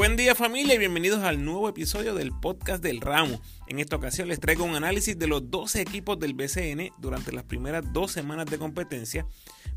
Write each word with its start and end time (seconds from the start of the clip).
Buen 0.00 0.16
día 0.16 0.34
familia 0.34 0.76
y 0.76 0.78
bienvenidos 0.78 1.22
al 1.24 1.44
nuevo 1.44 1.68
episodio 1.68 2.14
del 2.14 2.32
podcast 2.32 2.82
del 2.82 3.02
ramo. 3.02 3.38
En 3.66 3.80
esta 3.80 3.96
ocasión 3.96 4.28
les 4.28 4.40
traigo 4.40 4.64
un 4.64 4.74
análisis 4.74 5.18
de 5.18 5.26
los 5.26 5.50
12 5.50 5.82
equipos 5.82 6.18
del 6.18 6.32
BCN 6.32 6.90
durante 6.96 7.32
las 7.32 7.44
primeras 7.44 7.84
dos 7.92 8.10
semanas 8.10 8.46
de 8.46 8.56
competencia, 8.56 9.26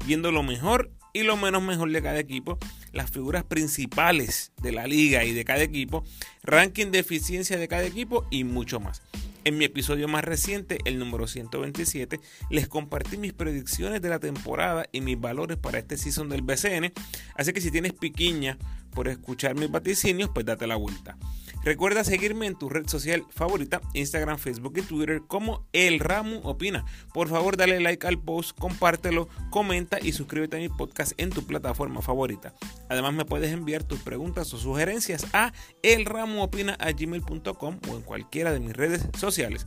viendo 0.06 0.32
lo 0.32 0.42
mejor 0.42 0.92
y 1.12 1.24
lo 1.24 1.36
menos 1.36 1.62
mejor 1.62 1.92
de 1.92 2.02
cada 2.02 2.20
equipo, 2.20 2.58
las 2.94 3.12
figuras 3.12 3.44
principales 3.44 4.54
de 4.62 4.72
la 4.72 4.88
liga 4.88 5.26
y 5.26 5.34
de 5.34 5.44
cada 5.44 5.62
equipo, 5.62 6.06
ranking 6.42 6.92
de 6.92 7.00
eficiencia 7.00 7.58
de 7.58 7.68
cada 7.68 7.84
equipo 7.84 8.26
y 8.32 8.46
mucho 8.46 8.80
más. 8.80 9.02
En 9.44 9.58
mi 9.58 9.66
episodio 9.66 10.08
más 10.08 10.24
reciente, 10.24 10.78
el 10.86 11.00
número 11.00 11.28
127, 11.28 12.22
les 12.50 12.70
compartí 12.70 13.18
mis 13.18 13.34
predicciones 13.34 14.02
de 14.02 14.08
la 14.08 14.20
temporada 14.20 14.86
y 14.94 15.02
mis 15.02 15.20
valores 15.20 15.58
para 15.58 15.80
este 15.80 15.98
season 15.98 16.30
del 16.30 16.44
BCN, 16.44 16.94
así 17.36 17.52
que 17.52 17.60
si 17.60 17.70
tienes 17.70 17.92
piquiña 17.92 18.58
por 18.94 19.08
escuchar 19.08 19.56
mis 19.56 19.72
vaticinios, 19.72 20.30
pues 20.34 20.46
date 20.46 20.68
la 20.68 20.76
vuelta. 20.76 21.18
Recuerda 21.64 22.04
seguirme 22.04 22.46
en 22.46 22.56
tu 22.56 22.68
red 22.68 22.88
social 22.88 23.26
favorita, 23.30 23.80
Instagram, 23.94 24.38
Facebook 24.38 24.74
y 24.78 24.82
Twitter 24.82 25.22
como 25.26 25.66
El 25.72 26.00
Ramu 26.00 26.42
Opina. 26.44 26.84
Por 27.14 27.30
favor, 27.30 27.56
dale 27.56 27.80
like 27.80 28.06
al 28.06 28.22
post, 28.22 28.58
compártelo, 28.60 29.30
comenta 29.50 29.98
y 30.02 30.12
suscríbete 30.12 30.58
a 30.58 30.60
mi 30.60 30.68
podcast 30.68 31.14
en 31.18 31.30
tu 31.30 31.46
plataforma 31.46 32.02
favorita. 32.02 32.54
Además, 32.90 33.14
me 33.14 33.24
puedes 33.24 33.54
enviar 33.54 33.86
tus 33.86 34.02
preguntas 34.02 34.54
o 34.54 34.58
sugerencias 34.58 35.26
a 35.32 35.54
elramuopina.gmail.com 35.84 37.80
o 37.90 37.96
en 37.96 38.02
cualquiera 38.02 38.52
de 38.52 38.60
mis 38.60 38.74
redes 38.74 39.08
sociales. 39.18 39.66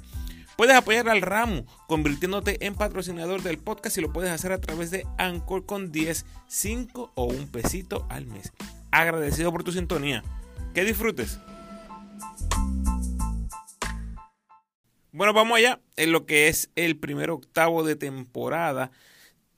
Puedes 0.57 0.77
apoyar 0.77 1.09
al 1.09 1.21
Ramu 1.23 1.65
convirtiéndote 1.87 2.67
en 2.67 2.75
patrocinador 2.75 3.43
del 3.43 3.59
podcast 3.59 3.99
y 3.99 4.01
lo 4.01 4.13
puedes 4.13 4.31
hacer 4.31 4.53
a 4.53 4.61
través 4.61 4.91
de 4.91 5.07
Anchor 5.19 5.67
con 5.67 5.93
10, 5.93 6.25
5 6.47 7.13
o 7.15 7.25
un 7.25 7.49
pesito 7.49 8.07
al 8.09 8.27
mes. 8.27 8.53
Agradecido 8.97 9.53
por 9.53 9.63
tu 9.63 9.73
sintonía. 9.73 10.25
Que 10.73 10.83
disfrutes. 10.83 11.39
Bueno, 15.13 15.35
vamos 15.35 15.59
allá. 15.59 15.83
En 15.97 16.13
lo 16.13 16.25
que 16.25 16.49
es 16.49 16.71
el 16.77 16.97
primer 16.97 17.31
octavo 17.31 17.85
de 17.85 17.97
temporada, 17.97 18.91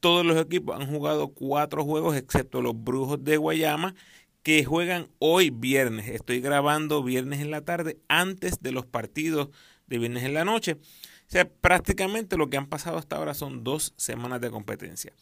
todos 0.00 0.27
los 0.27 0.36
equipos 0.44 0.81
han 0.81 0.89
jugado 0.89 1.28
cuatro 1.28 1.84
juegos, 1.84 2.16
excepto 2.16 2.61
los 2.62 2.83
Brujos 2.83 3.22
de 3.22 3.36
Guayama, 3.36 3.94
que 4.42 4.64
juegan 4.64 5.06
hoy 5.20 5.50
viernes. 5.50 6.09
Estoy 6.09 6.41
grabando 6.41 7.05
viernes 7.05 7.39
en 7.41 7.53
la 7.53 7.61
tarde, 7.61 7.97
antes 8.09 8.61
de 8.61 8.72
los 8.72 8.86
partidos 8.86 9.50
de 9.86 9.98
viernes 9.98 10.25
en 10.25 10.34
la 10.34 10.44
noche. 10.44 10.72
O 10.72 11.31
sea, 11.31 11.48
prácticamente 11.48 12.36
lo 12.36 12.50
que 12.50 12.56
han 12.56 12.66
pasado 12.66 12.98
hasta 12.98 13.14
ahora 13.14 13.34
son 13.34 13.62
dos 13.62 13.94
semanas 13.97 14.41
de 14.41 14.50
competencia. 14.50 15.12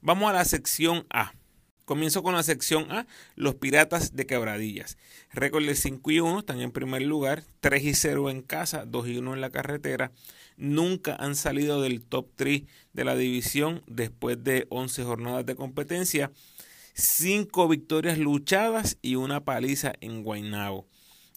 Vamos 0.00 0.30
a 0.30 0.32
la 0.32 0.46
sección 0.46 1.04
A. 1.10 1.34
Comienzo 1.86 2.24
con 2.24 2.34
la 2.34 2.42
sección 2.42 2.90
A, 2.90 3.06
los 3.36 3.54
Piratas 3.54 4.16
de 4.16 4.26
Quebradillas. 4.26 4.98
Récord 5.32 5.64
de 5.64 5.76
5 5.76 6.10
y 6.10 6.18
1, 6.18 6.40
están 6.40 6.60
en 6.60 6.72
primer 6.72 7.02
lugar, 7.02 7.44
3 7.60 7.84
y 7.84 7.94
0 7.94 8.28
en 8.28 8.42
casa, 8.42 8.84
2 8.84 9.06
y 9.06 9.18
1 9.18 9.34
en 9.34 9.40
la 9.40 9.50
carretera. 9.50 10.10
Nunca 10.56 11.14
han 11.14 11.36
salido 11.36 11.80
del 11.80 12.02
top 12.02 12.26
3 12.34 12.64
de 12.92 13.04
la 13.04 13.14
división 13.14 13.84
después 13.86 14.42
de 14.42 14.66
11 14.68 15.04
jornadas 15.04 15.46
de 15.46 15.54
competencia. 15.54 16.32
5 16.94 17.68
victorias 17.68 18.18
luchadas 18.18 18.98
y 19.00 19.14
una 19.14 19.44
paliza 19.44 19.92
en 20.00 20.24
Guaynabo. 20.24 20.88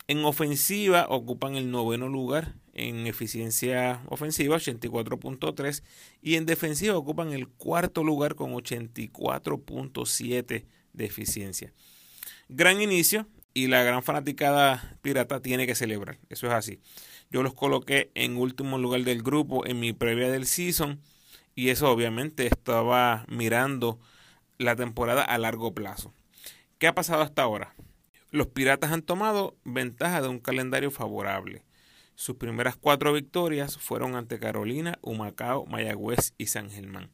En 0.08 0.26
ofensiva 0.26 1.06
ocupan 1.10 1.58
el 1.58 1.70
noveno 1.70 2.10
lugar 2.10 2.56
en 2.88 3.08
eficiencia 3.08 4.02
ofensiva 4.08 4.58
84.3 4.58 5.84
y 6.22 6.36
en 6.36 6.46
defensiva 6.46 6.98
ocupan 6.98 7.34
el 7.34 7.48
cuarto 7.48 8.04
lugar 8.04 8.36
con 8.36 8.54
84.7 8.54 10.66
de 10.94 11.06
eficiencia. 11.06 11.74
Gran 12.48 12.82
inicio 12.82 13.28
y 13.54 13.68
la 13.68 13.84
gran 13.84 14.04
fanaticada 14.04 14.98
pirata 15.02 15.42
tiene 15.42 15.68
que 15.68 15.76
celebrar, 15.76 16.18
eso 16.30 16.48
es 16.48 16.54
así. 16.54 16.80
Yo 17.30 17.44
los 17.44 17.54
coloqué 17.54 18.12
en 18.16 18.38
último 18.38 18.78
lugar 18.78 19.02
del 19.02 19.22
grupo 19.22 19.68
en 19.68 19.80
mi 19.80 19.94
previa 19.94 20.32
del 20.32 20.46
season 20.46 21.00
y 21.56 21.70
eso 21.70 21.92
obviamente 21.92 22.48
estaba 22.48 23.26
mirando 23.28 24.00
la 24.58 24.76
temporada 24.76 25.24
a 25.24 25.38
largo 25.38 25.74
plazo. 25.74 26.14
¿Qué 26.78 26.88
ha 26.88 26.96
pasado 26.96 27.22
hasta 27.22 27.44
ahora? 27.44 27.76
Los 28.32 28.48
Piratas 28.48 28.92
han 28.92 29.02
tomado 29.02 29.58
ventaja 29.64 30.22
de 30.22 30.28
un 30.28 30.40
calendario 30.40 30.92
favorable. 30.92 31.64
Sus 32.20 32.36
primeras 32.36 32.76
cuatro 32.76 33.14
victorias 33.14 33.78
fueron 33.78 34.18
ante 34.18 34.40
Carolina, 34.40 35.00
Humacao, 35.02 35.66
Mayagüez 35.66 36.34
y 36.38 36.48
San 36.48 36.70
Germán. 36.70 37.12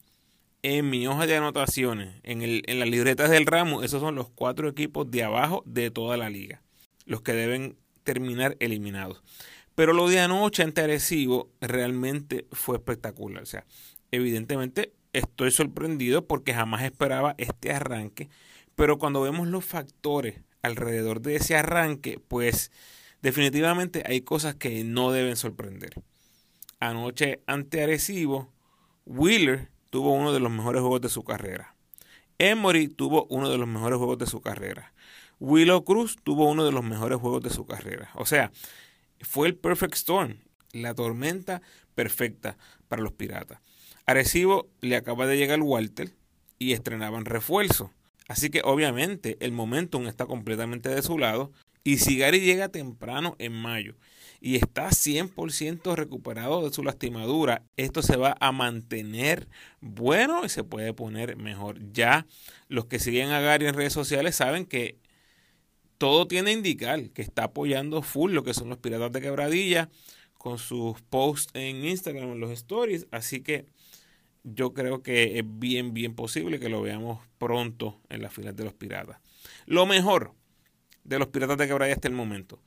En 0.64 0.90
mi 0.90 1.06
hoja 1.06 1.28
de 1.28 1.36
anotaciones, 1.38 2.16
en, 2.24 2.42
el, 2.42 2.64
en 2.66 2.80
las 2.80 2.90
libretas 2.90 3.30
del 3.30 3.46
ramo, 3.46 3.84
esos 3.84 4.02
son 4.02 4.16
los 4.16 4.32
cuatro 4.32 4.68
equipos 4.68 5.12
de 5.12 5.24
abajo 5.24 5.62
de 5.68 5.92
toda 5.92 6.18
la 6.18 6.32
liga, 6.32 6.64
los 7.06 7.22
que 7.22 7.34
deben 7.34 7.78
terminar 8.04 8.58
eliminados. 8.60 9.22
Pero 9.76 9.94
lo 9.94 10.10
de 10.10 10.22
anoche 10.22 10.64
ante 10.64 10.82
Arecibo 10.82 11.52
realmente 11.62 12.48
fue 12.52 12.78
espectacular. 12.78 13.44
O 13.44 13.46
sea, 13.46 13.64
evidentemente 14.10 14.92
estoy 15.14 15.52
sorprendido 15.52 16.26
porque 16.26 16.56
jamás 16.56 16.82
esperaba 16.82 17.36
este 17.38 17.72
arranque. 17.72 18.30
Pero 18.74 18.98
cuando 18.98 19.22
vemos 19.22 19.48
los 19.48 19.64
factores 19.66 20.42
alrededor 20.64 21.22
de 21.22 21.36
ese 21.36 21.56
arranque, 21.56 22.20
pues 22.28 22.72
definitivamente 23.25 24.03
hay 24.06 24.22
cosas 24.22 24.53
que 24.53 24.84
no 24.84 25.12
deben 25.12 25.36
sorprender. 25.36 25.96
Anoche 26.80 27.41
ante 27.47 27.81
Arecibo, 27.81 28.53
Wheeler 29.08 29.72
tuvo 29.90 30.13
uno 30.13 30.31
de 30.31 30.40
los 30.40 30.52
mejores 30.52 30.81
juegos 30.81 31.02
de 31.02 31.09
su 31.09 31.24
carrera. 31.24 31.75
Emory 32.38 32.88
tuvo 32.88 33.25
uno 33.31 33.50
de 33.50 33.58
los 33.58 33.68
mejores 33.68 33.97
juegos 33.97 34.19
de 34.19 34.28
su 34.28 34.41
carrera. 34.41 34.94
Willow 35.40 35.84
Cruz 35.84 36.18
tuvo 36.24 36.47
uno 36.47 36.66
de 36.66 36.72
los 36.72 36.84
mejores 36.84 37.18
juegos 37.18 37.41
de 37.41 37.50
su 37.50 37.66
carrera. 37.66 38.12
O 38.13 38.28
sea, 38.28 38.52
fue 39.22 39.47
el 39.47 39.56
perfect 39.56 39.96
storm, 39.96 40.38
la 40.72 40.94
tormenta 40.94 41.63
perfecta 41.96 42.59
para 42.88 43.02
los 43.02 43.13
piratas. 43.13 43.59
Arecibo 44.06 44.68
le 44.81 44.97
acaba 44.97 45.25
de 45.25 45.38
llegar 45.38 45.62
Walter 45.62 46.13
y 46.59 46.74
estrenaban 46.74 47.25
refuerzo. 47.25 47.92
Así 48.28 48.52
que 48.52 48.62
obviamente 48.63 49.38
el 49.40 49.52
momentum 49.52 50.06
está 50.06 50.28
completamente 50.28 50.90
de 50.90 51.02
su 51.02 51.18
lado. 51.18 51.52
Y 51.88 52.00
si 52.00 52.18
Gary 52.18 52.40
llega 52.40 52.69
temprano 52.69 53.35
en 53.38 53.53
mayo 53.53 53.96
y 54.41 54.56
está 54.56 54.90
100% 54.90 55.96
recuperado 55.96 56.68
de 56.68 56.73
su 56.73 56.81
lastimadura, 56.81 57.62
esto 57.78 58.01
se 58.01 58.18
va 58.18 58.35
a 58.40 58.51
mantener 58.51 59.47
bueno 59.81 60.44
y 60.44 60.50
se 60.50 60.63
puede 60.63 60.94
poner 60.94 61.38
mejor. 61.38 61.78
Ya 61.94 62.25
los 62.69 62.88
que 62.88 62.97
siguen 62.97 63.29
a 63.29 63.40
Gary 63.40 63.68
en 63.68 63.75
redes 63.75 63.94
sociales 63.94 64.35
saben 64.35 64.66
que 64.66 64.97
todo 66.00 66.28
tiene 66.28 66.51
indicar 66.51 67.12
que 67.12 67.22
está 67.22 67.44
apoyando 67.44 68.01
full 68.01 68.31
lo 68.31 68.44
que 68.44 68.56
son 68.56 68.69
los 68.69 68.79
piratas 68.79 69.12
de 69.12 69.22
quebradilla 69.22 69.90
con 70.40 70.57
sus 70.57 71.00
posts 71.03 71.51
en 71.53 71.85
Instagram, 71.85 72.31
en 72.31 72.40
los 72.40 72.50
stories. 72.50 73.06
Así 73.12 73.41
que 73.41 73.68
yo 74.44 74.74
creo 74.74 75.03
que 75.03 75.38
es 75.38 75.45
bien, 75.45 75.94
bien 75.94 76.16
posible 76.16 76.59
que 76.59 76.69
lo 76.69 76.81
veamos 76.81 77.19
pronto 77.38 78.01
en 78.09 78.24
las 78.24 78.34
filas 78.34 78.56
de 78.56 78.63
los 78.63 78.74
piratas. 78.74 79.19
Lo 79.68 79.85
mejor 79.85 80.34
de 81.06 81.20
los 81.20 81.30
piratas 81.30 81.58
de 81.58 81.68
Quebradilla 81.68 81.96
hasta 81.96 82.08
el 82.08 82.14
momento. 82.14 82.60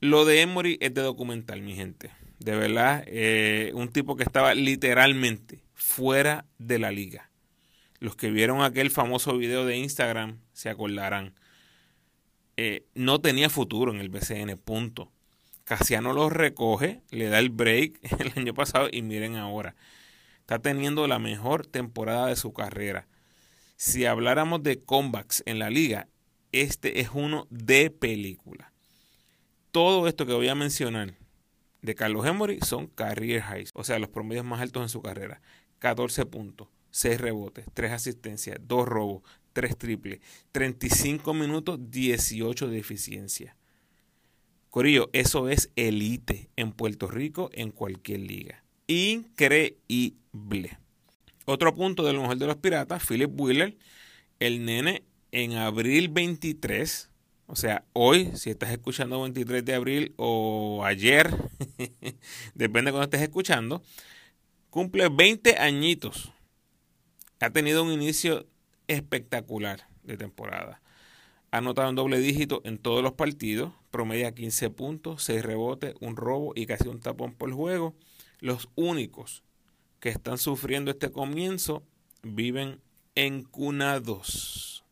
Lo 0.00 0.24
de 0.24 0.40
Emory 0.40 0.76
es 0.80 0.92
de 0.92 1.02
documental, 1.02 1.62
mi 1.62 1.74
gente. 1.74 2.10
De 2.40 2.56
verdad, 2.56 3.04
eh, 3.06 3.70
un 3.74 3.88
tipo 3.88 4.16
que 4.16 4.24
estaba 4.24 4.54
literalmente 4.54 5.62
fuera 5.74 6.44
de 6.58 6.78
la 6.78 6.90
liga. 6.90 7.30
Los 8.00 8.16
que 8.16 8.30
vieron 8.30 8.62
aquel 8.62 8.90
famoso 8.90 9.38
video 9.38 9.64
de 9.64 9.76
Instagram 9.76 10.40
se 10.52 10.68
acordarán. 10.68 11.34
Eh, 12.56 12.84
no 12.94 13.20
tenía 13.20 13.48
futuro 13.48 13.92
en 13.92 14.00
el 14.00 14.08
BCN, 14.08 14.58
punto. 14.58 15.12
Casiano 15.64 16.12
lo 16.12 16.28
recoge, 16.28 17.02
le 17.10 17.28
da 17.28 17.38
el 17.38 17.50
break 17.50 18.00
el 18.20 18.32
año 18.36 18.54
pasado 18.54 18.88
y 18.90 19.02
miren 19.02 19.36
ahora 19.36 19.76
está 20.46 20.60
teniendo 20.60 21.08
la 21.08 21.18
mejor 21.18 21.66
temporada 21.66 22.28
de 22.28 22.36
su 22.36 22.52
carrera. 22.52 23.08
Si 23.74 24.06
habláramos 24.06 24.62
de 24.62 24.78
comebacks 24.78 25.42
en 25.44 25.58
la 25.58 25.70
liga, 25.70 26.06
este 26.62 27.00
es 27.00 27.10
uno 27.12 27.46
de 27.50 27.90
película. 27.90 28.72
Todo 29.70 30.08
esto 30.08 30.26
que 30.26 30.32
voy 30.32 30.48
a 30.48 30.54
mencionar 30.54 31.14
de 31.82 31.94
Carlos 31.94 32.26
Emory 32.26 32.58
son 32.62 32.86
career 32.86 33.42
highs, 33.42 33.70
o 33.74 33.84
sea, 33.84 33.98
los 33.98 34.08
promedios 34.08 34.44
más 34.44 34.60
altos 34.60 34.82
en 34.82 34.88
su 34.88 35.02
carrera. 35.02 35.40
14 35.78 36.26
puntos, 36.26 36.68
6 36.90 37.20
rebotes, 37.20 37.66
3 37.74 37.92
asistencias, 37.92 38.58
2 38.62 38.88
robos, 38.88 39.22
3 39.52 39.76
triples, 39.76 40.20
35 40.52 41.34
minutos, 41.34 41.78
18 41.90 42.68
de 42.68 42.78
eficiencia. 42.78 43.56
Corillo, 44.70 45.08
eso 45.12 45.48
es 45.48 45.70
elite 45.76 46.50
en 46.56 46.72
Puerto 46.72 47.06
Rico 47.08 47.50
en 47.54 47.70
cualquier 47.70 48.20
liga. 48.20 48.62
Increíble. 48.86 50.78
Otro 51.46 51.74
punto 51.74 52.04
de 52.04 52.12
lo 52.12 52.22
mejor 52.22 52.36
de 52.36 52.46
los 52.46 52.56
piratas, 52.56 53.06
Philip 53.06 53.30
Wheeler, 53.40 53.76
el 54.38 54.64
nene 54.64 55.02
en 55.32 55.54
abril 55.54 56.08
23, 56.08 57.10
o 57.46 57.56
sea, 57.56 57.84
hoy, 57.92 58.32
si 58.34 58.50
estás 58.50 58.70
escuchando 58.70 59.20
23 59.22 59.64
de 59.64 59.74
abril 59.74 60.14
o 60.16 60.82
ayer, 60.84 61.30
depende 62.54 62.90
de 62.90 62.92
cuando 62.92 63.04
estés 63.04 63.22
escuchando, 63.22 63.82
cumple 64.70 65.08
20 65.08 65.58
añitos. 65.58 66.32
Ha 67.40 67.50
tenido 67.50 67.84
un 67.84 67.92
inicio 67.92 68.46
espectacular 68.88 69.88
de 70.02 70.16
temporada. 70.16 70.80
Ha 71.50 71.58
anotado 71.58 71.88
en 71.88 71.94
doble 71.94 72.18
dígito 72.18 72.60
en 72.64 72.78
todos 72.78 73.02
los 73.02 73.12
partidos, 73.12 73.72
promedia 73.90 74.34
15 74.34 74.70
puntos, 74.70 75.22
6 75.22 75.42
rebotes, 75.44 75.94
un 76.00 76.16
robo 76.16 76.52
y 76.54 76.66
casi 76.66 76.88
un 76.88 77.00
tapón 77.00 77.34
por 77.34 77.52
juego. 77.52 77.94
Los 78.40 78.68
únicos 78.74 79.42
que 80.00 80.08
están 80.08 80.38
sufriendo 80.38 80.90
este 80.90 81.10
comienzo 81.10 81.82
viven 82.22 82.80
encunados. 83.14 84.85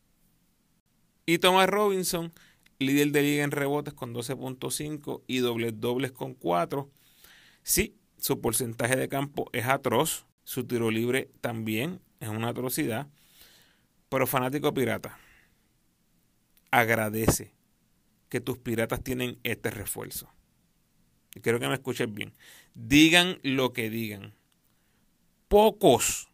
Y 1.27 1.39
Thomas 1.39 1.69
Robinson, 1.69 2.33
líder 2.79 3.13
de 3.13 3.23
liga 3.23 3.45
en 3.45 3.51
rebotes 3.51 3.95
con 3.95 4.15
12.5 4.15 5.23
y 5.27 5.39
dobles 5.39 5.81
dobles 5.81 6.13
con 6.13 6.35
4. 6.35 6.91
Sí, 7.63 7.97
su 8.19 8.41
porcentaje 8.41 8.97
de 8.97 9.09
campo 9.09 9.49
es 9.53 9.67
atroz, 9.67 10.27
su 10.45 10.65
tiro 10.65 10.91
libre 10.91 11.31
también 11.41 12.01
es 12.21 12.29
una 12.29 12.49
atrocidad, 12.49 13.09
pero 14.09 14.27
fanático 14.27 14.75
pirata, 14.75 15.19
agradece 16.71 17.55
que 18.29 18.41
tus 18.41 18.59
piratas 18.59 19.03
tienen 19.03 19.39
este 19.45 19.71
refuerzo. 19.71 20.29
Y 21.35 21.41
quiero 21.41 21.59
que 21.59 21.69
me 21.69 21.75
escuchen 21.75 22.15
bien. 22.15 22.33
Digan 22.75 23.39
lo 23.43 23.73
que 23.73 23.91
digan. 23.91 24.35
Pocos 25.49 26.29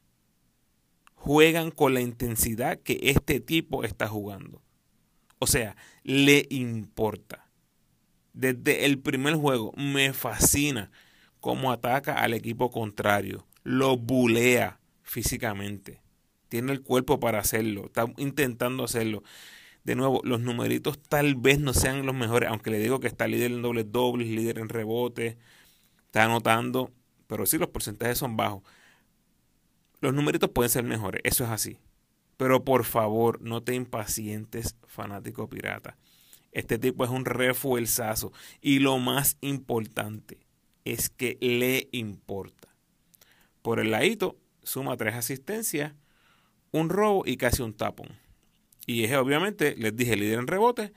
juegan 1.15 1.71
con 1.71 1.95
la 1.95 2.01
intensidad 2.01 2.79
que 2.79 2.99
este 3.03 3.41
tipo 3.41 3.85
está 3.85 4.09
jugando. 4.09 4.63
O 5.41 5.47
sea, 5.47 5.75
le 6.05 6.47
importa. 6.51 7.49
Desde 8.35 8.85
el 8.85 9.01
primer 9.01 9.35
juego 9.35 9.73
me 9.77 10.13
fascina 10.13 10.93
cómo 11.41 11.73
ataca 11.73 12.21
al 12.23 12.35
equipo 12.35 12.71
contrario. 12.71 13.47
Lo 13.65 13.97
bulea 13.97 14.79
físicamente. 15.03 16.03
Tiene 16.49 16.73
el 16.73 16.83
cuerpo 16.83 17.19
para 17.19 17.41
hacerlo. 17.41 17.87
Está 17.87 18.07
intentando 18.19 18.85
hacerlo. 18.85 19.23
De 19.83 19.95
nuevo, 19.95 20.21
los 20.25 20.41
numeritos 20.41 21.01
tal 21.01 21.35
vez 21.37 21.59
no 21.59 21.73
sean 21.73 22.05
los 22.05 22.15
mejores, 22.15 22.51
aunque 22.51 22.71
le 22.71 22.79
digo 22.79 23.01
que 23.01 23.07
está 23.07 23.27
líder 23.27 23.51
en 23.53 23.63
dobles 23.63 23.91
dobles, 23.91 24.29
líder 24.29 24.59
en 24.59 24.69
rebote, 24.69 25.39
está 26.05 26.25
anotando, 26.25 26.93
pero 27.27 27.47
sí 27.47 27.57
los 27.57 27.71
porcentajes 27.71 28.19
son 28.19 28.37
bajos. 28.37 28.63
Los 30.03 30.13
numeritos 30.13 30.51
pueden 30.51 30.69
ser 30.69 30.85
mejores, 30.85 31.23
eso 31.25 31.45
es 31.45 31.51
así. 31.51 31.79
Pero 32.41 32.65
por 32.65 32.85
favor, 32.87 33.43
no 33.43 33.63
te 33.63 33.75
impacientes, 33.75 34.75
fanático 34.87 35.51
pirata. 35.51 35.99
Este 36.53 36.79
tipo 36.79 37.05
es 37.05 37.11
un 37.11 37.27
refuerzazo. 37.27 38.33
Y 38.63 38.79
lo 38.79 38.99
más 38.99 39.37
importante 39.43 40.39
es 40.87 41.11
que 41.11 41.37
le 41.43 41.91
importa. 41.93 42.75
Por 43.61 43.79
el 43.79 43.91
ladito, 43.91 44.39
suma 44.63 44.97
tres 44.97 45.17
asistencias, 45.17 45.93
un 46.73 46.89
robo 46.89 47.25
y 47.27 47.37
casi 47.37 47.61
un 47.63 47.75
tapón. 47.75 48.09
Y 48.87 49.05
es 49.05 49.15
obviamente, 49.17 49.77
les 49.77 49.95
dije, 49.95 50.17
líder 50.17 50.39
en 50.39 50.47
rebote, 50.47 50.95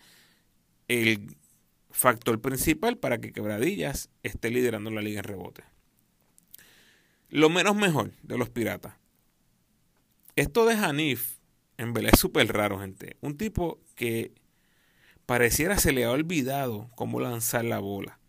el 0.88 1.36
factor 1.92 2.40
principal 2.40 2.98
para 2.98 3.18
que 3.18 3.34
Quebradillas 3.34 4.10
esté 4.24 4.50
liderando 4.50 4.92
la 4.92 5.01
liga 5.01 5.19
en 5.19 5.25
rebote. 5.25 5.66
Lo 7.28 7.50
menos 7.50 7.75
mejor 7.75 8.13
de 8.22 8.38
los 8.38 8.50
piratas. 8.50 9.02
Esto 10.35 10.65
de 10.65 10.74
Hanif, 10.74 11.38
en 11.77 11.94
verdad 11.94 12.12
es 12.13 12.19
súper 12.19 12.51
raro, 12.51 12.80
gente. 12.80 13.18
Un 13.21 13.38
tipo 13.38 13.80
que 13.95 14.33
pareciera 15.25 15.77
se 15.77 15.91
le 15.91 16.06
ha 16.06 16.12
olvidado 16.12 16.89
cómo 16.95 17.19
lanzar 17.19 17.65
la 17.65 17.80
bola. 17.80 18.19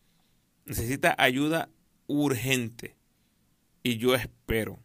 Necesita 0.67 1.15
ayuda 1.19 1.71
urgente. 2.06 2.97
Y 3.83 3.97
yo 3.97 4.15
espero 4.15 4.81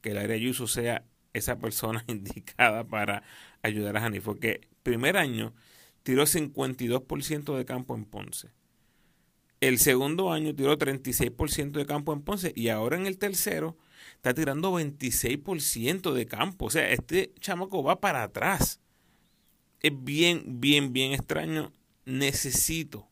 que 0.00 0.10
el 0.10 0.18
área 0.18 0.36
Yuso 0.36 0.66
sea 0.66 1.04
esa 1.32 1.58
persona 1.58 2.04
indicada 2.08 2.84
para 2.84 3.24
ayudar 3.62 3.96
a 3.96 4.04
Hanif. 4.04 4.24
Porque 4.24 4.68
primer 4.82 5.16
año 5.16 5.54
tiró 6.02 6.24
52% 6.24 7.56
de 7.56 7.64
campo 7.64 7.94
en 7.96 8.04
Ponce. 8.04 8.50
El 9.60 9.78
segundo 9.78 10.32
año 10.32 10.54
tiró 10.54 10.78
36% 10.78 11.72
de 11.72 11.86
campo 11.86 12.12
en 12.12 12.22
Ponce 12.22 12.52
y 12.54 12.68
ahora 12.68 12.96
en 12.96 13.06
el 13.06 13.18
tercero 13.18 13.76
está 14.20 14.34
tirando 14.34 14.78
26% 14.78 16.12
de 16.12 16.26
campo. 16.26 16.66
O 16.66 16.70
sea, 16.70 16.90
este 16.90 17.32
chamaco 17.40 17.82
va 17.82 18.00
para 18.00 18.22
atrás. 18.22 18.78
Es 19.80 19.92
bien, 19.96 20.60
bien, 20.60 20.92
bien 20.92 21.12
extraño. 21.12 21.72
Necesito 22.04 23.08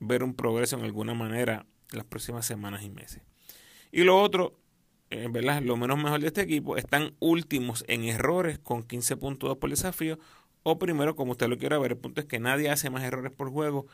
ver 0.00 0.22
un 0.22 0.32
progreso 0.32 0.78
en 0.78 0.84
alguna 0.84 1.12
manera 1.12 1.66
las 1.90 2.06
próximas 2.06 2.46
semanas 2.46 2.84
y 2.84 2.88
meses. 2.88 3.20
Y 3.92 4.04
lo 4.04 4.18
otro, 4.18 4.58
en 5.10 5.30
verdad, 5.30 5.60
lo 5.60 5.76
menos 5.76 5.98
mejor 5.98 6.20
de 6.20 6.28
este 6.28 6.40
equipo, 6.40 6.78
están 6.78 7.14
últimos 7.18 7.84
en 7.86 8.04
errores 8.04 8.58
con 8.58 8.88
15.2 8.88 9.58
por 9.58 9.68
desafío. 9.68 10.18
O 10.62 10.78
primero, 10.78 11.16
como 11.16 11.32
usted 11.32 11.48
lo 11.48 11.58
quiera 11.58 11.78
ver, 11.78 11.92
el 11.92 11.98
punto 11.98 12.22
es 12.22 12.26
que 12.26 12.38
nadie 12.38 12.70
hace 12.70 12.88
más 12.88 13.04
errores 13.04 13.30
por 13.30 13.50
juego 13.50 13.86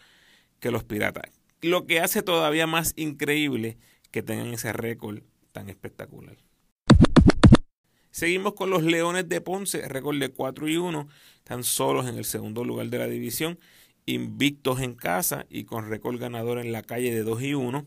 que 0.60 0.70
los 0.70 0.84
piratas. 0.84 1.24
Lo 1.60 1.86
que 1.86 1.98
hace 1.98 2.22
todavía 2.22 2.68
más 2.68 2.92
increíble 2.94 3.78
que 4.12 4.22
tengan 4.22 4.54
ese 4.54 4.72
récord 4.72 5.24
tan 5.54 5.68
espectacular. 5.68 6.36
Seguimos 8.10 8.54
con 8.54 8.70
los 8.70 8.82
Leones 8.82 9.28
de 9.28 9.40
Ponce, 9.40 9.88
récord 9.88 10.18
de 10.18 10.28
4 10.28 10.68
y 10.68 10.76
1, 10.76 11.08
están 11.38 11.64
solos 11.64 12.06
en 12.08 12.16
el 12.16 12.24
segundo 12.24 12.64
lugar 12.64 12.88
de 12.88 12.98
la 12.98 13.06
división, 13.06 13.58
invictos 14.04 14.80
en 14.80 14.94
casa 14.94 15.46
y 15.48 15.64
con 15.64 15.88
récord 15.88 16.18
ganador 16.18 16.58
en 16.58 16.72
la 16.72 16.82
calle 16.82 17.14
de 17.14 17.22
2 17.22 17.42
y 17.42 17.54
1. 17.54 17.86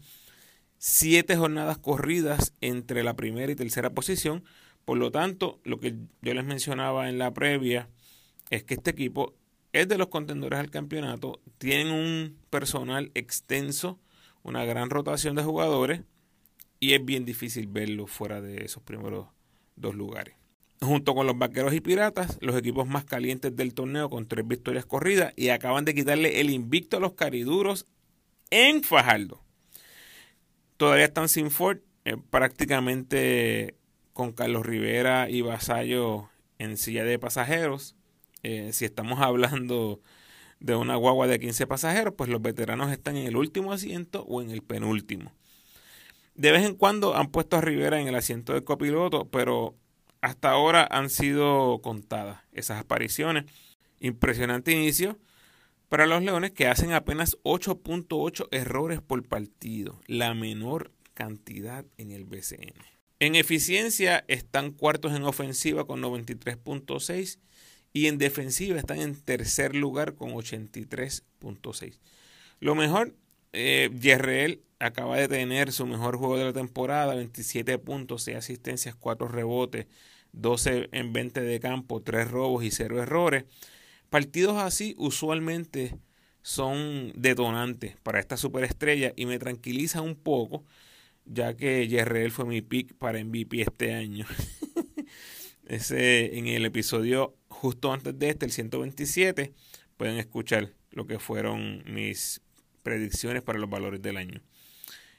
Siete 0.78 1.36
jornadas 1.36 1.78
corridas 1.78 2.54
entre 2.62 3.04
la 3.04 3.16
primera 3.16 3.52
y 3.52 3.56
tercera 3.56 3.90
posición. 3.90 4.44
Por 4.86 4.98
lo 4.98 5.12
tanto, 5.12 5.60
lo 5.64 5.80
que 5.80 5.96
yo 6.22 6.34
les 6.34 6.46
mencionaba 6.46 7.10
en 7.10 7.18
la 7.18 7.34
previa 7.34 7.90
es 8.50 8.64
que 8.64 8.76
este 8.76 8.92
equipo 8.92 9.34
es 9.74 9.90
de 9.90 9.98
los 9.98 10.08
contendores 10.08 10.60
al 10.60 10.72
campeonato, 10.72 11.42
tienen 11.58 11.92
un 11.92 12.38
personal 12.50 13.12
extenso, 13.14 14.00
una 14.44 14.64
gran 14.64 14.90
rotación 14.90 15.36
de 15.36 15.44
jugadores 15.44 16.02
y 16.80 16.94
es 16.94 17.04
bien 17.04 17.26
difícil 17.26 17.68
verlo 17.68 18.08
fuera 18.08 18.42
de 18.42 18.66
esos 18.66 18.84
primeros 18.84 19.28
dos 19.76 19.96
lugares. 19.96 20.36
Junto 20.80 21.16
con 21.16 21.26
los 21.26 21.38
Vaqueros 21.38 21.74
y 21.74 21.82
Piratas, 21.82 22.38
los 22.40 22.56
equipos 22.56 22.88
más 22.88 23.04
calientes 23.04 23.56
del 23.56 23.74
torneo 23.74 24.10
con 24.10 24.28
tres 24.28 24.48
victorias 24.48 24.86
corridas 24.86 25.34
y 25.36 25.50
acaban 25.50 25.86
de 25.86 25.96
quitarle 25.96 26.40
el 26.40 26.52
invicto 26.52 26.98
a 26.98 27.00
los 27.00 27.14
cariduros 27.14 27.88
en 28.52 28.84
Fajardo. 28.84 29.42
Todavía 30.78 31.06
están 31.06 31.30
sin 31.30 31.50
Ford, 31.50 31.80
eh, 32.06 32.16
prácticamente 32.30 33.76
con 34.14 34.34
Carlos 34.34 34.66
Rivera 34.66 35.30
y 35.30 35.42
Vasallo 35.42 36.30
en 36.60 36.78
silla 36.78 37.04
de 37.04 37.18
pasajeros. 37.18 37.96
Eh, 38.44 38.72
si 38.74 38.86
estamos 38.86 39.20
hablando 39.22 40.00
de 40.60 40.76
una 40.76 40.96
guagua 40.96 41.28
de 41.28 41.40
15 41.40 41.66
pasajeros, 41.68 42.14
pues 42.16 42.30
los 42.30 42.42
veteranos 42.42 42.92
están 42.92 43.18
en 43.18 43.28
el 43.28 43.36
último 43.36 43.74
asiento 43.74 44.24
o 44.24 44.42
en 44.42 44.52
el 44.52 44.62
penúltimo. 44.62 45.32
De 46.38 46.52
vez 46.52 46.64
en 46.64 46.76
cuando 46.76 47.16
han 47.16 47.32
puesto 47.32 47.58
a 47.58 47.62
Rivera 47.62 48.00
en 48.00 48.08
el 48.08 48.16
asiento 48.16 48.54
de 48.54 48.64
copiloto, 48.64 49.28
pero 49.30 49.76
hasta 50.22 50.52
ahora 50.52 50.88
han 50.90 51.10
sido 51.10 51.82
contadas 51.82 52.42
esas 52.52 52.80
apariciones. 52.80 53.46
Impresionante 54.00 54.72
inicio 54.72 55.18
para 55.90 56.06
los 56.06 56.22
Leones 56.22 56.52
que 56.52 56.68
hacen 56.68 56.94
apenas 56.94 57.38
8.8 57.44 58.50
errores 58.52 59.02
por 59.02 59.28
partido, 59.28 60.00
la 60.06 60.34
menor 60.36 60.92
cantidad 61.16 61.86
en 61.98 62.12
el 62.12 62.26
BCN. 62.26 62.74
En 63.20 63.36
eficiencia 63.36 64.24
están 64.28 64.72
cuartos 64.72 65.14
en 65.14 65.24
ofensiva 65.24 65.88
con 65.88 66.02
93.6 66.04 67.40
y 67.94 68.06
en 68.06 68.20
defensiva 68.20 68.78
están 68.78 69.00
en 69.00 69.16
tercer 69.16 69.76
lugar 69.76 70.14
con 70.14 70.32
83.6. 70.32 71.98
Lo 72.60 72.76
mejor, 72.76 73.16
eh, 73.54 73.90
Yerreel 74.00 74.64
acaba 74.80 75.18
de 75.18 75.28
tener 75.28 75.72
su 75.72 75.86
mejor 75.86 76.18
juego 76.18 76.38
de 76.38 76.46
la 76.46 76.54
temporada, 76.54 77.16
27 77.16 77.78
puntos, 77.80 78.24
6 78.24 78.38
asistencias, 78.38 78.96
4 78.96 79.28
rebotes, 79.28 79.88
12 80.34 80.90
en 80.92 81.14
20 81.14 81.42
de 81.42 81.60
campo, 81.60 82.02
3 82.02 82.30
robos 82.30 82.64
y 82.64 82.72
0 82.72 83.02
errores. 83.02 83.46
Partidos 84.10 84.58
así 84.58 84.96
usualmente 84.98 85.98
son 86.42 87.12
detonantes 87.16 87.98
para 88.04 88.20
esta 88.20 88.38
superestrella 88.38 89.14
y 89.16 89.26
me 89.26 89.40
tranquiliza 89.40 90.02
un 90.02 90.16
poco, 90.16 90.64
ya 91.26 91.56
que 91.56 91.88
Yerreel 91.88 92.32
fue 92.32 92.46
mi 92.46 92.62
pick 92.62 92.94
para 92.94 93.24
MVP 93.24 93.62
este 93.62 93.94
año. 93.94 94.26
Ese, 95.68 96.38
en 96.38 96.48
el 96.48 96.66
episodio 96.66 97.36
justo 97.50 97.92
antes 97.92 98.18
de 98.18 98.30
este, 98.30 98.46
el 98.46 98.52
127, 98.52 99.54
pueden 99.98 100.18
escuchar 100.18 100.72
lo 100.92 101.06
que 101.06 101.20
fueron 101.20 101.84
mis 101.86 102.42
predicciones 102.88 103.44
para 103.44 103.60
los 103.60 103.70
valores 103.70 104.02
del 104.02 104.16
año. 104.16 104.42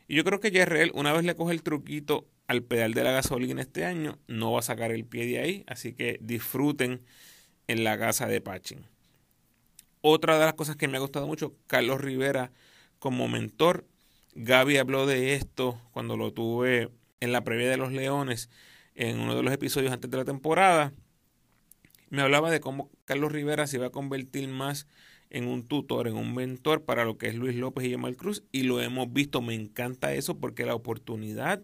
Y 0.07 0.17
yo 0.17 0.25
creo 0.25 0.41
que 0.41 0.51
Yerreel, 0.51 0.91
una 0.95 1.13
vez 1.13 1.23
le 1.23 1.35
coge 1.35 1.53
el 1.53 1.63
truquito 1.63 2.27
al 2.47 2.63
pedal 2.63 2.95
de 2.95 3.05
la 3.05 3.13
gasolina 3.13 3.61
este 3.61 3.85
año, 3.85 4.19
no 4.27 4.53
va 4.53 4.61
a 4.61 4.63
sacar 4.63 4.91
el 4.91 5.05
pie 5.05 5.27
de 5.27 5.39
ahí. 5.39 5.65
Así 5.67 5.93
que 5.93 6.19
disfruten 6.23 7.03
en 7.67 7.85
la 7.85 7.99
casa 7.99 8.27
de 8.27 8.41
Pachín. 8.41 8.87
Otra 10.01 10.39
de 10.39 10.47
las 10.47 10.55
cosas 10.55 10.77
que 10.77 10.89
me 10.89 10.97
ha 10.97 11.01
gustado 11.01 11.27
mucho, 11.27 11.55
Carlos 11.67 12.01
Rivera 12.01 12.53
como 12.99 13.29
mentor. 13.29 13.87
Gaby 14.35 14.79
habló 14.79 15.05
de 15.05 15.35
esto 15.35 15.79
cuando 15.93 16.17
lo 16.17 16.33
tuve 16.33 16.89
en 17.21 17.33
la 17.33 17.45
previa 17.45 17.69
de 17.69 17.77
los 17.77 17.93
Leones 17.93 18.49
en 18.95 19.21
uno 19.21 19.37
de 19.37 19.43
los 19.43 19.53
episodios 19.53 19.93
antes 19.93 20.11
de 20.11 20.17
la 20.17 20.25
temporada. 20.25 20.95
Me 22.09 22.23
hablaba 22.23 22.51
de 22.51 22.61
cómo 22.61 22.91
Carlos 23.05 23.31
Rivera 23.31 23.67
se 23.67 23.77
iba 23.77 23.89
a 23.89 23.91
convertir 23.91 24.49
más 24.49 24.87
en 25.31 25.47
un 25.47 25.67
tutor, 25.67 26.09
en 26.09 26.17
un 26.17 26.35
mentor 26.35 26.85
para 26.85 27.05
lo 27.05 27.19
que 27.19 27.29
es 27.29 27.35
Luis 27.35 27.57
López 27.57 27.85
y 27.85 27.91
Yamal 27.91 28.17
Cruz. 28.17 28.45
Y 28.53 28.63
lo 28.63 28.81
hemos 28.81 29.13
visto, 29.13 29.43
me 29.43 29.55
encanta 29.55 30.15
eso 30.15 30.39
porque 30.39 30.65
la 30.67 30.75
oportunidad 30.75 31.63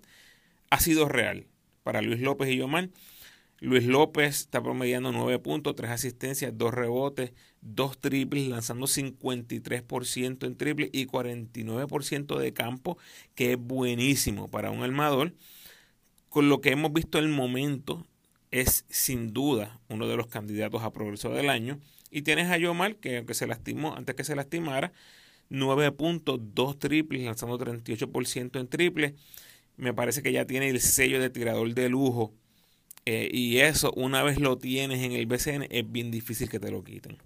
ha 0.71 0.81
sido 0.81 1.09
real 1.09 1.47
para 1.83 2.03
Luis 2.03 2.21
López 2.21 2.49
y 2.51 2.59
Yamal. 2.59 2.91
Luis 3.61 3.87
López 3.87 4.41
está 4.41 4.63
promediando 4.63 5.13
9 5.13 5.39
puntos, 5.39 5.75
3 5.75 5.91
asistencias, 5.91 6.53
2 6.57 6.75
rebotes, 6.75 7.33
2 7.63 7.99
triples, 7.99 8.49
lanzando 8.49 8.87
53% 8.87 10.47
en 10.47 10.57
triple 10.57 10.91
y 10.93 11.07
49% 11.07 12.39
de 12.39 12.53
campo, 12.53 12.99
que 13.35 13.53
es 13.53 13.59
buenísimo 13.59 14.49
para 14.49 14.71
un 14.71 14.83
armador. 14.83 15.35
Con 16.29 16.49
lo 16.49 16.61
que 16.61 16.73
hemos 16.73 16.93
visto 16.93 17.19
el 17.19 17.29
momento, 17.29 18.07
es 18.51 18.85
sin 18.89 19.33
duda 19.33 19.81
uno 19.89 20.07
de 20.07 20.17
los 20.17 20.29
candidatos 20.29 20.83
a 20.83 20.93
progreso 20.93 21.31
del 21.31 21.49
año. 21.49 21.81
Y 22.15 22.23
tienes 22.23 22.49
a 22.49 22.59
Yomar, 22.59 22.95
que 22.95 23.17
aunque 23.17 23.35
se 23.35 23.45
lastimó, 23.49 23.97
antes 23.97 24.15
que 24.15 24.23
se 24.23 24.37
lastimara, 24.37 24.93
9 25.49 25.91
puntos, 25.91 26.39
2 26.55 26.79
triples, 26.79 27.25
lanzando 27.25 27.59
38% 27.59 28.61
en 28.61 28.69
triple. 28.69 29.17
Me 29.77 29.93
parece 29.93 30.23
que 30.23 30.31
ya 30.31 30.47
tiene 30.47 30.69
el 30.71 30.81
sello 30.81 31.21
de 31.21 31.29
tirador 31.29 31.75
de 31.75 31.89
lujo 31.89 32.33
eh, 33.05 33.29
y 33.33 33.59
eso, 33.59 33.93
una 33.97 34.23
vez 34.23 34.39
lo 34.39 34.57
tienes 34.59 35.01
en 35.03 35.11
el 35.11 35.27
BCN, 35.27 35.67
es 35.71 35.91
bien 35.91 36.13
difícil 36.13 36.49
que 36.49 36.61
te 36.61 36.71
lo 36.71 36.85
quiten. 36.85 37.19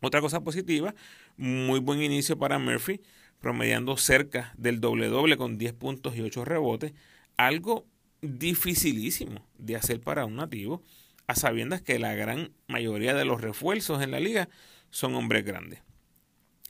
Otra 0.00 0.20
cosa 0.20 0.42
positiva, 0.42 0.96
muy 1.36 1.78
buen 1.78 2.02
inicio 2.02 2.36
para 2.36 2.58
Murphy, 2.58 3.00
promediando 3.40 3.96
cerca 3.96 4.52
del 4.58 4.80
doble 4.80 5.06
doble 5.06 5.36
con 5.36 5.58
10 5.58 5.74
puntos 5.74 6.16
y 6.16 6.22
8 6.22 6.44
rebotes. 6.44 6.92
Algo 7.36 7.86
dificilísimo 8.20 9.46
de 9.58 9.76
hacer 9.76 10.00
para 10.00 10.26
un 10.26 10.34
nativo, 10.34 10.82
a 11.26 11.34
sabiendas 11.34 11.82
que 11.82 11.98
la 11.98 12.14
gran 12.14 12.52
mayoría 12.66 13.14
de 13.14 13.24
los 13.24 13.40
refuerzos 13.40 14.02
en 14.02 14.10
la 14.10 14.20
liga 14.20 14.48
son 14.90 15.14
hombres 15.14 15.44
grandes. 15.44 15.82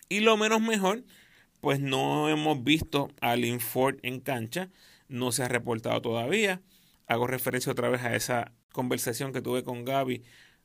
Y 0.09 0.21
lo 0.21 0.37
menos 0.37 0.61
mejor, 0.61 1.05
pues 1.61 1.81
no 1.81 2.29
hemos 2.29 2.63
visto 2.63 3.11
a 3.21 3.37
Lynn 3.37 3.61
Ford 3.61 3.97
en 4.03 4.21
cancha, 4.21 4.71
no 5.09 5.33
se 5.33 5.43
ha 5.43 5.49
reportado 5.49 6.01
todavía 6.03 6.63
hago 7.13 7.27
referencia 7.27 7.73
otra 7.73 7.89
vez 7.89 8.03
a 8.03 8.15
esa 8.17 8.53
conversación 8.73 9.33
que 9.33 9.43
tuve 9.43 9.63
con 9.65 9.85
Gaby 9.85 10.23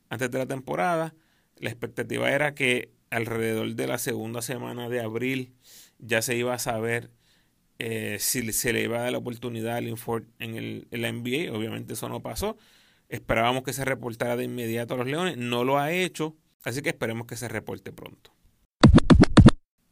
antes 0.10 0.32
de 0.32 0.38
la 0.38 0.46
temporada. 0.46 1.16
La 1.58 1.70
expectativa 1.70 2.32
era 2.32 2.56
que 2.56 2.92
alrededor 3.10 3.76
de 3.76 3.88
la 3.88 3.98
segunda 3.98 4.42
semana 4.42 4.90
de 4.90 5.02
abril 5.02 5.54
ya 6.00 6.22
se 6.22 6.36
iba 6.36 6.54
a 6.54 6.60
saber 6.60 7.12
eh, 7.80 8.18
si 8.20 8.52
se 8.54 8.74
le 8.74 8.84
iba 8.84 8.98
a 8.98 9.02
dar 9.04 9.12
la 9.12 9.18
oportunidad 9.20 9.78
al 9.78 9.86
Linford 9.86 10.26
en, 10.40 10.56
el, 10.56 10.88
en 10.92 11.02
la 11.02 11.12
NBA. 11.12 11.54
Obviamente 11.56 11.94
eso 11.94 12.10
no 12.10 12.22
pasó. 12.22 12.58
Esperábamos 13.10 13.64
que 13.64 13.74
se 13.74 13.86
reportara 13.86 14.36
de 14.36 14.44
inmediato 14.44 14.94
a 14.94 14.98
los 14.98 15.08
Leones. 15.08 15.38
No 15.38 15.64
lo 15.64 15.78
ha 15.78 15.92
hecho. 15.92 16.36
Así 16.64 16.82
que 16.82 16.90
esperemos 16.90 17.28
que 17.28 17.38
se 17.38 17.48
reporte 17.48 17.92
pronto. 17.92 18.32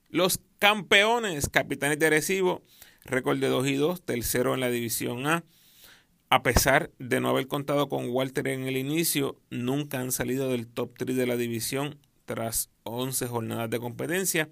Los 0.09 0.39
campeones, 0.59 1.49
capitanes 1.49 1.99
de 1.99 2.09
Recibo, 2.09 2.63
récord 3.03 3.39
de 3.39 3.47
2 3.47 3.67
y 3.67 3.75
2, 3.75 4.01
tercero 4.03 4.53
en 4.53 4.59
la 4.59 4.69
división 4.69 5.27
A 5.27 5.43
a 6.29 6.41
pesar 6.41 6.91
de 6.97 7.19
no 7.19 7.29
haber 7.29 7.47
contado 7.47 7.87
con 7.87 8.09
Walter 8.09 8.47
en 8.47 8.67
el 8.67 8.77
inicio, 8.77 9.39
nunca 9.51 9.99
han 9.99 10.11
salido 10.11 10.49
del 10.49 10.67
top 10.67 10.93
3 10.97 11.15
de 11.15 11.27
la 11.27 11.37
división 11.37 11.99
tras 12.25 12.71
11 12.83 13.27
jornadas 13.27 13.69
de 13.69 13.79
competencia. 13.79 14.49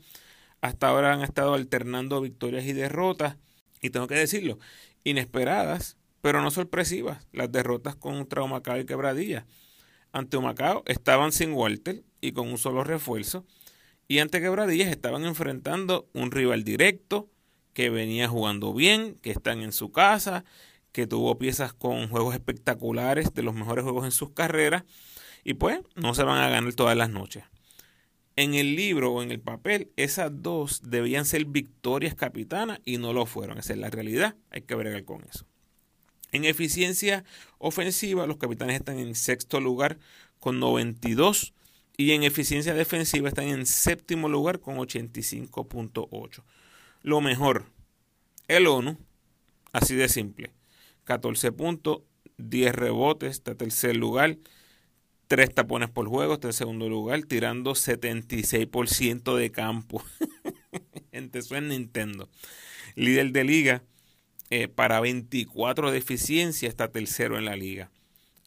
Hasta 0.61 0.87
ahora 0.87 1.13
han 1.13 1.23
estado 1.23 1.55
alternando 1.55 2.21
victorias 2.21 2.65
y 2.65 2.73
derrotas, 2.73 3.37
y 3.81 3.89
tengo 3.89 4.07
que 4.07 4.15
decirlo, 4.15 4.59
inesperadas, 5.03 5.97
pero 6.23 6.41
no 6.41 6.51
sorpresivas, 6.51 7.27
las 7.33 7.51
derrotas 7.51 7.97
contra 7.97 8.43
Humacao 8.43 8.79
y 8.79 8.85
Quebradilla. 8.85 9.45
Ante 10.13 10.37
Humacao 10.37 10.81
estaban 10.85 11.33
sin 11.33 11.51
Walter 11.51 12.01
y 12.21 12.31
con 12.31 12.47
un 12.47 12.57
solo 12.57 12.85
refuerzo, 12.85 13.45
y 14.07 14.19
ante 14.19 14.39
Quebradillas 14.39 14.87
estaban 14.87 15.25
enfrentando 15.25 16.07
un 16.13 16.31
rival 16.31 16.63
directo 16.63 17.29
que 17.73 17.89
venía 17.89 18.29
jugando 18.29 18.73
bien, 18.73 19.15
que 19.15 19.31
están 19.31 19.63
en 19.63 19.73
su 19.73 19.91
casa, 19.91 20.45
que 20.93 21.07
tuvo 21.07 21.37
piezas 21.37 21.73
con 21.73 22.07
juegos 22.07 22.35
espectaculares, 22.35 23.33
de 23.33 23.43
los 23.43 23.53
mejores 23.53 23.83
juegos 23.83 24.05
en 24.05 24.11
sus 24.11 24.29
carreras, 24.29 24.85
y 25.43 25.55
pues 25.55 25.81
no 25.95 26.13
se 26.13 26.23
van 26.23 26.41
a 26.41 26.47
ganar 26.47 26.73
todas 26.73 26.95
las 26.95 27.09
noches. 27.09 27.43
En 28.37 28.53
el 28.53 28.77
libro 28.77 29.11
o 29.11 29.23
en 29.23 29.29
el 29.29 29.41
papel, 29.41 29.91
esas 29.97 30.31
dos 30.41 30.83
debían 30.85 31.25
ser 31.25 31.43
victorias 31.43 32.15
capitanas 32.15 32.79
y 32.85 32.97
no 32.97 33.11
lo 33.11 33.25
fueron. 33.25 33.57
Esa 33.57 33.73
es 33.73 33.79
la 33.79 33.89
realidad, 33.89 34.37
hay 34.51 34.61
que 34.61 34.75
bregar 34.75 35.03
con 35.03 35.25
eso. 35.25 35.45
En 36.33 36.45
eficiencia 36.45 37.23
ofensiva, 37.59 38.25
los 38.25 38.37
capitanes 38.37 38.77
están 38.77 38.97
en 38.97 39.13
sexto 39.13 39.61
lugar 39.61 39.99
con 40.39 40.59
92 40.59 41.53
y 41.95 42.11
en 42.11 42.23
eficiencia 42.23 42.73
defensiva 42.73 43.29
están 43.29 43.45
en 43.45 43.67
séptimo 43.67 44.27
lugar 44.27 44.59
con 44.59 44.77
85.8. 44.77 46.43
Lo 47.03 47.21
mejor, 47.21 47.65
el 48.47 48.65
ONU, 48.65 48.97
así 49.73 49.95
de 49.95 50.09
simple. 50.09 50.51
14 51.03 51.51
puntos, 51.51 51.99
10 52.37 52.73
rebotes, 52.73 53.31
está 53.31 53.53
tercer 53.53 53.95
lugar, 53.95 54.37
3 55.27 55.53
tapones 55.53 55.91
por 55.91 56.07
juego, 56.07 56.33
está 56.33 56.47
en 56.47 56.53
segundo 56.53 56.89
lugar, 56.89 57.21
tirando 57.25 57.73
76% 57.73 59.35
de 59.35 59.51
campo. 59.51 60.03
Gente, 61.11 61.39
eso 61.39 61.55
es 61.55 61.61
Nintendo. 61.61 62.27
Líder 62.95 63.31
de 63.33 63.43
liga 63.43 63.83
eh, 64.55 64.67
para 64.67 64.99
24 64.99 65.89
de 65.89 65.97
eficiencia, 65.97 66.69
está 66.69 66.91
tercero 66.91 67.39
en 67.39 67.45
la 67.45 67.55
liga. 67.55 67.89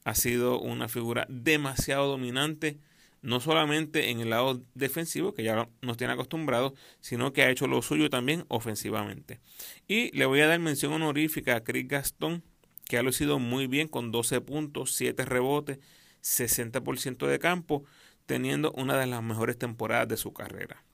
Ha 0.05 0.15
sido 0.15 0.61
una 0.61 0.87
figura 0.87 1.27
demasiado 1.29 2.07
dominante, 2.07 2.79
no 3.23 3.41
solamente 3.41 4.11
en 4.11 4.21
el 4.21 4.31
lado 4.31 4.63
defensivo, 4.75 5.35
que 5.35 5.43
ya 5.43 5.69
nos 5.83 5.97
tiene 5.97 6.13
acostumbrados, 6.13 6.75
sino 7.01 7.33
que 7.33 7.43
ha 7.43 7.51
hecho 7.51 7.67
lo 7.67 7.83
suyo 7.83 8.09
también 8.09 8.45
ofensivamente. 8.47 9.41
Y 9.89 10.17
le 10.17 10.27
voy 10.27 10.39
a 10.43 10.47
dar 10.47 10.61
mención 10.61 10.93
honorífica 10.93 11.57
a 11.57 11.65
Chris 11.65 11.89
Gastón, 11.89 12.45
que 12.85 12.99
ha 12.99 13.03
lucido 13.03 13.41
muy 13.41 13.67
bien 13.67 13.89
con 13.89 14.13
12 14.13 14.41
puntos, 14.43 14.93
7 14.95 15.25
rebotes, 15.25 15.81
60% 16.23 17.27
de 17.27 17.41
campo, 17.41 17.83
teniendo 18.27 18.71
una 18.77 18.97
de 18.97 19.09
las 19.09 19.25
mejores 19.25 19.59
temporadas 19.59 20.07
de 20.07 20.19
su 20.19 20.33
carrera. 20.33 20.85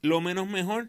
Lo 0.00 0.22
menos 0.22 0.48
mejor, 0.48 0.88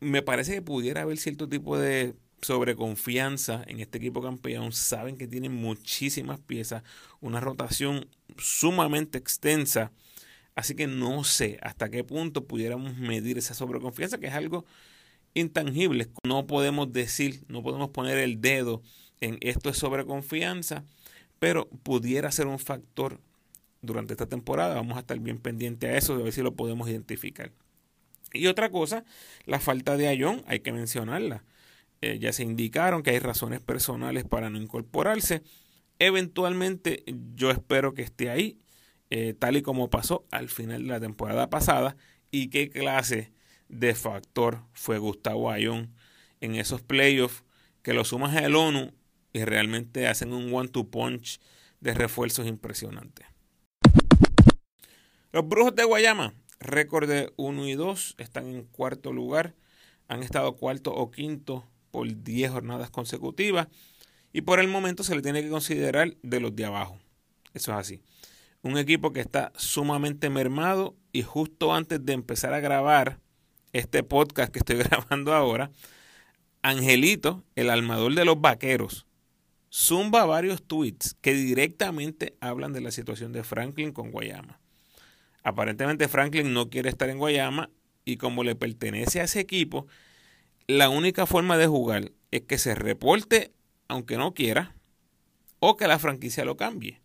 me 0.00 0.22
parece 0.22 0.54
que 0.54 0.62
pudiera 0.62 1.02
haber 1.02 1.18
cierto 1.18 1.48
tipo 1.48 1.78
de 1.78 2.14
sobreconfianza 2.42 3.62
en 3.66 3.80
este 3.80 3.98
equipo 3.98 4.22
campeón. 4.22 4.72
Saben 4.72 5.16
que 5.16 5.28
tienen 5.28 5.54
muchísimas 5.54 6.40
piezas, 6.40 6.82
una 7.20 7.40
rotación 7.40 8.08
sumamente 8.38 9.18
extensa. 9.18 9.92
Así 10.54 10.74
que 10.74 10.86
no 10.86 11.24
sé 11.24 11.58
hasta 11.62 11.90
qué 11.90 12.04
punto 12.04 12.46
pudiéramos 12.46 12.96
medir 12.96 13.38
esa 13.38 13.54
sobreconfianza, 13.54 14.18
que 14.18 14.26
es 14.26 14.34
algo 14.34 14.64
intangible. 15.34 16.08
No 16.26 16.46
podemos 16.46 16.92
decir, 16.92 17.44
no 17.48 17.62
podemos 17.62 17.90
poner 17.90 18.18
el 18.18 18.40
dedo 18.40 18.82
en 19.20 19.38
esto 19.42 19.70
es 19.70 19.76
sobreconfianza, 19.78 20.84
pero 21.38 21.68
pudiera 21.68 22.30
ser 22.32 22.46
un 22.46 22.58
factor 22.58 23.20
durante 23.82 24.14
esta 24.14 24.26
temporada. 24.26 24.74
Vamos 24.74 24.96
a 24.96 25.00
estar 25.00 25.18
bien 25.20 25.38
pendientes 25.38 25.90
a 25.90 25.96
eso, 25.96 26.16
de 26.16 26.24
ver 26.24 26.32
si 26.32 26.42
lo 26.42 26.54
podemos 26.54 26.88
identificar. 26.88 27.52
Y 28.32 28.46
otra 28.46 28.70
cosa, 28.70 29.04
la 29.46 29.60
falta 29.60 29.96
de 29.96 30.08
Ayón, 30.08 30.42
hay 30.46 30.60
que 30.60 30.72
mencionarla. 30.72 31.44
Eh, 32.00 32.18
ya 32.18 32.32
se 32.32 32.42
indicaron 32.42 33.02
que 33.02 33.10
hay 33.10 33.18
razones 33.18 33.60
personales 33.60 34.24
para 34.24 34.50
no 34.50 34.58
incorporarse. 34.58 35.42
Eventualmente 35.98 37.04
yo 37.34 37.50
espero 37.50 37.92
que 37.94 38.02
esté 38.02 38.30
ahí, 38.30 38.58
eh, 39.10 39.34
tal 39.38 39.56
y 39.56 39.62
como 39.62 39.90
pasó 39.90 40.26
al 40.30 40.48
final 40.48 40.82
de 40.82 40.88
la 40.88 41.00
temporada 41.00 41.50
pasada. 41.50 41.96
Y 42.30 42.48
qué 42.48 42.70
clase 42.70 43.32
de 43.68 43.94
factor 43.94 44.62
fue 44.72 44.98
Gustavo 44.98 45.50
Ayón 45.50 45.94
en 46.40 46.54
esos 46.54 46.82
playoffs 46.82 47.44
que 47.82 47.92
lo 47.92 48.04
sumas 48.04 48.36
al 48.36 48.54
ONU 48.54 48.92
y 49.32 49.44
realmente 49.44 50.06
hacen 50.06 50.32
un 50.32 50.52
one-two 50.52 50.90
punch 50.90 51.40
de 51.80 51.94
refuerzos 51.94 52.46
impresionantes. 52.46 53.26
Los 55.32 55.46
Brujos 55.48 55.74
de 55.76 55.84
Guayama, 55.84 56.34
récord 56.60 57.08
de 57.08 57.32
1 57.36 57.66
y 57.66 57.74
2, 57.74 58.14
están 58.18 58.46
en 58.46 58.64
cuarto 58.64 59.12
lugar. 59.12 59.54
Han 60.08 60.22
estado 60.22 60.56
cuarto 60.56 60.94
o 60.94 61.10
quinto 61.10 61.66
por 61.90 62.06
10 62.22 62.50
jornadas 62.50 62.90
consecutivas. 62.90 63.68
Y 64.32 64.42
por 64.42 64.60
el 64.60 64.68
momento 64.68 65.02
se 65.02 65.14
le 65.14 65.22
tiene 65.22 65.42
que 65.42 65.50
considerar 65.50 66.16
de 66.22 66.40
los 66.40 66.54
de 66.54 66.66
abajo. 66.66 66.98
Eso 67.54 67.72
es 67.72 67.78
así. 67.78 68.00
Un 68.62 68.78
equipo 68.78 69.12
que 69.12 69.20
está 69.20 69.52
sumamente 69.56 70.30
mermado 70.30 70.94
y 71.12 71.22
justo 71.22 71.74
antes 71.74 72.04
de 72.04 72.12
empezar 72.12 72.54
a 72.54 72.60
grabar 72.60 73.18
este 73.72 74.02
podcast 74.02 74.52
que 74.52 74.60
estoy 74.60 74.76
grabando 74.84 75.34
ahora, 75.34 75.70
Angelito, 76.62 77.42
el 77.56 77.70
armador 77.70 78.14
de 78.14 78.24
los 78.24 78.40
vaqueros, 78.40 79.06
zumba 79.72 80.26
varios 80.26 80.62
tweets 80.62 81.16
que 81.20 81.32
directamente 81.32 82.36
hablan 82.40 82.72
de 82.72 82.82
la 82.82 82.90
situación 82.90 83.32
de 83.32 83.44
Franklin 83.44 83.92
con 83.92 84.10
Guayama. 84.10 84.59
Aparentemente 85.42 86.08
Franklin 86.08 86.52
no 86.52 86.70
quiere 86.70 86.90
estar 86.90 87.08
en 87.08 87.18
Guayama 87.18 87.70
y 88.04 88.16
como 88.16 88.44
le 88.44 88.54
pertenece 88.54 89.20
a 89.20 89.24
ese 89.24 89.40
equipo, 89.40 89.86
la 90.66 90.88
única 90.88 91.26
forma 91.26 91.56
de 91.56 91.66
jugar 91.66 92.12
es 92.30 92.42
que 92.42 92.58
se 92.58 92.74
reporte 92.74 93.52
aunque 93.88 94.16
no 94.16 94.34
quiera 94.34 94.74
o 95.58 95.76
que 95.76 95.88
la 95.88 95.98
franquicia 95.98 96.44
lo 96.44 96.56
cambie. 96.56 97.00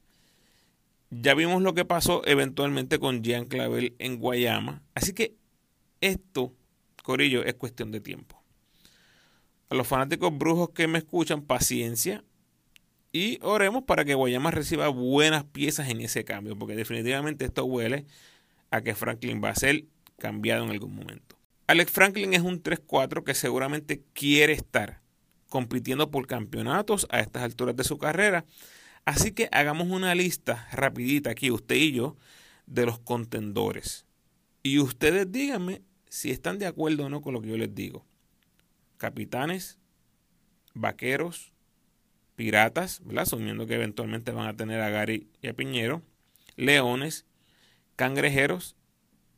Ya 1.10 1.34
vimos 1.34 1.62
lo 1.62 1.74
que 1.74 1.86
pasó 1.86 2.22
eventualmente 2.25 3.00
con 3.00 3.24
Jean 3.24 3.46
Clavel 3.46 3.96
en 4.00 4.18
Guayama. 4.20 4.82
Así 4.96 5.13
que 5.13 5.36
esto, 6.01 6.54
Corillo, 7.04 7.44
es 7.44 7.56
cuestión 7.56 7.92
de 7.92 8.01
tiempo. 8.01 8.42
A 9.70 9.75
los 9.75 9.88
fanáticos 9.88 10.38
brujos 10.38 10.70
que 10.70 10.88
me 10.88 11.00
escuchan, 11.00 11.42
paciencia. 11.42 12.24
Y 13.15 13.39
oremos 13.43 13.86
para 13.86 14.03
que 14.03 14.13
Guayama 14.13 14.51
reciba 14.51 14.89
buenas 14.89 15.45
piezas 15.45 15.88
en 15.88 16.01
ese 16.01 16.25
cambio. 16.25 16.60
Porque 16.60 16.75
definitivamente 16.75 17.45
esto 17.45 17.63
huele 17.63 18.05
a 18.72 18.81
que 18.81 18.93
Franklin 18.93 19.41
va 19.41 19.51
a 19.51 19.55
ser 19.55 19.86
cambiado 20.19 20.65
en 20.65 20.72
algún 20.72 20.93
momento. 20.93 21.38
Alex 21.67 21.91
Franklin 21.91 22.34
es 22.34 22.41
un 22.41 22.62
3-4 22.62 23.24
que 23.24 23.34
seguramente 23.34 24.03
quiere 24.12 24.51
estar 24.51 25.00
compitiendo 25.48 26.12
por 26.12 26.27
campeonatos 26.27 27.07
a 27.10 27.22
estas 27.22 27.43
alturas 27.43 27.77
de 27.77 27.86
su 27.86 27.98
carrera. 27.98 28.43
Así 29.05 29.31
que 29.31 29.48
hagamos 29.53 29.88
una 29.88 30.13
lista 30.13 30.67
rapidita 30.74 31.29
aquí, 31.29 31.51
usted 31.51 31.77
y 31.77 31.93
yo, 31.93 32.17
de 32.65 32.86
los 32.86 33.00
contendores. 33.00 34.05
Y 34.62 34.79
ustedes 34.79 35.31
díganme 35.31 35.84
si 36.10 36.31
están 36.31 36.60
de 36.60 36.65
acuerdo 36.65 37.05
o 37.05 37.10
no 37.10 37.22
con 37.22 37.34
lo 37.34 37.39
que 37.39 37.48
yo 37.48 37.55
les 37.55 37.74
digo. 37.74 38.05
Capitanes, 38.98 39.79
vaqueros, 40.74 41.54
piratas, 42.36 43.01
asumiendo 43.18 43.65
que 43.65 43.75
eventualmente 43.75 44.32
van 44.32 44.48
a 44.48 44.56
tener 44.56 44.82
a 44.82 44.89
Gary 44.89 45.27
y 45.42 45.48
a 45.48 45.54
Piñero, 45.54 46.01
leones, 46.56 47.25
cangrejeros 47.96 48.75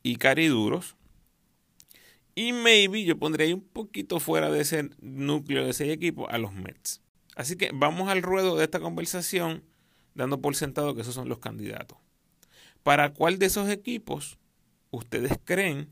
y 0.02 0.16
cariduros, 0.16 0.96
y 2.34 2.52
maybe 2.52 3.02
yo 3.02 3.18
pondría 3.18 3.46
ahí 3.46 3.52
un 3.52 3.66
poquito 3.66 4.20
fuera 4.20 4.48
de 4.48 4.60
ese 4.60 4.90
núcleo 5.00 5.64
de 5.64 5.70
ese 5.70 5.90
equipo 5.90 6.30
a 6.30 6.38
los 6.38 6.52
Mets. 6.52 7.00
Así 7.34 7.56
que 7.56 7.70
vamos 7.74 8.08
al 8.08 8.22
ruedo 8.22 8.56
de 8.56 8.64
esta 8.64 8.78
conversación 8.78 9.64
dando 10.14 10.40
por 10.40 10.54
sentado 10.54 10.94
que 10.94 11.02
esos 11.02 11.14
son 11.14 11.28
los 11.28 11.38
candidatos. 11.38 11.98
¿Para 12.82 13.12
cuál 13.12 13.38
de 13.38 13.46
esos 13.46 13.68
equipos 13.68 14.38
ustedes 14.90 15.32
creen 15.44 15.88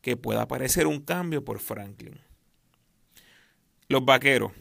que 0.00 0.16
pueda 0.16 0.42
aparecer 0.42 0.86
un 0.86 1.00
cambio 1.00 1.44
por 1.44 1.58
Franklin? 1.58 2.20
Los 3.88 4.04
vaqueros. 4.04 4.52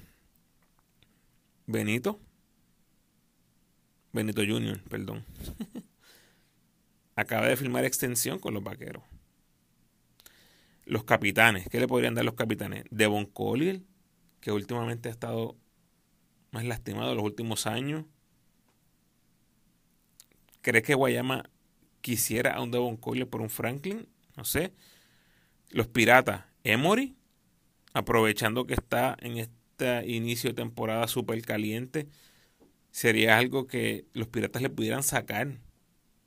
Benito. 1.68 2.20
Benito 4.14 4.42
Jr., 4.42 4.82
perdón. 4.90 5.26
Acaba 7.16 7.48
de 7.48 7.58
firmar 7.58 7.86
extensión 7.86 8.40
con 8.40 8.54
los 8.54 8.64
vaqueros. 8.64 9.04
Los 10.86 11.04
capitanes, 11.04 11.68
¿qué 11.70 11.80
le 11.80 11.88
podrían 11.88 12.14
dar 12.14 12.26
los 12.26 12.36
capitanes? 12.36 12.86
Devon 12.92 13.26
Collier, 13.26 13.82
que 14.40 14.52
últimamente 14.52 15.10
ha 15.10 15.12
estado 15.12 15.58
más 16.52 16.64
lastimado 16.66 17.12
en 17.12 17.18
los 17.18 17.26
últimos 17.26 17.66
años. 17.66 18.06
¿Crees 20.62 20.84
que 20.84 20.94
Guayama 20.94 21.50
quisiera 22.02 22.54
a 22.54 22.62
un 22.62 22.72
Devon 22.72 22.98
Collier 22.98 23.28
por 23.28 23.42
un 23.42 23.50
Franklin? 23.50 24.08
No 24.38 24.46
sé. 24.46 24.74
Los 25.70 25.88
piratas, 25.88 26.46
Emory, 26.64 27.16
aprovechando 27.94 28.68
que 28.68 28.76
está 28.76 29.18
en 29.20 29.38
este 29.38 29.65
inicio 30.06 30.50
de 30.50 30.56
temporada 30.56 31.08
súper 31.08 31.42
caliente, 31.42 32.08
sería 32.92 33.38
algo 33.38 33.68
que 33.68 34.06
los 34.14 34.28
piratas 34.28 34.62
le 34.62 34.70
pudieran 34.70 35.04
sacar 35.04 35.60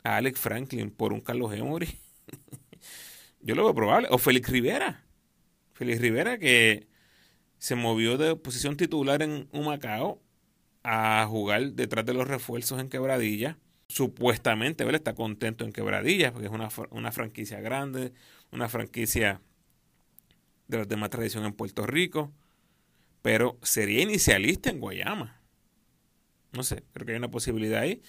a 0.04 0.16
Alex 0.16 0.40
Franklin 0.40 0.90
por 0.90 1.12
un 1.12 1.20
Carlos 1.20 1.54
Emory. 1.54 1.98
Yo 3.40 3.54
lo 3.54 3.64
veo 3.64 3.74
probable. 3.74 4.08
O 4.10 4.18
Félix 4.18 4.50
Rivera. 4.50 5.04
Félix 5.72 6.00
Rivera 6.00 6.38
que 6.38 6.86
se 7.58 7.74
movió 7.74 8.18
de 8.18 8.36
posición 8.36 8.76
titular 8.76 9.22
en 9.22 9.48
Humacao 9.52 10.20
a 10.82 11.26
jugar 11.28 11.72
detrás 11.72 12.06
de 12.06 12.14
los 12.14 12.28
refuerzos 12.28 12.80
en 12.80 12.88
Quebradilla. 12.88 13.58
Supuestamente, 13.88 14.84
¿verdad? 14.84 15.00
Está 15.00 15.14
contento 15.14 15.64
en 15.64 15.72
Quebradilla 15.72 16.32
porque 16.32 16.46
es 16.46 16.52
una, 16.52 16.68
una 16.90 17.12
franquicia 17.12 17.60
grande, 17.60 18.12
una 18.52 18.68
franquicia 18.68 19.40
de 20.66 20.78
la 20.78 20.84
demás 20.84 21.10
tradición 21.10 21.44
en 21.44 21.52
Puerto 21.52 21.86
Rico. 21.86 22.32
Pero 23.22 23.58
sería 23.62 24.02
inicialista 24.02 24.70
en 24.70 24.80
Guayama. 24.80 25.40
No 26.52 26.62
sé, 26.62 26.84
creo 26.92 27.06
que 27.06 27.12
hay 27.12 27.18
una 27.18 27.30
posibilidad 27.30 27.80
ahí. 27.80 28.02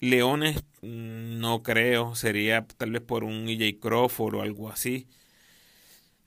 Leones, 0.00 0.64
no 0.82 1.62
creo, 1.62 2.14
sería 2.14 2.66
tal 2.66 2.92
vez 2.92 3.02
por 3.02 3.24
un 3.24 3.48
EJ 3.48 3.78
Crawford 3.80 4.34
o 4.36 4.42
algo 4.42 4.70
así. 4.70 5.06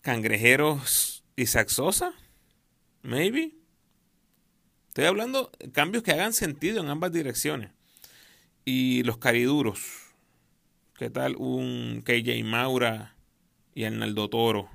Cangrejeros, 0.02 1.24
Isaac 1.36 1.70
Sosa, 1.70 2.14
maybe. 3.02 3.56
Estoy 4.90 5.06
hablando 5.06 5.52
de 5.60 5.72
cambios 5.72 6.04
que 6.04 6.12
hagan 6.12 6.34
sentido 6.34 6.82
en 6.82 6.90
ambas 6.90 7.12
direcciones. 7.12 7.72
Y 8.66 9.04
los 9.04 9.18
cariduros, 9.18 9.80
¿qué 10.98 11.10
tal 11.10 11.36
un 11.36 12.04
KJ 12.06 12.44
Maura 12.44 13.16
y 13.74 13.86
Arnaldo 13.86 14.30
Toro 14.30 14.70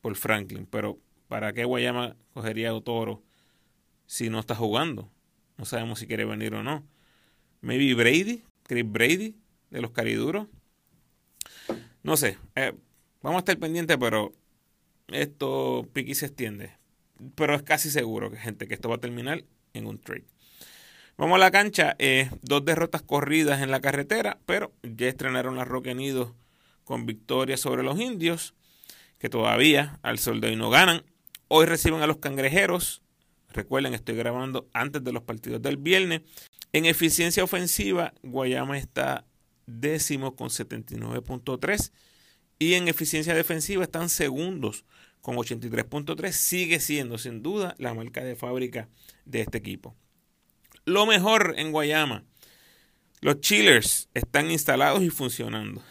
por 0.00 0.16
Franklin? 0.16 0.66
Pero 0.66 0.98
¿para 1.28 1.52
qué 1.52 1.64
Guayama 1.64 2.16
cogería 2.34 2.70
a 2.70 2.80
Toro 2.80 3.22
si 4.06 4.30
no 4.30 4.40
está 4.40 4.54
jugando? 4.54 5.10
No 5.56 5.64
sabemos 5.64 5.98
si 5.98 6.06
quiere 6.06 6.24
venir 6.24 6.54
o 6.54 6.62
no. 6.62 6.84
Maybe 7.60 7.94
Brady, 7.94 8.42
Chris 8.62 8.84
Brady, 8.90 9.36
de 9.70 9.80
los 9.80 9.90
cariduros. 9.90 10.46
No 12.02 12.16
sé, 12.16 12.38
eh, 12.54 12.72
vamos 13.22 13.36
a 13.36 13.40
estar 13.40 13.58
pendientes, 13.58 13.96
pero 13.98 14.32
esto 15.08 15.86
piqui 15.92 16.14
se 16.14 16.26
extiende. 16.26 16.76
Pero 17.34 17.54
es 17.54 17.62
casi 17.62 17.90
seguro 17.90 18.30
que 18.30 18.36
gente 18.36 18.68
que 18.68 18.74
esto 18.74 18.88
va 18.88 18.96
a 18.96 19.00
terminar 19.00 19.44
en 19.74 19.86
un 19.86 19.98
trade. 19.98 20.24
Vamos 21.16 21.34
a 21.34 21.38
la 21.38 21.50
cancha, 21.50 21.96
eh, 21.98 22.30
dos 22.42 22.64
derrotas 22.64 23.02
corridas 23.02 23.60
en 23.60 23.72
la 23.72 23.80
carretera, 23.80 24.38
pero 24.46 24.72
ya 24.84 25.08
estrenaron 25.08 25.56
la 25.56 25.64
Roque 25.64 25.94
Nidos 25.94 26.32
con 26.84 27.06
victoria 27.06 27.56
sobre 27.56 27.82
los 27.82 27.98
indios, 27.98 28.54
que 29.18 29.28
todavía 29.28 29.98
al 30.02 30.20
sol 30.20 30.40
de 30.40 30.48
hoy 30.48 30.56
no 30.56 30.70
ganan. 30.70 31.02
Hoy 31.48 31.64
reciben 31.64 32.02
a 32.02 32.06
los 32.06 32.18
cangrejeros. 32.18 33.02
Recuerden, 33.50 33.94
estoy 33.94 34.16
grabando 34.16 34.68
antes 34.74 35.02
de 35.02 35.12
los 35.12 35.22
partidos 35.22 35.62
del 35.62 35.78
viernes. 35.78 36.20
En 36.74 36.84
eficiencia 36.84 37.42
ofensiva, 37.42 38.12
Guayama 38.22 38.76
está 38.76 39.26
décimo 39.66 40.36
con 40.36 40.50
79.3 40.50 41.92
y 42.58 42.74
en 42.74 42.88
eficiencia 42.88 43.34
defensiva 43.34 43.82
están 43.82 44.10
segundos 44.10 44.84
con 45.22 45.36
83.3. 45.36 46.32
Sigue 46.32 46.80
siendo 46.80 47.16
sin 47.16 47.42
duda 47.42 47.74
la 47.78 47.94
marca 47.94 48.22
de 48.22 48.36
fábrica 48.36 48.90
de 49.24 49.40
este 49.40 49.56
equipo. 49.56 49.96
Lo 50.84 51.06
mejor 51.06 51.54
en 51.56 51.72
Guayama, 51.72 52.24
los 53.22 53.40
chillers 53.40 54.10
están 54.12 54.50
instalados 54.50 55.02
y 55.02 55.08
funcionando. 55.08 55.82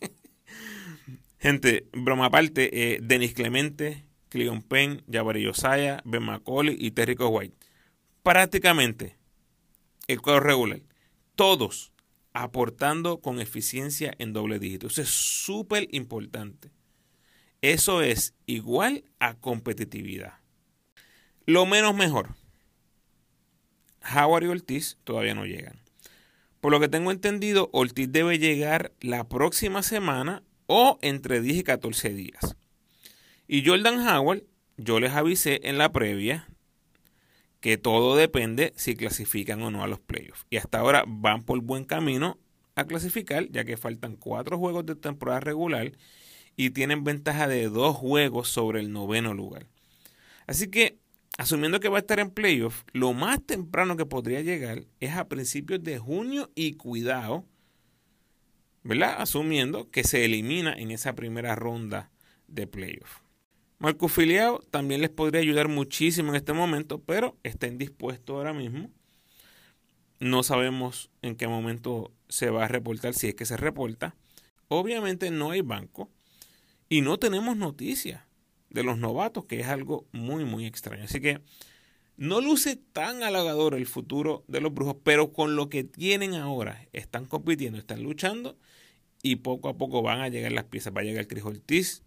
Gente, 1.38 1.86
broma 1.92 2.26
aparte, 2.26 2.94
eh, 2.94 2.98
Denis 3.00 3.34
Clemente, 3.34 4.04
Cleon 4.32 4.62
Penn, 4.62 5.04
Jabari 5.12 5.42
Yosaya, 5.42 6.00
Ben 6.06 6.22
McCauley 6.22 6.74
y 6.78 6.92
Terrico 6.92 7.28
White. 7.28 7.54
Prácticamente 8.22 9.18
el 10.08 10.22
cuadro 10.22 10.40
regular. 10.40 10.80
Todos 11.36 11.92
aportando 12.32 13.20
con 13.20 13.40
eficiencia 13.40 14.14
en 14.18 14.32
doble 14.32 14.58
dígito. 14.58 14.86
Eso 14.86 15.02
es 15.02 15.10
súper 15.10 15.86
importante. 15.90 16.70
Eso 17.60 18.00
es 18.00 18.34
igual 18.46 19.04
a 19.18 19.34
competitividad. 19.34 20.38
Lo 21.44 21.66
menos 21.66 21.94
mejor. 21.94 22.30
Howard 24.16 24.44
y 24.44 24.46
Ortiz 24.46 24.96
todavía 25.04 25.34
no 25.34 25.44
llegan. 25.44 25.78
Por 26.62 26.72
lo 26.72 26.80
que 26.80 26.88
tengo 26.88 27.10
entendido, 27.10 27.68
Ortiz 27.74 28.10
debe 28.10 28.38
llegar 28.38 28.92
la 29.02 29.28
próxima 29.28 29.82
semana 29.82 30.42
o 30.66 30.98
entre 31.02 31.42
10 31.42 31.58
y 31.58 31.64
14 31.64 32.14
días. 32.14 32.56
Y 33.52 33.66
Jordan 33.66 33.98
Howard, 34.08 34.44
yo 34.78 34.98
les 34.98 35.12
avisé 35.12 35.60
en 35.64 35.76
la 35.76 35.92
previa 35.92 36.48
que 37.60 37.76
todo 37.76 38.16
depende 38.16 38.72
si 38.76 38.96
clasifican 38.96 39.60
o 39.60 39.70
no 39.70 39.84
a 39.84 39.88
los 39.88 40.00
playoffs. 40.00 40.46
Y 40.48 40.56
hasta 40.56 40.78
ahora 40.78 41.04
van 41.06 41.42
por 41.42 41.60
buen 41.60 41.84
camino 41.84 42.38
a 42.76 42.86
clasificar, 42.86 43.50
ya 43.50 43.66
que 43.66 43.76
faltan 43.76 44.16
cuatro 44.16 44.56
juegos 44.56 44.86
de 44.86 44.94
temporada 44.94 45.40
regular 45.40 45.92
y 46.56 46.70
tienen 46.70 47.04
ventaja 47.04 47.46
de 47.46 47.68
dos 47.68 47.94
juegos 47.94 48.48
sobre 48.48 48.80
el 48.80 48.90
noveno 48.90 49.34
lugar. 49.34 49.66
Así 50.46 50.68
que, 50.68 50.96
asumiendo 51.36 51.78
que 51.78 51.90
va 51.90 51.98
a 51.98 52.00
estar 52.00 52.20
en 52.20 52.30
playoffs, 52.30 52.86
lo 52.94 53.12
más 53.12 53.44
temprano 53.44 53.98
que 53.98 54.06
podría 54.06 54.40
llegar 54.40 54.86
es 54.98 55.12
a 55.12 55.28
principios 55.28 55.82
de 55.82 55.98
junio 55.98 56.50
y 56.54 56.72
cuidado, 56.72 57.44
¿verdad? 58.82 59.16
Asumiendo 59.18 59.90
que 59.90 60.04
se 60.04 60.24
elimina 60.24 60.72
en 60.72 60.90
esa 60.90 61.14
primera 61.14 61.54
ronda 61.54 62.10
de 62.48 62.66
playoffs. 62.66 63.21
Marco 63.82 64.06
Filiao 64.06 64.60
también 64.70 65.00
les 65.00 65.10
podría 65.10 65.40
ayudar 65.40 65.66
muchísimo 65.66 66.28
en 66.30 66.36
este 66.36 66.52
momento, 66.52 67.02
pero 67.02 67.36
está 67.42 67.66
indispuesto 67.66 68.36
ahora 68.36 68.52
mismo. 68.52 68.92
No 70.20 70.44
sabemos 70.44 71.10
en 71.20 71.34
qué 71.34 71.48
momento 71.48 72.12
se 72.28 72.48
va 72.48 72.64
a 72.66 72.68
reportar, 72.68 73.12
si 73.12 73.26
es 73.26 73.34
que 73.34 73.44
se 73.44 73.56
reporta. 73.56 74.14
Obviamente 74.68 75.32
no 75.32 75.50
hay 75.50 75.62
banco 75.62 76.12
y 76.88 77.00
no 77.00 77.18
tenemos 77.18 77.56
noticias 77.56 78.22
de 78.70 78.84
los 78.84 78.98
novatos, 78.98 79.46
que 79.46 79.58
es 79.58 79.66
algo 79.66 80.06
muy, 80.12 80.44
muy 80.44 80.64
extraño. 80.64 81.02
Así 81.02 81.20
que 81.20 81.40
No 82.16 82.40
luce 82.40 82.76
tan 82.76 83.24
halagador 83.24 83.74
el 83.74 83.86
futuro 83.86 84.44
de 84.46 84.60
los 84.60 84.72
brujos, 84.72 84.96
pero 85.02 85.32
con 85.32 85.56
lo 85.56 85.68
que 85.68 85.82
tienen 85.82 86.34
ahora, 86.34 86.86
están 86.92 87.24
compitiendo, 87.26 87.80
están 87.80 88.04
luchando 88.04 88.56
y 89.22 89.36
poco 89.36 89.68
a 89.68 89.76
poco 89.76 90.02
van 90.02 90.20
a 90.20 90.28
llegar 90.28 90.52
las 90.52 90.66
piezas. 90.66 90.94
Va 90.96 91.00
a 91.00 91.04
llegar 91.04 91.26
Chris 91.26 91.44
Ortiz. 91.44 92.04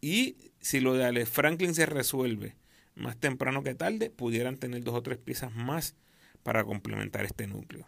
Y 0.00 0.36
si 0.60 0.80
lo 0.80 0.94
de 0.94 1.04
Alex 1.04 1.28
Franklin 1.28 1.74
se 1.74 1.86
resuelve 1.86 2.56
más 2.94 3.16
temprano 3.16 3.62
que 3.62 3.74
tarde, 3.74 4.10
pudieran 4.10 4.56
tener 4.56 4.82
dos 4.82 4.94
o 4.94 5.02
tres 5.02 5.18
piezas 5.18 5.54
más 5.54 5.94
para 6.42 6.64
complementar 6.64 7.24
este 7.24 7.46
núcleo. 7.46 7.86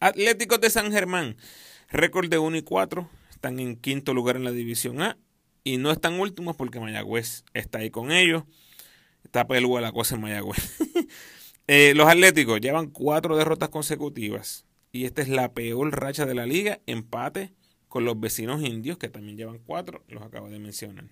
Atléticos 0.00 0.60
de 0.60 0.70
San 0.70 0.92
Germán, 0.92 1.36
récord 1.90 2.28
de 2.28 2.38
1 2.38 2.56
y 2.56 2.62
4, 2.62 3.08
están 3.30 3.60
en 3.60 3.76
quinto 3.76 4.14
lugar 4.14 4.36
en 4.36 4.44
la 4.44 4.52
División 4.52 5.02
A 5.02 5.18
y 5.62 5.76
no 5.76 5.90
están 5.90 6.18
últimos 6.18 6.56
porque 6.56 6.80
Mayagüez 6.80 7.44
está 7.54 7.78
ahí 7.78 7.90
con 7.90 8.10
ellos. 8.10 8.44
Está 9.24 9.46
pelúa 9.46 9.80
la 9.80 9.92
cosa 9.92 10.14
en 10.14 10.22
Mayagüez. 10.22 10.78
Eh, 11.72 11.94
los 11.94 12.08
Atléticos 12.08 12.60
llevan 12.60 12.88
cuatro 12.90 13.36
derrotas 13.36 13.68
consecutivas 13.68 14.66
y 14.90 15.04
esta 15.04 15.22
es 15.22 15.28
la 15.28 15.52
peor 15.52 15.96
racha 15.96 16.26
de 16.26 16.34
la 16.34 16.44
liga, 16.44 16.80
empate 16.86 17.52
con 17.90 18.04
los 18.04 18.18
vecinos 18.18 18.62
indios 18.62 18.98
que 18.98 19.08
también 19.08 19.36
llevan 19.36 19.58
cuatro, 19.58 20.04
los 20.08 20.22
acabo 20.22 20.48
de 20.48 20.60
mencionar. 20.60 21.06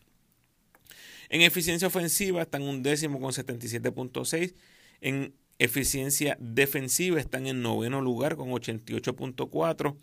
En 1.29 1.43
eficiencia 1.43 1.89
ofensiva 1.89 2.41
están 2.41 2.63
un 2.63 2.85
décimo 2.85 3.21
con 3.21 3.33
77.6. 3.33 4.55
En 5.01 5.35
eficiencia 5.59 6.39
defensiva 6.41 7.19
están 7.19 7.49
en 7.49 7.63
noveno 7.63 8.01
lugar 8.01 8.37
con 8.37 8.51
88.4. 8.51 9.97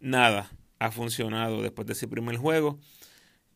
Nada 0.00 0.50
ha 0.78 0.90
funcionado 0.90 1.62
después 1.62 1.86
de 1.86 1.92
ese 1.92 2.08
primer 2.08 2.38
juego. 2.38 2.80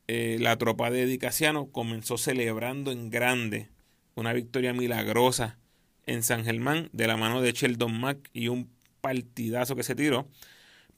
Eh, 0.06 0.36
la 0.38 0.58
tropa 0.58 0.90
de 0.90 1.06
Dicasiano 1.06 1.70
comenzó 1.72 2.18
celebrando 2.18 2.92
en 2.92 3.08
grande 3.08 3.70
una 4.14 4.34
victoria 4.34 4.74
milagrosa 4.74 5.58
en 6.04 6.22
San 6.22 6.44
Germán 6.44 6.90
de 6.92 7.06
la 7.06 7.16
mano 7.16 7.40
de 7.40 7.52
Sheldon 7.52 7.98
Mack 7.98 8.28
y 8.34 8.48
un 8.48 8.70
partidazo 9.00 9.74
que 9.74 9.84
se 9.84 9.94
tiró, 9.94 10.28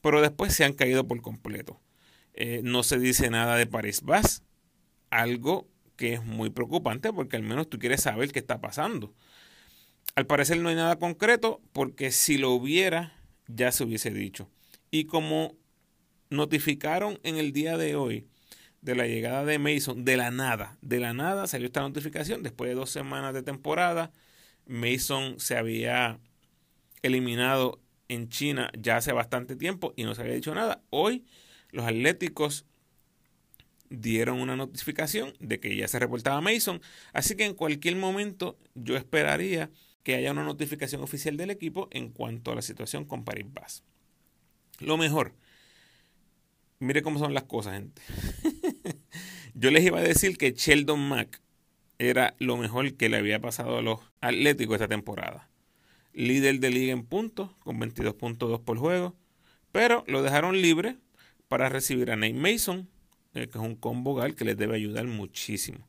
pero 0.05 0.21
después 0.21 0.53
se 0.53 0.63
han 0.63 0.73
caído 0.73 1.07
por 1.07 1.19
completo. 1.23 1.81
Eh, 2.35 2.61
no 2.63 2.83
se 2.83 2.99
dice 2.99 3.31
nada 3.31 3.55
de 3.55 3.65
Paris 3.65 4.03
Bass, 4.03 4.43
algo 5.09 5.67
que 5.95 6.13
es 6.13 6.23
muy 6.23 6.51
preocupante 6.51 7.11
porque 7.11 7.37
al 7.37 7.41
menos 7.41 7.71
tú 7.71 7.79
quieres 7.79 8.03
saber 8.03 8.31
qué 8.31 8.37
está 8.37 8.61
pasando. 8.61 9.15
Al 10.13 10.27
parecer 10.27 10.59
no 10.59 10.69
hay 10.69 10.75
nada 10.75 10.99
concreto 10.99 11.59
porque 11.73 12.11
si 12.11 12.37
lo 12.37 12.51
hubiera 12.51 13.17
ya 13.47 13.71
se 13.71 13.83
hubiese 13.83 14.11
dicho. 14.11 14.47
Y 14.91 15.05
como 15.05 15.55
notificaron 16.29 17.19
en 17.23 17.37
el 17.37 17.51
día 17.51 17.75
de 17.75 17.95
hoy 17.95 18.27
de 18.81 18.93
la 18.93 19.07
llegada 19.07 19.43
de 19.43 19.57
Mason, 19.57 20.05
de 20.05 20.17
la 20.17 20.29
nada, 20.29 20.77
de 20.83 20.99
la 20.99 21.13
nada 21.13 21.47
salió 21.47 21.65
esta 21.65 21.81
notificación 21.81 22.43
después 22.43 22.69
de 22.69 22.75
dos 22.75 22.91
semanas 22.91 23.33
de 23.33 23.41
temporada. 23.41 24.11
Mason 24.67 25.39
se 25.39 25.57
había 25.57 26.19
eliminado 27.01 27.81
en 28.07 28.29
China 28.29 28.71
ya 28.77 28.97
hace 28.97 29.11
bastante 29.11 29.55
tiempo 29.55 29.93
y 29.95 30.03
no 30.03 30.15
se 30.15 30.21
había 30.21 30.35
dicho 30.35 30.53
nada. 30.53 30.81
Hoy 30.89 31.25
los 31.71 31.85
Atléticos 31.85 32.65
dieron 33.89 34.39
una 34.41 34.55
notificación 34.55 35.33
de 35.39 35.59
que 35.59 35.75
ya 35.75 35.87
se 35.87 35.99
reportaba 35.99 36.41
Mason. 36.41 36.81
Así 37.13 37.35
que 37.35 37.45
en 37.45 37.53
cualquier 37.53 37.95
momento 37.95 38.57
yo 38.73 38.95
esperaría 38.97 39.69
que 40.03 40.15
haya 40.15 40.31
una 40.31 40.43
notificación 40.43 41.01
oficial 41.01 41.37
del 41.37 41.49
equipo 41.49 41.87
en 41.91 42.09
cuanto 42.09 42.51
a 42.51 42.55
la 42.55 42.61
situación 42.61 43.05
con 43.05 43.23
Paris 43.23 43.45
Bass. 43.51 43.83
Lo 44.79 44.97
mejor, 44.97 45.33
mire 46.79 47.01
cómo 47.01 47.19
son 47.19 47.33
las 47.33 47.43
cosas, 47.43 47.73
gente. 47.73 48.01
Yo 49.53 49.71
les 49.71 49.83
iba 49.83 49.99
a 49.99 50.03
decir 50.03 50.37
que 50.37 50.51
Sheldon 50.51 50.99
Mack 50.99 51.41
era 51.97 52.35
lo 52.39 52.57
mejor 52.57 52.93
que 52.95 53.09
le 53.09 53.17
había 53.17 53.39
pasado 53.39 53.77
a 53.77 53.81
los 53.81 53.99
Atléticos 54.21 54.75
esta 54.75 54.87
temporada. 54.87 55.49
Líder 56.15 56.59
de 56.59 56.71
liga 56.71 56.93
en 56.93 57.05
puntos, 57.05 57.51
con 57.59 57.79
22.2 57.79 58.63
por 58.63 58.79
juego. 58.79 59.15
Pero 59.71 60.03
lo 60.07 60.23
dejaron 60.23 60.61
libre 60.61 60.97
para 61.47 61.69
recibir 61.69 62.09
a 62.09 62.15
Nate 62.15 62.33
Mason, 62.33 62.89
eh, 63.33 63.47
que 63.47 63.57
es 63.57 63.63
un 63.63 63.75
combo 63.75 64.15
gal 64.15 64.33
que 64.33 64.45
les 64.45 64.57
debe 64.57 64.75
ayudar 64.75 65.05
muchísimo. 65.05 65.85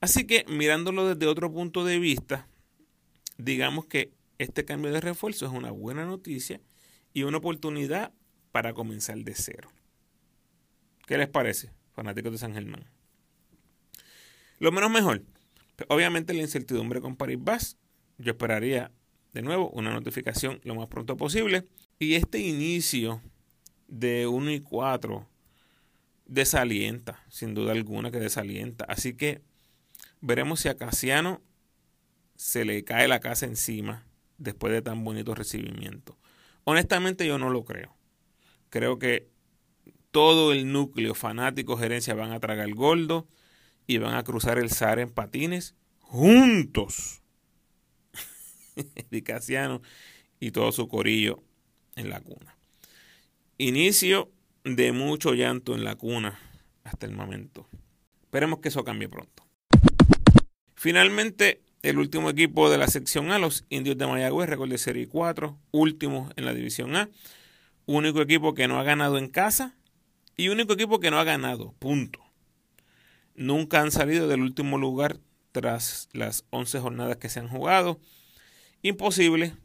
Así 0.00 0.26
que 0.26 0.44
mirándolo 0.46 1.08
desde 1.08 1.26
otro 1.26 1.50
punto 1.50 1.84
de 1.84 1.98
vista, 1.98 2.46
digamos 3.38 3.86
que 3.86 4.12
este 4.38 4.64
cambio 4.64 4.92
de 4.92 5.00
refuerzo 5.00 5.46
es 5.46 5.52
una 5.52 5.70
buena 5.70 6.04
noticia 6.04 6.60
y 7.14 7.22
una 7.22 7.38
oportunidad 7.38 8.12
para 8.52 8.74
comenzar 8.74 9.16
de 9.18 9.34
cero. 9.34 9.70
¿Qué 11.06 11.16
les 11.16 11.28
parece, 11.28 11.70
fanáticos 11.94 12.32
de 12.32 12.38
San 12.38 12.52
Germán? 12.52 12.84
Lo 14.58 14.72
menos 14.72 14.90
mejor. 14.90 15.22
Obviamente 15.88 16.34
la 16.34 16.42
incertidumbre 16.42 17.00
con 17.00 17.16
Paris 17.16 17.38
Bass. 17.40 17.76
Yo 18.18 18.32
esperaría 18.32 18.90
de 19.36 19.42
nuevo 19.42 19.68
una 19.68 19.92
notificación 19.92 20.60
lo 20.64 20.74
más 20.74 20.88
pronto 20.88 21.18
posible. 21.18 21.66
Y 21.98 22.14
este 22.14 22.38
inicio 22.38 23.20
de 23.86 24.26
1 24.26 24.50
y 24.50 24.60
4 24.60 25.28
desalienta, 26.24 27.22
sin 27.28 27.52
duda 27.52 27.72
alguna 27.72 28.10
que 28.10 28.18
desalienta. 28.18 28.86
Así 28.88 29.12
que 29.12 29.42
veremos 30.22 30.60
si 30.60 30.70
a 30.70 30.76
Casiano 30.78 31.42
se 32.34 32.64
le 32.64 32.82
cae 32.82 33.08
la 33.08 33.20
casa 33.20 33.44
encima 33.44 34.06
después 34.38 34.72
de 34.72 34.80
tan 34.80 35.04
bonito 35.04 35.34
recibimiento. 35.34 36.16
Honestamente 36.64 37.26
yo 37.26 37.36
no 37.36 37.50
lo 37.50 37.66
creo. 37.66 37.94
Creo 38.70 38.98
que 38.98 39.28
todo 40.12 40.52
el 40.52 40.72
núcleo 40.72 41.14
fanático 41.14 41.76
gerencia 41.76 42.14
van 42.14 42.32
a 42.32 42.40
tragar 42.40 42.66
el 42.66 42.74
gordo 42.74 43.28
y 43.86 43.98
van 43.98 44.14
a 44.14 44.24
cruzar 44.24 44.58
el 44.58 44.70
Sahara 44.70 45.02
en 45.02 45.10
patines 45.10 45.74
juntos. 46.00 47.20
Dicasiano 49.10 49.82
y 50.40 50.50
todo 50.50 50.72
su 50.72 50.88
corillo 50.88 51.42
en 51.96 52.10
la 52.10 52.20
cuna. 52.20 52.56
Inicio 53.58 54.30
de 54.64 54.92
mucho 54.92 55.34
llanto 55.34 55.74
en 55.74 55.84
la 55.84 55.96
cuna 55.96 56.38
hasta 56.84 57.06
el 57.06 57.12
momento. 57.12 57.68
Esperemos 58.22 58.60
que 58.60 58.68
eso 58.68 58.84
cambie 58.84 59.08
pronto. 59.08 59.46
Finalmente, 60.74 61.62
el 61.82 61.98
último 61.98 62.30
equipo 62.30 62.68
de 62.68 62.78
la 62.78 62.88
sección 62.88 63.30
A, 63.30 63.38
los 63.38 63.64
Indios 63.70 63.96
de 63.96 64.06
Mayagüez, 64.06 64.48
récord 64.48 64.70
de 64.70 64.78
Serie 64.78 65.08
4, 65.08 65.58
último 65.70 66.30
en 66.36 66.44
la 66.44 66.52
División 66.52 66.96
A. 66.96 67.08
Único 67.86 68.20
equipo 68.20 68.54
que 68.54 68.68
no 68.68 68.78
ha 68.78 68.82
ganado 68.82 69.16
en 69.18 69.28
casa 69.28 69.74
y 70.36 70.48
único 70.48 70.74
equipo 70.74 71.00
que 71.00 71.10
no 71.10 71.18
ha 71.18 71.24
ganado, 71.24 71.72
punto. 71.78 72.20
Nunca 73.34 73.80
han 73.80 73.90
salido 73.90 74.28
del 74.28 74.42
último 74.42 74.78
lugar 74.78 75.18
tras 75.52 76.08
las 76.12 76.44
11 76.50 76.80
jornadas 76.80 77.16
que 77.16 77.28
se 77.28 77.40
han 77.40 77.48
jugado. 77.48 78.00
Imposible 78.86 79.56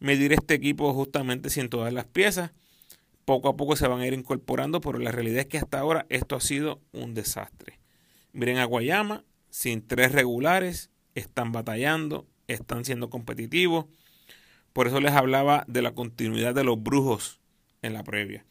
medir 0.00 0.32
este 0.32 0.54
equipo 0.54 0.92
justamente 0.92 1.48
sin 1.48 1.68
todas 1.68 1.92
las 1.92 2.06
piezas. 2.06 2.50
Poco 3.24 3.48
a 3.48 3.56
poco 3.56 3.76
se 3.76 3.86
van 3.86 4.00
a 4.00 4.06
ir 4.08 4.14
incorporando, 4.14 4.80
pero 4.80 4.98
la 4.98 5.12
realidad 5.12 5.42
es 5.42 5.46
que 5.46 5.58
hasta 5.58 5.78
ahora 5.78 6.06
esto 6.08 6.34
ha 6.34 6.40
sido 6.40 6.80
un 6.90 7.14
desastre. 7.14 7.78
Miren 8.32 8.58
a 8.58 8.64
Guayama, 8.64 9.22
sin 9.48 9.86
tres 9.86 10.10
regulares, 10.10 10.90
están 11.14 11.52
batallando, 11.52 12.26
están 12.48 12.84
siendo 12.84 13.10
competitivos. 13.10 13.86
Por 14.72 14.88
eso 14.88 15.00
les 15.00 15.12
hablaba 15.12 15.64
de 15.68 15.82
la 15.82 15.94
continuidad 15.94 16.52
de 16.52 16.64
los 16.64 16.82
brujos 16.82 17.38
en 17.80 17.92
la 17.92 18.02
previa. 18.02 18.44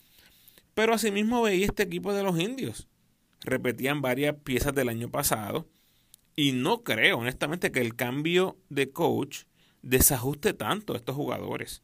Pero 0.74 0.94
asimismo 0.94 1.42
veía 1.42 1.66
este 1.66 1.84
equipo 1.84 2.14
de 2.14 2.24
los 2.24 2.40
indios. 2.40 2.88
Repetían 3.42 4.02
varias 4.02 4.38
piezas 4.38 4.74
del 4.74 4.88
año 4.88 5.10
pasado. 5.10 5.68
Y 6.34 6.54
no 6.54 6.84
creo, 6.84 7.18
honestamente, 7.18 7.74
que 7.74 7.82
el 7.82 7.98
cambio 7.98 8.56
de 8.70 8.90
coach 8.90 9.44
desajuste 9.88 10.54
tanto 10.54 10.94
a 10.94 10.98
estos 10.98 11.16
jugadores. 11.16 11.82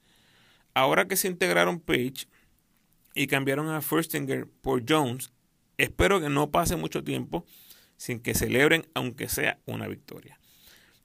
Ahora 0.73 1.07
que 1.07 1.15
se 1.15 1.27
integraron 1.27 1.79
Page 1.79 2.27
y 3.15 3.27
cambiaron 3.27 3.69
a 3.69 3.81
Firstinger 3.81 4.47
por 4.47 4.83
Jones, 4.87 5.31
espero 5.77 6.19
que 6.19 6.29
no 6.29 6.51
pase 6.51 6.75
mucho 6.75 7.03
tiempo 7.03 7.45
sin 7.97 8.19
que 8.19 8.33
celebren, 8.33 8.87
aunque 8.93 9.29
sea 9.29 9.59
una 9.65 9.87
victoria. 9.87 10.39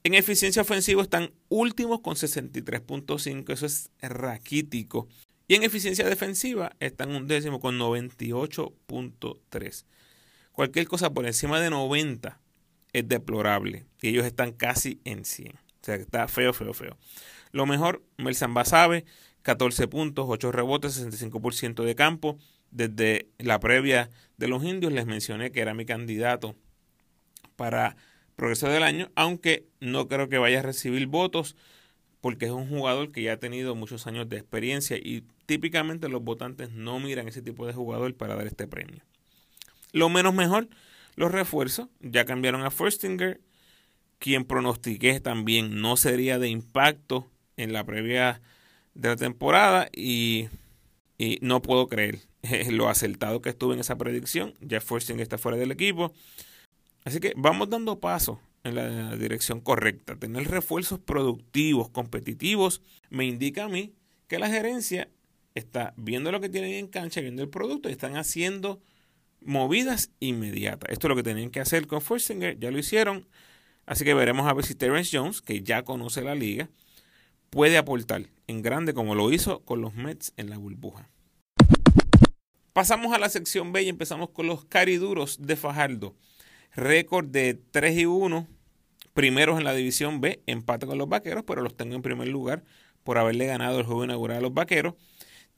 En 0.04 0.14
eficiencia 0.14 0.62
ofensiva 0.62 1.02
están 1.02 1.32
últimos 1.48 2.00
con 2.00 2.14
63.5, 2.14 3.52
eso 3.52 3.66
es 3.66 3.90
raquítico. 4.00 5.08
Y 5.46 5.54
en 5.54 5.64
eficiencia 5.64 6.08
defensiva 6.08 6.72
están 6.80 7.14
un 7.14 7.26
décimo 7.26 7.61
con 7.61 7.78
98.3. 7.78 9.84
Cualquier 10.52 10.88
cosa 10.88 11.11
por 11.11 11.26
encima 11.26 11.61
de 11.61 11.70
90 11.70 12.40
es 12.92 13.08
deplorable. 13.08 13.87
Y 14.02 14.08
ellos 14.08 14.26
están 14.26 14.52
casi 14.52 15.00
en 15.04 15.24
100. 15.24 15.67
O 15.80 15.84
sea, 15.84 15.96
está 15.96 16.28
feo, 16.28 16.52
feo, 16.52 16.74
feo. 16.74 16.96
Lo 17.52 17.66
mejor, 17.66 18.02
Melsan 18.16 18.54
Basabe, 18.54 19.04
14 19.42 19.88
puntos, 19.88 20.26
8 20.28 20.52
rebotes, 20.52 21.04
65% 21.04 21.84
de 21.84 21.94
campo. 21.94 22.38
Desde 22.70 23.28
la 23.38 23.60
previa 23.60 24.10
de 24.36 24.48
los 24.48 24.62
indios 24.62 24.92
les 24.92 25.06
mencioné 25.06 25.50
que 25.52 25.60
era 25.60 25.72
mi 25.72 25.86
candidato 25.86 26.54
para 27.56 27.96
progreso 28.36 28.68
del 28.68 28.82
año, 28.82 29.10
aunque 29.14 29.66
no 29.80 30.06
creo 30.06 30.28
que 30.28 30.38
vaya 30.38 30.60
a 30.60 30.62
recibir 30.62 31.06
votos 31.06 31.56
porque 32.20 32.46
es 32.46 32.50
un 32.52 32.68
jugador 32.68 33.10
que 33.10 33.22
ya 33.22 33.34
ha 33.34 33.36
tenido 33.38 33.74
muchos 33.74 34.06
años 34.06 34.28
de 34.28 34.36
experiencia 34.38 34.96
y 34.96 35.24
típicamente 35.46 36.08
los 36.08 36.22
votantes 36.22 36.70
no 36.70 37.00
miran 37.00 37.28
ese 37.28 37.42
tipo 37.42 37.66
de 37.66 37.72
jugador 37.72 38.14
para 38.14 38.36
dar 38.36 38.46
este 38.46 38.66
premio. 38.66 39.02
Lo 39.92 40.08
menos 40.08 40.34
mejor, 40.34 40.68
los 41.16 41.32
refuerzos, 41.32 41.88
ya 42.00 42.24
cambiaron 42.24 42.62
a 42.62 42.70
Forstinger 42.70 43.40
quien 44.18 44.44
pronostiqué 44.44 45.20
también 45.20 45.81
no 45.81 45.96
sería 45.96 46.38
de 46.38 46.48
impacto 46.48 47.28
en 47.57 47.72
la 47.72 47.85
previa 47.85 48.40
de 48.94 49.09
la 49.09 49.16
temporada 49.16 49.88
y, 49.94 50.48
no 51.40 51.62
puedo 51.62 51.88
creer 51.88 52.20
lo 52.70 52.88
acertado 52.88 53.42
que 53.42 53.50
estuve 53.50 53.74
en 53.74 53.81
esa 53.81 53.96
predicción. 53.96 54.54
Jeff 54.68 54.85
Forsting 54.85 55.20
está 55.20 55.38
fuera 55.38 55.59
del 55.59 55.72
equipo. 55.72 56.12
Así 57.04 57.20
que 57.20 57.33
vamos 57.37 57.70
dando 57.70 58.00
paso 58.00 58.40
en 58.64 58.74
la 58.74 59.16
dirección 59.16 59.61
correcta. 59.61 60.16
Tener 60.16 60.48
refuerzos 60.48 60.98
productivos, 60.98 61.88
competitivos, 61.90 62.83
me 63.11 63.24
indica 63.24 63.64
a 63.64 63.68
mí 63.68 63.94
que 64.28 64.38
la 64.38 64.48
gerencia 64.48 65.09
está 65.54 65.94
viendo 65.96 66.31
lo 66.31 66.40
que 66.40 66.48
tienen 66.48 66.72
en 66.72 66.87
cancha, 66.87 67.20
viendo 67.20 67.42
el 67.42 67.48
producto 67.48 67.88
y 67.88 67.92
están 67.92 68.16
haciendo 68.16 68.81
movidas 69.40 70.11
inmediatas. 70.20 70.90
Esto 70.92 71.07
es 71.07 71.09
lo 71.11 71.16
que 71.16 71.22
tenían 71.22 71.50
que 71.50 71.61
hacer 71.61 71.87
con 71.87 72.00
Forstinger, 72.00 72.59
ya 72.59 72.70
lo 72.70 72.78
hicieron. 72.78 73.26
Así 73.88 74.05
que 74.05 74.12
veremos 74.12 74.46
a 74.46 74.53
ver 74.53 74.66
si 74.66 74.74
Terrence 74.74 75.16
Jones, 75.16 75.40
que 75.40 75.62
ya 75.62 75.83
conoce 75.83 76.20
la 76.20 76.35
liga, 76.35 76.68
puede 77.48 77.79
aportar 77.79 78.27
en 78.46 78.61
grande 78.61 78.92
como 78.92 79.14
lo 79.14 79.33
hizo 79.33 79.61
con 79.64 79.81
los 79.81 79.94
Mets 79.94 80.35
en 80.37 80.51
la 80.51 80.59
burbuja. 80.59 81.09
Pasamos 82.74 83.14
a 83.14 83.18
la 83.18 83.31
sección 83.31 83.72
B 83.72 83.83
y 83.83 83.88
empezamos 83.88 84.29
con 84.29 84.46
los 84.46 84.66
cariduros 84.66 85.38
de 85.40 85.57
Fajardo. 85.57 86.14
Récord 86.77 87.29
de 87.29 87.55
3 87.55 87.98
y 88.01 88.05
1, 88.05 88.46
primeros 89.14 89.59
en 89.59 89.64
la 89.64 89.72
división 89.72 90.20
B, 90.20 90.42
empate 90.46 90.87
con 90.87 90.98
los 90.98 91.09
vaqueros, 91.09 91.44
pero 91.46 91.62
los 91.62 91.74
tengo 91.74 91.94
en 91.94 92.03
primer 92.03 92.29
lugar 92.29 92.64
por 93.05 93.16
haberle 93.16 93.46
ganado 93.46 93.81
el 93.81 93.87
juego 93.87 94.05
inaugural 94.05 94.37
a 94.37 94.42
los 94.42 94.53
vaqueros. 94.53 94.96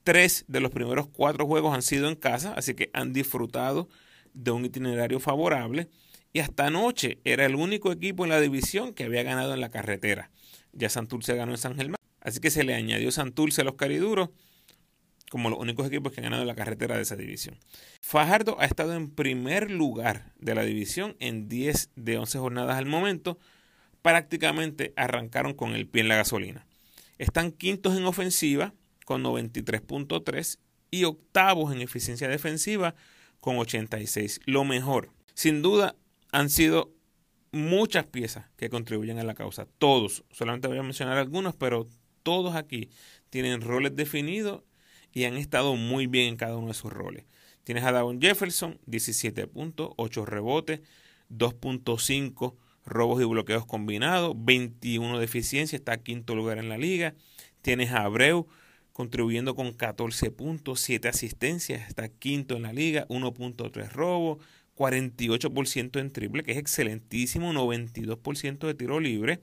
Tres 0.05 0.45
de 0.47 0.61
los 0.61 0.71
primeros 0.71 1.09
cuatro 1.09 1.47
juegos 1.47 1.75
han 1.75 1.83
sido 1.83 2.09
en 2.09 2.14
casa, 2.14 2.55
así 2.57 2.75
que 2.75 2.90
han 2.93 3.12
disfrutado 3.12 3.88
de 4.35 4.53
un 4.53 4.64
itinerario 4.64 5.19
favorable. 5.19 5.88
Y 6.33 6.40
hasta 6.40 6.66
anoche 6.66 7.19
era 7.25 7.45
el 7.47 7.55
único 7.55 7.90
equipo 7.93 8.25
en 8.25 8.31
la 8.31 8.40
división 8.40 8.95
que 8.95 9.05
había 9.05 9.23
ganado 9.23 9.55
en 9.55 9.61
la 9.61 9.71
carretera. 9.71 10.31
Ya 10.73 10.88
Santurce 10.88 11.35
ganó 11.35 11.53
en 11.53 11.59
San 11.59 11.77
Germán, 11.77 11.97
así 12.21 12.40
que 12.40 12.51
se 12.51 12.62
le 12.62 12.75
añadió 12.75 13.11
Santurce 13.11 13.62
a 13.62 13.64
los 13.64 13.75
cariduros 13.75 14.31
como 15.31 15.49
los 15.49 15.61
únicos 15.61 15.87
equipos 15.87 16.12
que 16.12 16.21
han 16.21 16.25
ganado 16.25 16.43
en 16.43 16.49
la 16.49 16.57
carretera 16.57 16.97
de 16.97 17.03
esa 17.03 17.14
división. 17.14 17.57
Fajardo 18.01 18.61
ha 18.61 18.64
estado 18.64 18.95
en 18.95 19.11
primer 19.11 19.71
lugar 19.71 20.33
de 20.38 20.57
la 20.57 20.64
división 20.64 21.16
en 21.21 21.49
10 21.49 21.90
de 21.95 22.19
11 22.19 22.38
jornadas 22.38 22.77
al 22.77 22.87
momento. 22.87 23.38
Prácticamente 24.03 24.93
arrancaron 24.97 25.55
con 25.55 25.75
el 25.75 25.87
pie 25.87 26.03
en 26.03 26.09
la 26.09 26.16
gasolina. 26.16 26.66
Están 27.19 27.53
quintos 27.53 27.97
en 27.97 28.07
ofensiva 28.07 28.75
con 29.05 29.23
93.3 29.23 30.59
y 30.90 31.05
octavos 31.05 31.73
en 31.73 31.81
eficiencia 31.81 32.27
defensiva 32.29 32.97
con 33.40 33.57
86. 33.57 34.40
Lo 34.47 34.64
mejor, 34.64 35.11
sin 35.35 35.62
duda, 35.62 35.95
han 36.33 36.51
sido 36.51 36.93
muchas 37.53 38.07
piezas 38.07 38.47
que 38.57 38.71
contribuyen 38.71 39.19
a 39.19 39.25
la 39.25 39.35
causa. 39.35 39.66
Todos, 39.79 40.25
solamente 40.31 40.69
voy 40.69 40.79
a 40.79 40.83
mencionar 40.83 41.19
algunos, 41.19 41.55
pero 41.57 41.87
todos 42.23 42.55
aquí 42.55 42.90
tienen 43.31 43.61
roles 43.61 43.97
definidos 43.97 44.62
y 45.12 45.25
han 45.25 45.37
estado 45.37 45.77
muy 45.77 46.07
bien 46.07 46.29
en 46.29 46.37
cada 46.37 46.57
uno 46.57 46.69
de 46.69 46.75
sus 46.75 46.93
roles. 46.93 47.25
Tienes 47.64 47.85
a 47.85 47.93
Davon 47.93 48.21
Jefferson, 48.21 48.79
17 48.87 49.47
puntos, 49.47 49.90
8 49.97 50.25
rebotes, 50.25 50.81
2.5 51.31 52.57
robos 52.87 53.21
y 53.21 53.25
bloqueos 53.25 53.66
combinados, 53.66 54.35
21 54.37 55.19
de 55.19 55.25
eficiencia, 55.25 55.77
está 55.77 55.99
quinto 55.99 56.35
lugar 56.35 56.59
en 56.59 56.69
la 56.69 56.79
liga. 56.79 57.14
Tienes 57.62 57.90
a 57.90 58.05
Abreu 58.05 58.49
contribuyendo 58.93 59.55
con 59.55 59.73
14 59.73 60.31
puntos, 60.31 60.81
7 60.81 61.09
asistencias, 61.09 61.88
está 61.88 62.09
quinto 62.09 62.57
en 62.57 62.62
la 62.62 62.73
liga, 62.73 63.07
1.3 63.09 63.90
robos, 63.90 64.38
48% 64.81 66.01
en 66.01 66.11
triple, 66.11 66.43
que 66.43 66.53
es 66.53 66.59
excelentísimo, 66.59 67.53
92% 67.53 68.66
de 68.66 68.75
tiro 68.75 68.99
libre, 68.99 69.40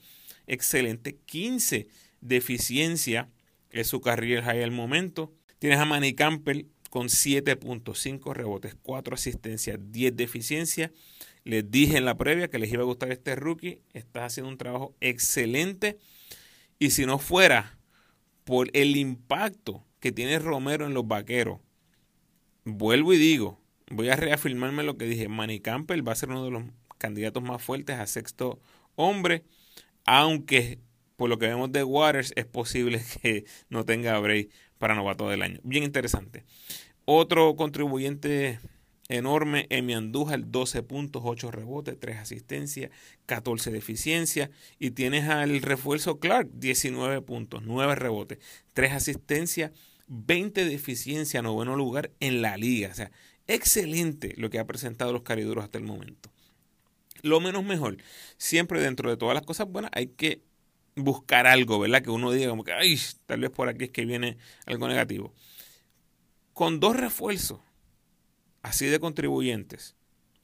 excelente, 0.47 1.19
15 1.26 1.88
de 2.21 2.38
eficiencia, 2.38 3.30
es 3.69 3.86
su 3.86 4.02
carrera 4.02 4.41
high 4.41 4.63
al 4.63 4.71
momento. 4.71 5.32
Tienes 5.60 5.78
a 5.78 5.86
Manny 5.86 6.15
Campbell 6.15 6.65
con 6.89 7.08
7.5 7.08 8.34
rebotes, 8.34 8.76
4 8.82 9.13
asistencias, 9.13 9.78
10 9.80 10.15
de 10.15 10.23
eficiencia. 10.23 10.91
Les 11.43 11.69
dije 11.69 11.97
en 11.97 12.06
la 12.06 12.17
previa 12.17 12.50
que 12.50 12.58
les 12.58 12.73
iba 12.73 12.82
a 12.82 12.86
gustar 12.86 13.12
este 13.12 13.36
rookie. 13.36 13.82
Está 13.93 14.26
haciendo 14.26 14.50
un 14.50 14.58
trabajo 14.58 14.95
excelente. 15.02 16.00
Y 16.80 16.89
si 16.89 17.06
no 17.06 17.19
fuera 17.19 17.78
por 18.43 18.71
el 18.73 18.95
impacto 18.95 19.86
que 20.00 20.12
tiene 20.12 20.39
Romero 20.39 20.88
en 20.88 20.95
los 20.95 21.08
vaqueros, 21.08 21.60
vuelvo 22.63 23.13
y 23.13 23.17
digo, 23.17 23.62
voy 23.89 24.10
a 24.10 24.15
reafirmarme 24.15 24.84
lo 24.84 24.97
que 24.97 25.06
dije. 25.06 25.28
Manny 25.28 25.60
Campbell 25.60 26.08
va 26.08 26.13
a 26.13 26.15
ser 26.15 26.30
uno 26.30 26.43
de 26.45 26.52
los 26.52 26.63
candidatos 26.97 27.43
más 27.43 27.62
fuertes 27.62 27.97
a 28.00 28.08
sexto 28.08 28.60
hombre. 28.95 29.43
Aunque 30.06 30.80
por 31.17 31.30
lo 31.30 31.38
que 31.38 31.47
vemos 31.47 31.71
de 31.71 31.84
Waters 31.84 32.32
es 32.36 32.45
posible 32.45 33.02
que 33.21 33.45
no 33.69 33.86
tenga 33.86 34.17
break 34.19 34.50
para 34.78 34.95
novato 34.95 35.30
del 35.30 35.41
año. 35.41 35.60
Bien 35.63 35.84
interesante. 35.84 36.45
Otro 37.06 37.56
contribuyente 37.56 38.60
enorme, 39.10 39.65
Emi 39.69 39.93
Andújar, 39.93 40.52
12 40.52 40.84
puntos, 40.84 41.23
8 41.26 41.52
rebotes, 41.52 42.00
3 42.00 42.17
asistencias, 42.17 42.91
14 43.26 43.71
de 43.71 43.78
eficiencia. 43.78 44.52
Y 44.80 44.91
tienes 44.91 45.28
al 45.30 45.62
refuerzo 45.62 46.19
Clark, 46.19 46.50
19 46.54 47.21
puntos, 47.21 47.63
9 47.63 47.95
rebotes, 47.95 48.39
3 48.73 48.93
asistencias, 48.93 49.71
20 50.08 50.65
de 50.65 50.73
eficiencia, 50.73 51.41
noveno 51.41 51.76
lugar 51.76 52.12
en 52.19 52.41
la 52.41 52.58
liga. 52.58 52.89
O 52.91 52.95
sea, 52.95 53.12
excelente 53.47 54.33
lo 54.38 54.49
que 54.49 54.60
ha 54.60 54.67
presentado 54.67 55.13
los 55.13 55.23
cariduros 55.23 55.63
hasta 55.63 55.77
el 55.77 55.83
momento. 55.83 56.31
Lo 57.21 57.39
menos 57.39 57.63
mejor, 57.63 57.97
siempre 58.38 58.81
dentro 58.81 59.10
de 59.10 59.17
todas 59.17 59.33
las 59.33 59.45
cosas 59.45 59.67
buenas 59.67 59.91
hay 59.93 60.07
que 60.07 60.43
buscar 60.95 61.47
algo, 61.47 61.79
¿verdad? 61.79 62.01
Que 62.01 62.10
uno 62.10 62.31
diga 62.31 62.49
como 62.49 62.63
que, 62.63 62.73
ay, 62.73 62.99
tal 63.25 63.41
vez 63.41 63.49
por 63.49 63.69
aquí 63.69 63.86
es 63.86 63.91
que 63.91 64.05
viene 64.05 64.38
algo 64.65 64.88
negativo. 64.88 65.33
Con 66.53 66.79
dos 66.79 66.95
refuerzos 66.95 67.60
así 68.62 68.88
de 68.88 68.99
contribuyentes, 68.99 69.95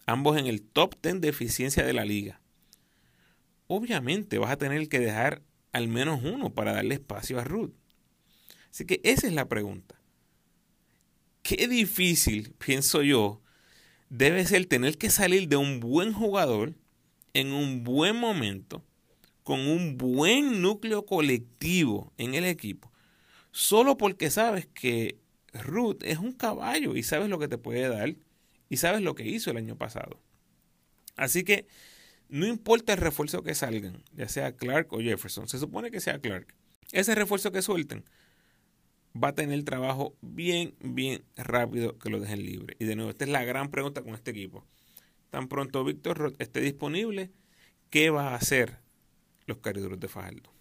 ambos 0.06 0.38
en 0.38 0.48
el 0.48 0.62
top 0.62 0.96
10 1.02 1.22
de 1.22 1.30
eficiencia 1.30 1.84
de 1.84 1.94
la 1.94 2.06
liga, 2.06 2.42
obviamente 3.68 4.38
vas 4.38 4.52
a 4.52 4.58
tener 4.58 4.88
que 4.89 5.00
dejar 5.00 5.42
al 5.72 5.88
menos 5.88 6.24
uno 6.24 6.54
para 6.54 6.74
darle 6.74 6.96
espacio 6.96 7.39
a 7.39 7.44
Ruth. 7.44 7.74
Así 8.70 8.86
que 8.86 9.02
esa 9.04 9.28
es 9.28 9.34
la 9.34 9.48
pregunta. 9.48 10.03
Qué 11.44 11.68
difícil, 11.68 12.54
pienso 12.58 13.04
yo, 13.04 13.42
debe 14.10 14.46
ser 14.46 14.66
tener 14.66 14.98
que 14.98 15.10
salir 15.10 15.50
de 15.50 15.58
un 15.58 15.82
buen 15.82 16.14
jugador 16.14 16.74
en 17.34 17.52
un 17.52 17.84
buen 17.84 18.16
momento 18.16 18.84
con 19.44 19.60
un 19.60 19.98
buen 19.98 20.62
núcleo 20.62 21.06
colectivo 21.06 22.14
en 22.18 22.34
el 22.34 22.46
equipo, 22.46 22.92
solo 23.52 23.98
porque 23.98 24.32
sabes 24.32 24.68
que 24.68 25.20
Ruth 25.54 26.02
es 26.04 26.18
un 26.18 26.32
caballo 26.32 26.96
y 26.96 27.04
sabes 27.04 27.30
lo 27.30 27.40
que 27.40 27.50
te 27.50 27.58
puede 27.58 27.90
dar 27.90 28.16
y 28.70 28.78
sabes 28.78 29.02
lo 29.02 29.14
que 29.14 29.28
hizo 29.28 29.52
el 29.52 29.58
año 29.58 29.78
pasado. 29.78 30.22
Así 31.18 31.44
que 31.44 31.68
no 32.30 32.48
importa 32.48 32.94
el 32.94 33.00
refuerzo 33.00 33.44
que 33.44 33.54
salgan, 33.54 34.02
ya 34.16 34.30
sea 34.30 34.56
Clark 34.56 34.94
o 34.94 35.00
Jefferson, 35.00 35.50
se 35.50 35.60
supone 35.60 35.92
que 35.92 36.00
sea 36.00 36.20
Clark. 36.20 36.56
Ese 36.94 37.14
refuerzo 37.16 37.52
que 37.52 37.62
suelten 37.62 38.06
va 39.21 39.30
a 39.30 39.36
tener 39.36 39.63
trabajo 39.63 40.15
bien, 40.21 40.76
bien 40.80 41.23
rápido 41.36 41.97
que 41.99 42.10
lo 42.10 42.19
dejen 42.19 42.43
libre. 42.43 42.76
Y 42.80 42.86
de 42.86 42.95
nuevo, 42.95 43.12
esta 43.12 43.26
es 43.26 43.32
la 43.32 43.43
gran 43.43 43.69
pregunta 43.69 44.02
con 44.02 44.13
este 44.13 44.32
equipo. 44.32 44.65
Tan 45.30 45.47
pronto 45.47 45.84
Víctor 45.84 46.17
Roth 46.17 46.36
esté 46.39 46.62
disponible, 46.62 47.32
¿qué 47.89 48.10
va 48.10 48.30
a 48.30 48.36
hacer 48.36 48.84
los 49.45 49.58
cariduros 49.58 49.99
de 49.99 50.08
Fajardo. 50.08 50.52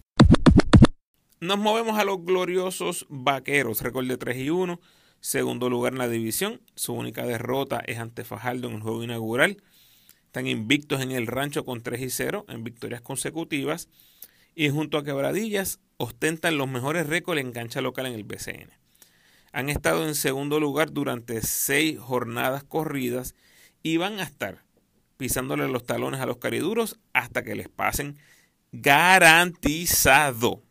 Nos 1.40 1.58
movemos 1.58 1.98
a 1.98 2.04
los 2.04 2.24
gloriosos 2.24 3.06
vaqueros, 3.08 3.80
récord 3.80 4.06
de 4.06 4.16
3 4.16 4.36
y 4.38 4.50
1, 4.50 4.80
segundo 5.20 5.68
lugar 5.68 5.92
en 5.92 5.98
la 5.98 6.08
división. 6.08 6.60
Su 6.74 6.94
única 6.94 7.26
derrota 7.26 7.82
es 7.86 7.98
ante 7.98 8.24
Fajardo 8.24 8.68
en 8.68 8.74
el 8.74 8.82
juego 8.82 9.02
inaugural. 9.02 9.62
Están 10.26 10.46
invictos 10.46 11.00
en 11.00 11.10
el 11.10 11.26
rancho 11.26 11.64
con 11.64 11.82
3 11.82 12.00
y 12.00 12.10
0 12.10 12.46
en 12.48 12.64
victorias 12.64 13.02
consecutivas. 13.02 13.88
Y 14.54 14.68
junto 14.68 14.98
a 14.98 15.04
Quebradillas 15.04 15.80
ostentan 16.02 16.58
los 16.58 16.68
mejores 16.68 17.06
récords 17.06 17.40
en 17.40 17.52
cancha 17.52 17.80
local 17.80 18.06
en 18.06 18.14
el 18.14 18.24
BCN. 18.24 18.70
Han 19.52 19.68
estado 19.68 20.04
en 20.04 20.16
segundo 20.16 20.58
lugar 20.58 20.92
durante 20.92 21.42
seis 21.42 21.96
jornadas 21.96 22.64
corridas 22.64 23.36
y 23.84 23.98
van 23.98 24.18
a 24.18 24.24
estar 24.24 24.64
pisándole 25.16 25.68
los 25.68 25.86
talones 25.86 26.20
a 26.20 26.26
los 26.26 26.38
cariduros 26.38 26.98
hasta 27.12 27.44
que 27.44 27.54
les 27.54 27.68
pasen 27.68 28.18
garantizado. 28.72 30.64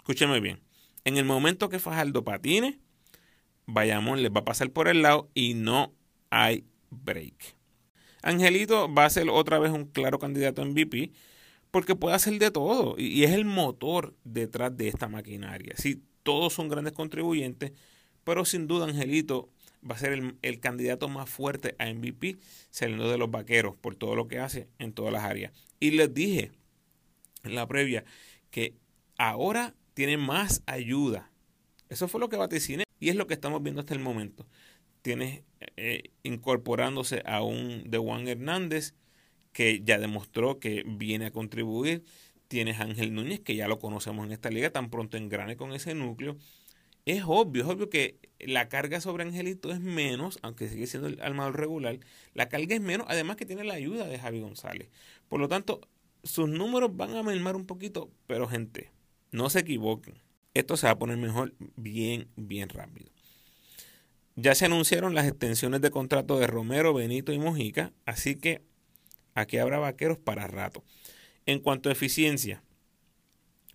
Escúcheme 0.00 0.40
bien. 0.40 0.60
En 1.04 1.16
el 1.16 1.24
momento 1.24 1.70
que 1.70 1.78
Fajardo 1.78 2.22
patine, 2.22 2.78
Bayamón 3.64 4.22
les 4.22 4.30
va 4.30 4.40
a 4.40 4.44
pasar 4.44 4.68
por 4.68 4.88
el 4.88 5.00
lado 5.00 5.30
y 5.32 5.54
no 5.54 5.94
hay 6.28 6.66
break. 6.90 7.56
Angelito 8.22 8.92
va 8.92 9.06
a 9.06 9.10
ser 9.10 9.30
otra 9.30 9.58
vez 9.58 9.72
un 9.72 9.86
claro 9.86 10.18
candidato 10.18 10.60
en 10.60 10.72
MVP 10.72 11.12
porque 11.74 11.96
puede 11.96 12.14
hacer 12.14 12.38
de 12.38 12.52
todo 12.52 12.94
y, 12.96 13.24
es 13.24 13.32
el 13.32 13.44
motor 13.44 14.14
detrás 14.22 14.76
de 14.76 14.86
esta 14.86 15.08
maquinaria. 15.08 15.74
Sí, 15.76 16.04
todos 16.22 16.52
son 16.52 16.68
grandes 16.68 16.92
contribuyentes, 16.92 17.72
pero 18.22 18.44
sin 18.44 18.68
duda 18.68 18.84
Angelito 18.84 19.50
va 19.82 19.96
a 19.96 19.98
ser 19.98 20.12
el, 20.12 20.36
el, 20.42 20.60
candidato 20.60 21.08
más 21.08 21.28
fuerte 21.28 21.74
a 21.80 21.92
MVP 21.92 22.38
saliendo 22.70 23.10
de 23.10 23.18
los 23.18 23.28
vaqueros 23.28 23.74
por 23.74 23.96
todo 23.96 24.14
lo 24.14 24.28
que 24.28 24.38
hace 24.38 24.68
en 24.78 24.92
todas 24.92 25.12
las 25.12 25.24
áreas. 25.24 25.50
Y 25.80 25.90
les 25.90 26.14
dije, 26.14 26.52
en 27.42 27.56
la 27.56 27.66
previa 27.66 28.04
que 28.52 28.76
ahora 29.18 29.74
tiene 29.94 30.16
más 30.16 30.62
ayuda. 30.66 31.32
Eso 31.88 32.06
fue 32.06 32.20
lo 32.20 32.28
que 32.28 32.36
vaticiné 32.36 32.84
y 33.00 33.08
es 33.08 33.16
lo 33.16 33.26
que 33.26 33.34
estamos 33.34 33.60
viendo 33.64 33.80
hasta 33.80 33.94
el 33.94 34.00
momento. 34.00 34.46
Tienes 35.02 35.42
eh, 35.76 36.12
incorporándose 36.22 37.24
a 37.26 37.42
un 37.42 37.82
de 37.90 37.98
Juan 37.98 38.28
Hernández 38.28 38.94
que 39.54 39.80
ya 39.82 39.98
demostró 39.98 40.58
que 40.58 40.84
viene 40.86 41.26
a 41.26 41.30
contribuir. 41.30 42.04
Tienes 42.48 42.78
a 42.78 42.82
Ángel 42.82 43.14
Núñez 43.14 43.40
que 43.40 43.56
ya 43.56 43.68
lo 43.68 43.78
conocemos 43.78 44.26
en 44.26 44.32
esta 44.32 44.50
liga, 44.50 44.68
tan 44.68 44.90
pronto 44.90 45.16
engrane 45.16 45.56
con 45.56 45.72
ese 45.72 45.94
núcleo. 45.94 46.36
Es 47.06 47.22
obvio, 47.26 47.62
es 47.62 47.68
obvio 47.68 47.88
que 47.88 48.18
la 48.38 48.68
carga 48.68 49.00
sobre 49.00 49.24
Angelito 49.24 49.70
es 49.70 49.80
menos, 49.80 50.38
aunque 50.42 50.68
sigue 50.68 50.86
siendo 50.86 51.08
el 51.08 51.20
armador 51.20 51.58
regular, 51.58 51.98
la 52.32 52.48
carga 52.48 52.74
es 52.74 52.80
menos, 52.80 53.06
además 53.08 53.36
que 53.36 53.46
tiene 53.46 53.64
la 53.64 53.74
ayuda 53.74 54.06
de 54.06 54.18
Javi 54.18 54.40
González. 54.40 54.88
Por 55.28 55.40
lo 55.40 55.48
tanto, 55.48 55.80
sus 56.22 56.48
números 56.48 56.96
van 56.96 57.14
a 57.16 57.22
mermar 57.22 57.56
un 57.56 57.66
poquito, 57.66 58.10
pero 58.26 58.48
gente, 58.48 58.90
no 59.32 59.50
se 59.50 59.60
equivoquen. 59.60 60.14
Esto 60.54 60.76
se 60.76 60.86
va 60.86 60.92
a 60.92 60.98
poner 60.98 61.18
mejor 61.18 61.54
bien, 61.76 62.28
bien 62.36 62.68
rápido. 62.70 63.10
Ya 64.36 64.54
se 64.54 64.64
anunciaron 64.64 65.14
las 65.14 65.26
extensiones 65.26 65.80
de 65.80 65.90
contrato 65.90 66.38
de 66.38 66.46
Romero, 66.46 66.94
Benito 66.94 67.32
y 67.32 67.38
Mojica, 67.38 67.92
así 68.06 68.34
que 68.34 68.62
aquí 69.34 69.58
habrá 69.58 69.78
vaqueros 69.78 70.18
para 70.18 70.46
rato. 70.46 70.82
En 71.46 71.58
cuanto 71.58 71.88
a 71.88 71.92
eficiencia, 71.92 72.62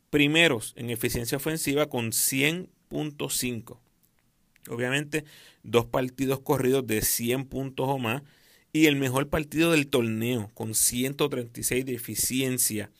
primeros 0.10 0.74
en 0.76 0.90
eficiencia 0.90 1.38
ofensiva 1.38 1.88
con 1.88 2.12
100.5. 2.12 3.80
Obviamente, 4.70 5.26
dos 5.64 5.86
partidos 5.86 6.40
corridos 6.40 6.86
de 6.88 7.02
100 7.02 7.46
puntos 7.46 7.88
o 7.88 7.98
más 7.98 8.24
y 8.72 8.86
el 8.86 8.96
mejor 8.96 9.30
partido 9.30 9.72
del 9.72 9.88
torneo 9.88 10.52
con 10.54 10.76
136 10.76 11.86
de 11.86 11.94
eficiencia 11.94 12.92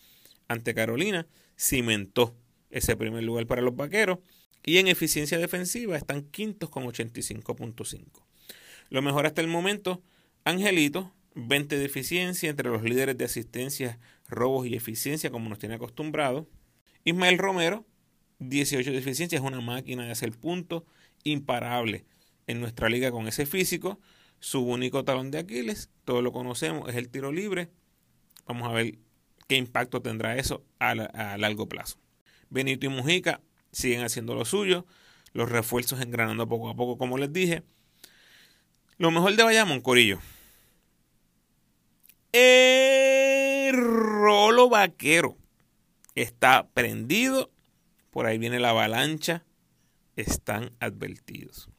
ante 0.48 0.74
Carolina 0.74 1.28
cimentó 1.58 2.36
ese 2.70 2.96
primer 2.96 3.24
lugar 3.24 3.46
para 3.46 3.62
los 3.62 3.76
vaqueros 3.76 4.20
y 4.64 4.78
en 4.78 4.88
eficiencia 4.88 5.38
defensiva 5.38 5.98
están 5.98 6.24
quintos 6.24 6.70
con 6.70 6.84
85.5. 6.86 8.04
Lo 8.90 9.02
mejor 9.02 9.26
hasta 9.26 9.42
el 9.42 9.48
momento, 9.48 10.02
Angelito, 10.44 11.14
20 11.48 11.78
de 11.78 11.86
eficiencia 11.86 12.50
entre 12.50 12.70
los 12.70 12.84
líderes 12.84 13.18
de 13.18 13.26
asistencia, 13.26 14.00
robos 14.28 14.68
y 14.68 14.76
eficiencia 14.76 15.32
como 15.32 15.50
nos 15.50 15.60
tiene 15.60 15.76
acostumbrado. 15.76 16.48
Ismael 17.04 17.38
Romero, 17.38 17.86
18 18.40 18.92
de 18.92 18.98
eficiencia, 18.98 19.38
es 19.38 19.44
una 19.44 19.62
máquina 19.62 20.06
de 20.06 20.12
hacer 20.12 20.32
puntos 20.32 20.84
imparable 21.24 22.06
en 22.48 22.60
nuestra 22.60 22.90
liga 22.90 23.12
con 23.12 23.28
ese 23.28 23.46
físico. 23.46 24.00
Su 24.40 24.62
único 24.62 25.04
talón 25.04 25.32
de 25.32 25.40
Aquiles, 25.40 25.90
todos 26.06 26.24
lo 26.24 26.32
conocemos, 26.32 26.90
es 26.90 26.96
el 26.96 27.10
tiro 27.10 27.32
libre. 27.32 27.70
Vamos 28.46 28.70
a 28.70 28.74
ver 28.74 28.98
qué 29.48 29.58
impacto 29.58 30.02
tendrá 30.02 30.38
eso 30.38 30.64
a, 30.80 30.96
largo 31.38 31.68
plazo. 31.68 31.98
Benito 32.50 32.86
y 32.86 32.90
Mujica 32.90 33.42
siguen 33.72 34.04
haciendo 34.04 34.36
lo 34.36 34.46
suyo. 34.46 34.86
Los 35.34 35.50
refuerzos 35.50 36.02
engranando 36.02 36.48
poco 36.48 36.70
a 36.70 36.76
poco, 36.76 36.98
como 36.98 37.18
les 37.18 37.32
dije. 37.32 37.64
Lo 38.98 39.12
mejor 39.12 39.36
de 39.36 39.44
Bayamón, 39.44 39.82
Corillo. 39.82 40.20
El 42.32 43.74
rolo 43.74 44.70
vaquero 44.70 45.38
está 46.16 46.68
prendido. 46.70 47.52
Por 48.12 48.26
ahí 48.26 48.38
viene 48.38 48.60
la 48.60 48.70
avalancha. 48.70 49.44
Están 50.16 50.72
advertidos. 50.80 51.70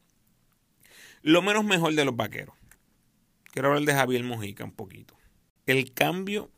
Lo 1.21 1.41
menos 1.41 1.63
mejor 1.63 1.93
de 1.93 2.03
los 2.03 2.15
vaqueros. 2.15 2.55
Quiero 3.51 3.69
hablar 3.69 3.83
de 3.83 3.93
Javier 3.93 4.23
Mojica 4.23 4.63
un 4.63 4.71
poquito. 4.71 5.15
El 5.65 5.93
cambio 5.93 6.51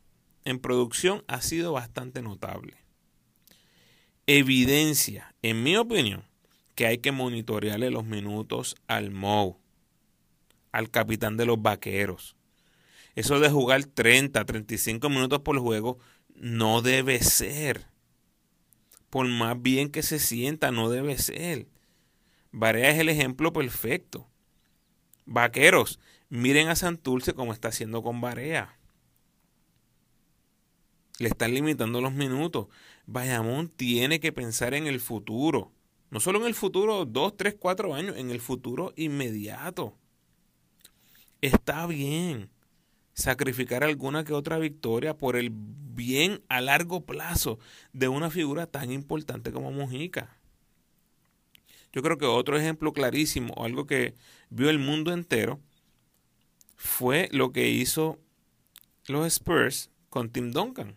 en 0.44 0.58
producción 0.58 1.24
ha 1.26 1.42
sido 1.42 1.72
bastante 1.72 2.22
notable. 2.22 2.76
Evidencia, 4.26 5.34
en 5.42 5.62
mi 5.62 5.76
opinión, 5.76 6.24
que 6.74 6.86
hay 6.86 6.98
que 6.98 7.12
monitorearle 7.12 7.90
los 7.90 8.04
minutos 8.04 8.76
al 8.86 9.10
Mou, 9.10 9.58
al 10.72 10.90
capitán 10.90 11.36
de 11.36 11.46
los 11.46 11.60
vaqueros. 11.60 12.36
Eso 13.14 13.38
de 13.38 13.50
jugar 13.50 13.84
30, 13.84 14.44
35 14.44 15.08
minutos 15.08 15.40
por 15.40 15.58
juego 15.58 15.98
no 16.34 16.82
debe 16.82 17.22
ser. 17.22 17.86
Por 19.08 19.28
más 19.28 19.60
bien 19.60 19.90
que 19.90 20.02
se 20.02 20.18
sienta, 20.18 20.72
no 20.72 20.90
debe 20.90 21.16
ser. 21.18 21.68
Varea 22.50 22.90
es 22.90 22.98
el 22.98 23.08
ejemplo 23.08 23.52
perfecto. 23.52 24.28
Vaqueros, 25.26 26.00
miren 26.28 26.68
a 26.68 26.76
Santurce 26.76 27.34
como 27.34 27.52
está 27.52 27.68
haciendo 27.68 28.02
con 28.02 28.20
Barea. 28.20 28.78
Le 31.20 31.28
están 31.28 31.54
limitando 31.54 32.00
los 32.00 32.12
minutos. 32.12 32.66
Bayamón 33.06 33.68
tiene 33.68 34.18
que 34.18 34.32
pensar 34.32 34.74
en 34.74 34.88
el 34.88 34.98
futuro. 34.98 35.72
No 36.10 36.18
solo 36.18 36.40
en 36.40 36.46
el 36.46 36.54
futuro, 36.54 37.04
dos, 37.04 37.36
tres, 37.36 37.54
cuatro 37.58 37.94
años, 37.94 38.16
en 38.16 38.30
el 38.30 38.40
futuro 38.40 38.92
inmediato. 38.96 39.96
Está 41.40 41.86
bien 41.86 42.50
sacrificar 43.14 43.84
alguna 43.84 44.24
que 44.24 44.32
otra 44.32 44.58
victoria 44.58 45.16
por 45.16 45.36
el 45.36 45.50
bien 45.52 46.42
a 46.48 46.60
largo 46.60 47.06
plazo 47.06 47.58
de 47.92 48.08
una 48.08 48.30
figura 48.30 48.66
tan 48.66 48.90
importante 48.90 49.52
como 49.52 49.72
Mujica. 49.72 50.36
Yo 51.92 52.02
creo 52.02 52.18
que 52.18 52.26
otro 52.26 52.58
ejemplo 52.58 52.92
clarísimo, 52.92 53.54
algo 53.64 53.86
que 53.86 54.14
vio 54.50 54.68
el 54.68 54.80
mundo 54.80 55.12
entero, 55.12 55.60
fue 56.76 57.28
lo 57.30 57.52
que 57.52 57.68
hizo 57.68 58.18
los 59.06 59.26
Spurs 59.26 59.90
con 60.10 60.30
Tim 60.30 60.50
Duncan 60.50 60.96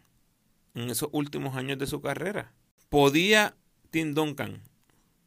en 0.73 0.89
esos 0.89 1.09
últimos 1.11 1.55
años 1.55 1.77
de 1.77 1.85
su 1.85 2.01
carrera. 2.01 2.51
¿Podía 2.89 3.55
Tim 3.91 4.15
Duncan 4.15 4.63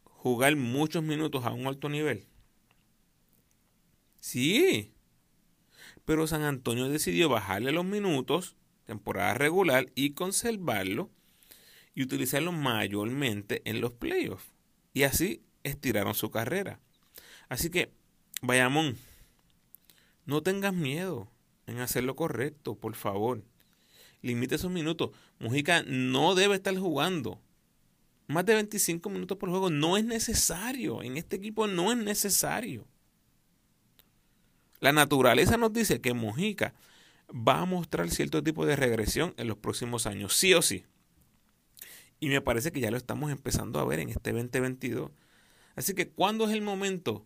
jugar 0.05 0.57
muchos 0.57 1.05
minutos 1.05 1.45
a 1.45 1.53
un 1.53 1.67
alto 1.67 1.89
nivel? 1.89 2.27
Sí. 4.19 4.93
Pero 6.11 6.27
San 6.27 6.43
Antonio 6.43 6.89
decidió 6.89 7.29
bajarle 7.29 7.71
los 7.71 7.85
minutos, 7.85 8.57
temporada 8.85 9.33
regular, 9.35 9.93
y 9.95 10.15
conservarlo 10.15 11.09
y 11.95 12.03
utilizarlo 12.03 12.51
mayormente 12.51 13.63
en 13.65 13.81
los 13.81 13.93
playoffs. 13.93 14.51
Y 14.93 15.05
así 15.05 15.45
estiraron 15.63 16.15
su 16.15 16.33
carrera. 16.33 16.81
Así 17.49 17.71
que, 17.71 17.93
Bayamón, 18.43 18.97
no 20.27 20.43
tengas 20.43 20.75
miedo 20.75 21.31
en 21.69 21.79
hacer 21.79 22.03
lo 22.03 22.17
correcto, 22.17 22.75
por 22.75 22.97
favor. 22.97 23.45
Limite 24.21 24.57
esos 24.57 24.73
minutos. 24.73 25.11
Mujica 25.39 25.85
no 25.85 26.35
debe 26.35 26.57
estar 26.57 26.77
jugando. 26.77 27.41
Más 28.27 28.45
de 28.47 28.55
25 28.55 29.11
minutos 29.11 29.39
por 29.39 29.51
juego 29.51 29.71
no 29.71 29.97
es 29.97 30.05
necesario. 30.05 31.05
En 31.05 31.17
este 31.17 31.37
equipo 31.37 31.69
no 31.69 31.93
es 31.93 31.99
necesario. 31.99 32.89
La 34.81 34.93
naturaleza 34.93 35.57
nos 35.57 35.73
dice 35.73 36.01
que 36.01 36.15
Mujica 36.15 36.75
va 37.31 37.61
a 37.61 37.65
mostrar 37.65 38.11
cierto 38.11 38.43
tipo 38.43 38.67
de 38.67 38.77
regresión 38.77 39.35
en 39.37 39.47
los 39.47 39.59
próximos 39.59 40.07
años, 40.07 40.35
sí 40.35 40.55
o 40.55 40.63
sí. 40.63 40.85
Y 42.19 42.29
me 42.29 42.41
parece 42.41 42.73
que 42.73 42.81
ya 42.81 42.91
lo 42.91 42.97
estamos 42.97 43.31
empezando 43.31 43.79
a 43.79 43.85
ver 43.85 44.01
en 44.01 44.11
este 44.11 44.33
2022 44.33 45.11
Así 45.77 45.95
que, 45.95 46.09
¿cuándo 46.09 46.47
es 46.47 46.53
el 46.53 46.63
momento 46.63 47.25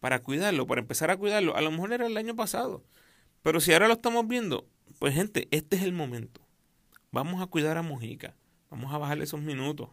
para 0.00 0.22
cuidarlo, 0.22 0.66
para 0.66 0.80
empezar 0.80 1.10
a 1.10 1.16
cuidarlo? 1.16 1.56
A 1.56 1.60
lo 1.60 1.70
mejor 1.70 1.92
era 1.92 2.06
el 2.06 2.16
año 2.16 2.36
pasado. 2.36 2.84
Pero 3.42 3.60
si 3.60 3.72
ahora 3.72 3.88
lo 3.88 3.94
estamos 3.94 4.26
viendo, 4.28 4.68
pues 4.98 5.14
gente, 5.14 5.48
este 5.50 5.76
es 5.76 5.82
el 5.82 5.92
momento. 5.92 6.40
Vamos 7.10 7.42
a 7.42 7.46
cuidar 7.46 7.78
a 7.78 7.82
Mojica. 7.82 8.36
Vamos 8.70 8.92
a 8.92 8.98
bajarle 8.98 9.24
esos 9.24 9.40
minutos. 9.40 9.88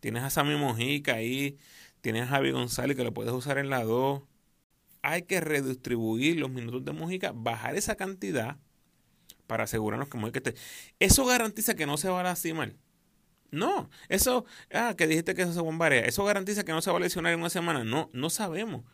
Tienes 0.00 0.22
a 0.22 0.30
Sammy 0.30 0.56
Mojica 0.56 1.14
ahí. 1.14 1.56
Tienes 2.00 2.24
a 2.24 2.26
Javi 2.26 2.50
González 2.50 2.96
que 2.96 3.04
lo 3.04 3.14
puedes 3.14 3.32
usar 3.32 3.58
en 3.58 3.70
la 3.70 3.84
2. 3.84 4.22
Hay 5.02 5.22
que 5.22 5.40
redistribuir 5.40 6.38
los 6.38 6.50
minutos 6.50 6.84
de 6.84 6.92
Mojica, 6.92 7.32
bajar 7.34 7.76
esa 7.76 7.96
cantidad 7.96 8.58
para 9.46 9.64
asegurarnos 9.64 10.08
que 10.08 10.18
Mojica 10.18 10.38
esté. 10.38 10.54
Eso 10.98 11.24
garantiza 11.24 11.74
que 11.74 11.86
no 11.86 11.96
se 11.96 12.08
va 12.08 12.20
a 12.20 12.24
lastimar. 12.24 12.74
No, 13.50 13.88
eso, 14.08 14.44
ah, 14.72 14.94
que 14.96 15.06
dijiste 15.06 15.34
que 15.34 15.42
eso 15.42 15.54
se 15.54 15.60
bombarea, 15.60 16.04
eso 16.04 16.24
garantiza 16.24 16.64
que 16.64 16.72
no 16.72 16.82
se 16.82 16.90
va 16.90 16.98
a 16.98 17.00
lesionar 17.00 17.32
en 17.32 17.40
una 17.40 17.50
semana. 17.50 17.84
No, 17.84 18.10
no 18.12 18.30
sabemos. 18.30 18.84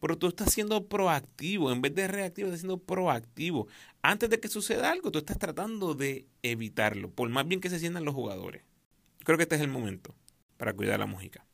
Pero 0.00 0.18
tú 0.18 0.26
estás 0.26 0.52
siendo 0.52 0.88
proactivo, 0.88 1.72
en 1.72 1.80
vez 1.80 1.94
de 1.94 2.08
reactivo, 2.08 2.48
estás 2.48 2.60
siendo 2.60 2.78
proactivo. 2.78 3.68
Antes 4.02 4.28
de 4.30 4.40
que 4.40 4.48
suceda 4.48 4.90
algo, 4.90 5.12
tú 5.12 5.20
estás 5.20 5.38
tratando 5.38 5.94
de 5.94 6.26
evitarlo, 6.42 7.10
por 7.10 7.28
más 7.28 7.46
bien 7.46 7.60
que 7.60 7.70
se 7.70 7.78
sientan 7.78 8.04
los 8.04 8.14
jugadores. 8.14 8.64
Creo 9.24 9.38
que 9.38 9.44
este 9.44 9.54
es 9.54 9.62
el 9.62 9.68
momento 9.68 10.14
para 10.56 10.74
cuidar 10.74 10.98
la 10.98 11.06
música. 11.06 11.46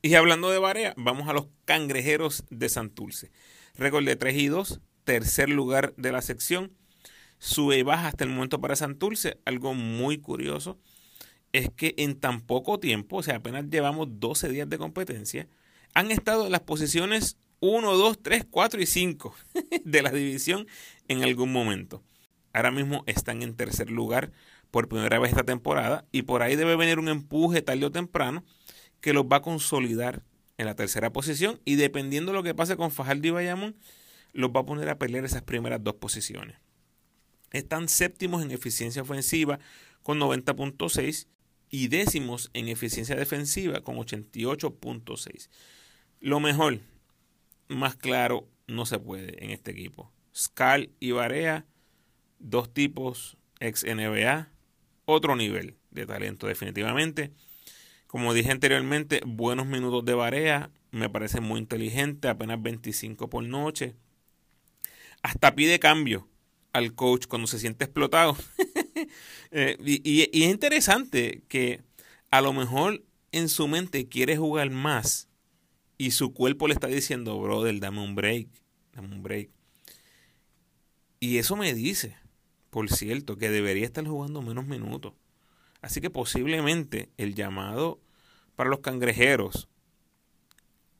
Y 0.00 0.14
hablando 0.14 0.50
de 0.50 0.60
Barea, 0.60 0.94
vamos 0.96 1.28
a 1.28 1.32
los 1.32 1.48
cangrejeros 1.64 2.44
de 2.50 2.68
Santurce. 2.68 3.32
Récord 3.74 4.04
de 4.04 4.14
3 4.14 4.36
y 4.36 4.46
2, 4.46 4.80
tercer 5.02 5.48
lugar 5.48 5.92
de 5.96 6.12
la 6.12 6.22
sección 6.22 6.72
sube 7.38 7.78
y 7.78 7.82
baja 7.82 8.08
hasta 8.08 8.22
el 8.22 8.30
momento 8.30 8.60
para 8.60 8.76
Santurce. 8.76 9.38
Algo 9.44 9.74
muy 9.74 10.18
curioso 10.18 10.78
es 11.52 11.70
que 11.70 11.94
en 11.96 12.14
tan 12.20 12.42
poco 12.42 12.78
tiempo, 12.78 13.16
o 13.16 13.22
sea, 13.24 13.36
apenas 13.36 13.70
llevamos 13.70 14.08
12 14.20 14.48
días 14.50 14.68
de 14.68 14.78
competencia, 14.78 15.48
han 15.94 16.12
estado 16.12 16.46
en 16.46 16.52
las 16.52 16.60
posiciones 16.60 17.36
1, 17.58 17.96
2, 17.96 18.22
3, 18.22 18.46
4 18.48 18.80
y 18.80 18.86
5 18.86 19.34
de 19.84 20.02
la 20.02 20.12
división 20.12 20.68
en 21.08 21.24
algún 21.24 21.50
momento. 21.50 22.04
Ahora 22.52 22.70
mismo 22.70 23.02
están 23.06 23.42
en 23.42 23.56
tercer 23.56 23.90
lugar 23.90 24.30
por 24.70 24.88
primera 24.88 25.18
vez 25.18 25.30
esta 25.30 25.42
temporada 25.42 26.04
y 26.12 26.22
por 26.22 26.42
ahí 26.42 26.54
debe 26.54 26.76
venir 26.76 27.00
un 27.00 27.08
empuje 27.08 27.62
tarde 27.62 27.84
o 27.84 27.90
temprano 27.90 28.44
que 29.00 29.12
los 29.12 29.24
va 29.24 29.36
a 29.36 29.42
consolidar 29.42 30.22
en 30.56 30.66
la 30.66 30.74
tercera 30.74 31.12
posición 31.12 31.60
y 31.64 31.76
dependiendo 31.76 32.32
de 32.32 32.38
lo 32.38 32.42
que 32.42 32.54
pase 32.54 32.76
con 32.76 32.90
Fajardo 32.90 33.28
y 33.28 33.30
Bayamón, 33.30 33.76
los 34.32 34.50
va 34.50 34.60
a 34.60 34.66
poner 34.66 34.88
a 34.88 34.98
pelear 34.98 35.24
esas 35.24 35.42
primeras 35.42 35.82
dos 35.82 35.94
posiciones. 35.94 36.56
Están 37.52 37.88
séptimos 37.88 38.42
en 38.42 38.50
eficiencia 38.50 39.02
ofensiva 39.02 39.58
con 40.02 40.18
90.6 40.18 41.26
y 41.70 41.88
décimos 41.88 42.50
en 42.54 42.68
eficiencia 42.68 43.16
defensiva 43.16 43.80
con 43.80 43.96
88.6. 43.96 45.48
Lo 46.20 46.40
mejor, 46.40 46.80
más 47.68 47.96
claro, 47.96 48.48
no 48.66 48.86
se 48.86 48.98
puede 48.98 49.42
en 49.44 49.50
este 49.50 49.70
equipo. 49.70 50.10
Scal 50.34 50.90
y 51.00 51.12
Barea, 51.12 51.66
dos 52.38 52.72
tipos 52.72 53.36
ex 53.60 53.84
NBA, 53.84 54.48
otro 55.04 55.36
nivel 55.36 55.76
de 55.90 56.06
talento 56.06 56.46
definitivamente. 56.46 57.32
Como 58.08 58.32
dije 58.32 58.50
anteriormente, 58.50 59.20
buenos 59.26 59.66
minutos 59.66 60.02
de 60.02 60.14
Barea, 60.14 60.70
me 60.92 61.10
parece 61.10 61.42
muy 61.42 61.60
inteligente, 61.60 62.28
apenas 62.28 62.60
25 62.62 63.28
por 63.28 63.44
noche. 63.44 63.96
Hasta 65.22 65.54
pide 65.54 65.78
cambio 65.78 66.26
al 66.72 66.94
coach 66.94 67.26
cuando 67.26 67.46
se 67.46 67.60
siente 67.60 67.84
explotado. 67.84 68.36
Eh, 69.50 69.78
y, 69.82 70.24
es 70.42 70.50
interesante 70.50 71.42
que 71.48 71.82
a 72.30 72.42
lo 72.42 72.52
mejor 72.52 73.02
en 73.32 73.48
su 73.48 73.66
mente 73.66 74.06
quiere 74.06 74.36
jugar 74.36 74.68
más 74.68 75.28
y 75.96 76.10
su 76.10 76.34
cuerpo 76.34 76.68
le 76.68 76.74
está 76.74 76.88
diciendo, 76.88 77.40
brother, 77.40 77.80
dame 77.80 78.02
un 78.02 78.14
break, 78.14 78.48
dame 78.92 79.14
un 79.14 79.22
break. 79.22 79.48
Y 81.18 81.38
eso 81.38 81.56
me 81.56 81.72
dice, 81.72 82.16
por 82.68 82.90
cierto, 82.90 83.38
que 83.38 83.48
debería 83.48 83.86
estar 83.86 84.06
jugando 84.06 84.42
menos 84.42 84.66
minutos. 84.66 85.14
Así 85.88 86.02
que 86.02 86.10
posiblemente 86.10 87.08
el 87.16 87.34
llamado 87.34 87.98
para 88.56 88.68
los 88.68 88.80
cangrejeros 88.80 89.68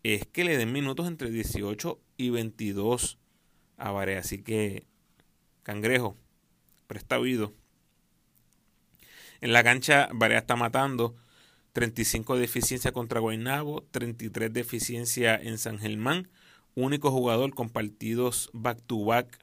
es 0.03 0.27
que 0.27 0.45
le 0.45 0.57
den 0.57 0.73
minutos 0.73 1.07
entre 1.07 1.31
18 1.31 2.01
y 2.17 2.31
22 2.31 3.19
a 3.77 3.91
Vare. 3.91 4.17
Así 4.17 4.39
que, 4.39 4.87
cangrejo, 5.63 6.17
presta 6.87 7.19
oído. 7.19 7.53
En 9.43 9.53
la 9.53 9.63
cancha, 9.63 10.09
Varea 10.15 10.39
está 10.39 10.57
matando 10.57 11.17
35 11.75 12.39
de 12.39 12.47
eficiencia 12.47 12.91
contra 12.93 13.21
Guaynabo, 13.21 13.83
33 13.91 14.51
de 14.51 14.61
eficiencia 14.61 15.37
en 15.37 15.59
San 15.59 15.79
Germán. 15.79 16.31
Único 16.75 17.11
jugador 17.11 17.55
con 17.55 17.69
partidos 17.69 18.49
back-to-back 18.55 19.39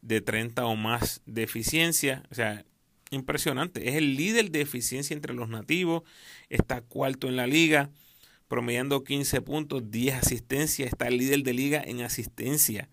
de 0.00 0.20
30 0.22 0.66
o 0.66 0.74
más 0.74 1.22
de 1.24 1.44
eficiencia. 1.44 2.24
O 2.32 2.34
sea, 2.34 2.64
impresionante. 3.12 3.88
Es 3.88 3.94
el 3.96 4.16
líder 4.16 4.50
de 4.50 4.60
eficiencia 4.60 5.14
entre 5.14 5.34
los 5.34 5.48
nativos. 5.48 6.02
Está 6.48 6.80
cuarto 6.80 7.28
en 7.28 7.36
la 7.36 7.46
liga, 7.46 7.90
promediando 8.48 9.04
15 9.04 9.40
puntos, 9.42 9.90
10 9.90 10.16
asistencias. 10.16 10.88
Está 10.88 11.08
el 11.08 11.18
líder 11.18 11.42
de 11.42 11.52
liga 11.52 11.82
en 11.84 12.02
asistencia. 12.02 12.88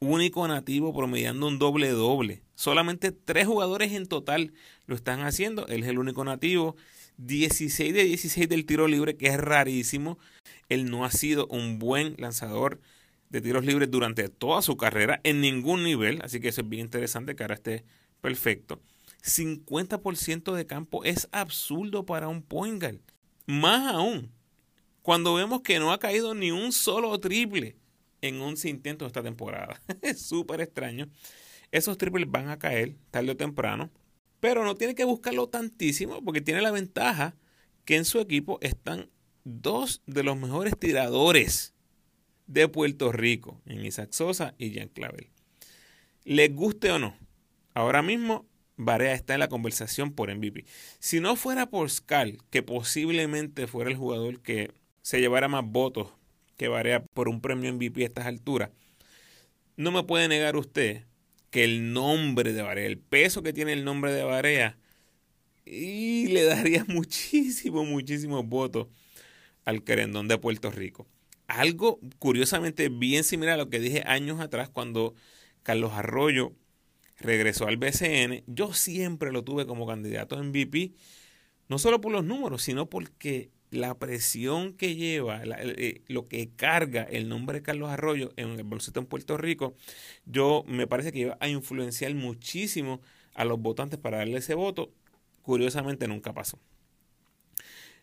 Único 0.00 0.46
nativo 0.46 0.94
promediando 0.94 1.48
un 1.48 1.58
doble 1.58 1.90
doble. 1.90 2.42
Solamente 2.54 3.10
tres 3.10 3.46
jugadores 3.46 3.92
en 3.92 4.06
total 4.06 4.52
lo 4.86 4.94
están 4.94 5.22
haciendo. 5.22 5.66
Él 5.66 5.82
es 5.82 5.88
el 5.88 5.98
único 5.98 6.24
nativo. 6.24 6.76
16 7.18 7.92
de 7.92 8.04
16 8.04 8.48
del 8.48 8.64
tiro 8.64 8.86
libre, 8.86 9.16
que 9.16 9.26
es 9.26 9.36
rarísimo. 9.38 10.18
Él 10.68 10.90
no 10.90 11.04
ha 11.04 11.10
sido 11.10 11.46
un 11.48 11.78
buen 11.78 12.14
lanzador 12.18 12.80
de 13.30 13.40
tiros 13.40 13.64
libres 13.64 13.90
durante 13.90 14.28
toda 14.28 14.62
su 14.62 14.76
carrera 14.76 15.20
en 15.24 15.40
ningún 15.40 15.84
nivel, 15.84 16.20
así 16.22 16.40
que 16.40 16.48
eso 16.48 16.62
es 16.62 16.68
bien 16.68 16.86
interesante 16.86 17.36
que 17.36 17.42
ahora 17.42 17.56
esté 17.56 17.84
perfecto. 18.20 18.80
50% 19.22 20.54
de 20.54 20.66
campo 20.66 21.04
es 21.04 21.28
absurdo 21.32 22.06
para 22.06 22.28
un 22.28 22.42
point 22.42 22.82
Más 23.46 23.94
aún, 23.94 24.32
cuando 25.02 25.34
vemos 25.34 25.62
que 25.62 25.78
no 25.78 25.92
ha 25.92 25.98
caído 25.98 26.34
ni 26.34 26.50
un 26.50 26.72
solo 26.72 27.18
triple 27.18 27.76
en 28.20 28.40
11 28.40 28.68
intentos 28.68 29.06
esta 29.06 29.22
temporada. 29.22 29.80
es 30.02 30.20
súper 30.22 30.60
extraño. 30.60 31.08
Esos 31.70 31.98
triples 31.98 32.30
van 32.30 32.48
a 32.48 32.58
caer 32.58 32.96
tarde 33.10 33.32
o 33.32 33.36
temprano, 33.36 33.90
pero 34.40 34.64
no 34.64 34.74
tiene 34.74 34.94
que 34.94 35.04
buscarlo 35.04 35.48
tantísimo 35.48 36.22
porque 36.24 36.40
tiene 36.40 36.62
la 36.62 36.70
ventaja 36.70 37.36
que 37.84 37.96
en 37.96 38.04
su 38.04 38.20
equipo 38.20 38.58
están 38.60 39.10
dos 39.44 40.02
de 40.06 40.22
los 40.22 40.36
mejores 40.36 40.78
tiradores 40.78 41.74
de 42.46 42.68
Puerto 42.68 43.12
Rico, 43.12 43.60
en 43.66 43.84
Isaac 43.84 44.12
Sosa 44.12 44.54
y 44.58 44.70
Jean 44.70 44.88
Clavel. 44.88 45.30
Les 46.24 46.54
guste 46.54 46.90
o 46.90 46.98
no, 46.98 47.16
ahora 47.74 48.02
mismo 48.02 48.47
Barea 48.78 49.12
está 49.12 49.34
en 49.34 49.40
la 49.40 49.48
conversación 49.48 50.12
por 50.12 50.34
MVP. 50.34 50.64
Si 50.98 51.20
no 51.20 51.36
fuera 51.36 51.68
por 51.68 51.90
Scal, 51.90 52.38
que 52.50 52.62
posiblemente 52.62 53.66
fuera 53.66 53.90
el 53.90 53.96
jugador 53.96 54.40
que 54.40 54.72
se 55.02 55.20
llevara 55.20 55.48
más 55.48 55.64
votos 55.64 56.14
que 56.56 56.68
Barea 56.68 57.04
por 57.04 57.28
un 57.28 57.40
premio 57.40 57.72
MVP 57.72 58.02
a 58.02 58.06
estas 58.06 58.26
alturas, 58.26 58.70
no 59.76 59.90
me 59.92 60.02
puede 60.04 60.28
negar 60.28 60.56
usted 60.56 61.04
que 61.50 61.64
el 61.64 61.92
nombre 61.92 62.52
de 62.52 62.62
Barea, 62.62 62.86
el 62.86 62.98
peso 62.98 63.42
que 63.42 63.52
tiene 63.52 63.74
el 63.74 63.84
nombre 63.84 64.12
de 64.12 64.24
Barea, 64.24 64.78
y 65.66 66.28
le 66.28 66.44
daría 66.44 66.84
muchísimo, 66.88 67.84
muchísimos 67.84 68.46
votos 68.46 68.88
al 69.66 69.84
querendón 69.84 70.28
de 70.28 70.38
Puerto 70.38 70.70
Rico 70.70 71.06
algo 71.48 71.98
curiosamente 72.18 72.90
bien 72.90 73.24
similar 73.24 73.54
a 73.54 73.56
lo 73.56 73.70
que 73.70 73.80
dije 73.80 74.02
años 74.06 74.38
atrás 74.38 74.68
cuando 74.68 75.14
Carlos 75.62 75.92
Arroyo 75.94 76.52
regresó 77.18 77.66
al 77.66 77.76
BCN. 77.76 78.44
Yo 78.46 78.72
siempre 78.72 79.32
lo 79.32 79.44
tuve 79.44 79.66
como 79.66 79.86
candidato 79.86 80.36
a 80.36 80.42
MVP, 80.42 80.92
no 81.68 81.78
solo 81.78 82.00
por 82.00 82.12
los 82.12 82.24
números, 82.24 82.62
sino 82.62 82.88
porque 82.88 83.50
la 83.70 83.98
presión 83.98 84.72
que 84.72 84.94
lleva, 84.94 85.42
eh, 85.44 86.02
lo 86.06 86.26
que 86.26 86.50
carga 86.56 87.02
el 87.02 87.28
nombre 87.28 87.58
de 87.58 87.62
Carlos 87.62 87.90
Arroyo 87.90 88.32
en 88.36 88.50
el 88.50 88.64
bolsito 88.64 89.00
en 89.00 89.06
Puerto 89.06 89.36
Rico, 89.36 89.74
yo 90.24 90.64
me 90.66 90.86
parece 90.86 91.12
que 91.12 91.20
iba 91.20 91.36
a 91.40 91.48
influenciar 91.48 92.14
muchísimo 92.14 93.00
a 93.34 93.44
los 93.44 93.60
votantes 93.60 93.98
para 93.98 94.18
darle 94.18 94.38
ese 94.38 94.54
voto. 94.54 94.90
Curiosamente 95.42 96.08
nunca 96.08 96.32
pasó. 96.32 96.58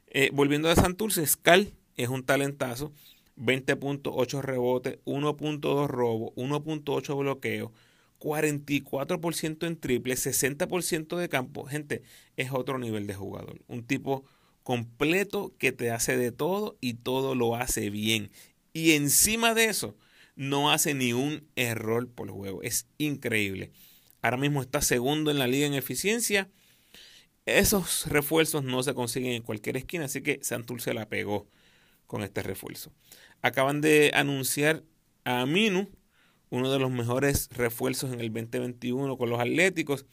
Eh, 0.08 0.30
volviendo 0.34 0.70
a 0.70 0.76
Santurce, 0.76 1.26
Scal 1.26 1.74
es 1.98 2.10
un 2.10 2.24
talentazo 2.24 2.94
20.8 3.38 4.42
rebotes, 4.42 5.00
1.2 5.06 5.88
robos, 5.88 6.32
1.8 6.36 7.18
bloqueos, 7.18 7.72
44% 8.20 9.68
en 9.68 9.80
triple, 9.80 10.16
60% 10.16 11.18
de 11.18 11.30
campo. 11.30 11.66
Gente, 11.66 12.04
es 12.38 12.52
otro 12.52 12.78
nivel 12.80 13.08
de 13.08 13.16
jugador. 13.16 13.62
Un 13.68 13.84
tipo 13.86 14.26
completo 14.64 15.54
que 15.60 15.72
te 15.72 15.92
hace 15.92 16.18
de 16.18 16.32
todo 16.32 16.78
y 16.82 16.96
todo 16.96 17.36
lo 17.36 17.56
hace 17.56 17.90
bien. 17.90 18.32
Y 18.74 18.92
encima 18.92 19.54
de 19.54 19.66
eso, 19.66 19.96
no 20.36 20.72
hace 20.72 20.94
ni 20.94 21.14
un 21.14 21.48
error 21.56 22.10
por 22.10 22.30
juego. 22.30 22.62
Es 22.62 22.88
increíble. 22.98 23.72
Ahora 24.22 24.38
mismo 24.38 24.62
está 24.62 24.82
segundo 24.82 25.32
en 25.32 25.40
la 25.40 25.48
liga 25.48 25.68
en 25.68 25.76
eficiencia. 25.76 26.50
Esos 27.46 28.08
refuerzos 28.08 28.64
no 28.64 28.82
se 28.82 28.96
consiguen 28.96 29.34
en 29.34 29.44
cualquier 29.44 29.78
esquina, 29.78 30.06
así 30.06 30.22
que 30.22 30.40
Santur 30.42 30.82
la 30.94 31.08
pegó 31.08 31.48
con 32.08 32.24
este 32.24 32.42
refuerzo. 32.42 32.92
Acaban 33.42 33.82
de 33.82 34.12
anunciar 34.16 34.84
a 35.26 35.42
Aminu, 35.42 35.90
uno 36.56 36.72
de 36.72 36.80
los 36.80 36.92
mejores 36.92 37.50
refuerzos 37.52 38.14
en 38.14 38.20
el 38.20 38.32
2021 38.32 39.18
con 39.18 39.30
los 39.30 39.40
Atléticos. 39.40 40.06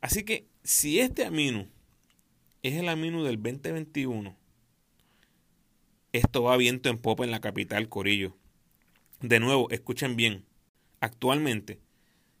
Así 0.00 0.24
que 0.24 0.46
si 0.62 1.00
este 1.00 1.24
Aminu 1.24 1.68
es 2.62 2.74
el 2.74 2.88
Aminu 2.88 3.24
del 3.24 3.42
2021, 3.42 4.36
esto 6.12 6.42
va 6.42 6.56
viento 6.56 6.88
en 6.88 6.98
popa 6.98 7.24
en 7.24 7.30
la 7.30 7.40
capital, 7.40 7.88
Corillo. 7.88 8.36
De 9.20 9.40
nuevo, 9.40 9.70
escuchen 9.70 10.16
bien. 10.16 10.44
Actualmente, 11.00 11.80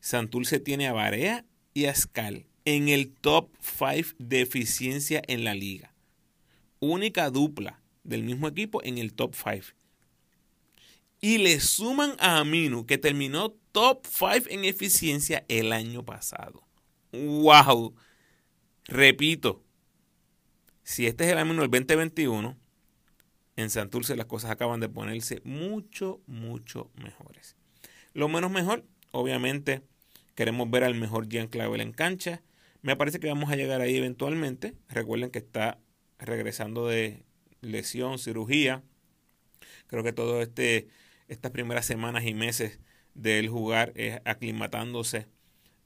Santurce 0.00 0.60
tiene 0.60 0.88
a 0.88 0.92
Barea 0.92 1.44
y 1.74 1.84
a 1.86 1.94
Scal 1.94 2.46
en 2.64 2.88
el 2.88 3.12
top 3.12 3.50
5 3.60 4.16
de 4.18 4.40
eficiencia 4.40 5.22
en 5.26 5.44
la 5.44 5.54
liga. 5.54 5.94
Única 6.78 7.30
dupla 7.30 7.80
del 8.04 8.22
mismo 8.22 8.48
equipo 8.48 8.82
en 8.82 8.98
el 8.98 9.12
top 9.12 9.34
5. 9.34 9.74
Y 11.20 11.38
le 11.38 11.60
suman 11.60 12.16
a 12.18 12.38
Aminu, 12.38 12.86
que 12.86 12.96
terminó 12.96 13.50
top 13.72 14.06
5 14.06 14.46
en 14.48 14.64
eficiencia 14.64 15.44
el 15.48 15.72
año 15.72 16.04
pasado. 16.04 16.66
¡Wow! 17.12 17.94
Repito, 18.84 19.62
si 20.82 21.06
este 21.06 21.24
es 21.24 21.32
el 21.32 21.38
Aminu 21.38 21.60
del 21.62 21.70
2021, 21.70 22.56
en 23.56 23.70
Santurce 23.70 24.16
las 24.16 24.26
cosas 24.26 24.50
acaban 24.50 24.80
de 24.80 24.88
ponerse 24.88 25.42
mucho, 25.44 26.20
mucho 26.26 26.90
mejores. 26.94 27.56
Lo 28.14 28.28
menos 28.28 28.50
mejor, 28.50 28.84
obviamente, 29.10 29.82
queremos 30.34 30.70
ver 30.70 30.84
al 30.84 30.94
mejor 30.94 31.28
Jean 31.28 31.48
Clavel 31.48 31.80
en 31.80 31.92
cancha. 31.92 32.42
Me 32.82 32.96
parece 32.96 33.20
que 33.20 33.28
vamos 33.28 33.50
a 33.50 33.56
llegar 33.56 33.82
ahí 33.82 33.96
eventualmente. 33.96 34.74
Recuerden 34.88 35.30
que 35.30 35.38
está 35.38 35.78
regresando 36.18 36.88
de 36.88 37.22
lesión, 37.60 38.18
cirugía. 38.18 38.82
Creo 39.86 40.02
que 40.02 40.12
todo 40.12 40.40
este 40.40 40.88
estas 41.30 41.52
primeras 41.52 41.86
semanas 41.86 42.24
y 42.26 42.34
meses 42.34 42.80
de 43.14 43.38
él 43.38 43.48
jugar 43.48 43.92
es 43.94 44.20
aclimatándose 44.24 45.28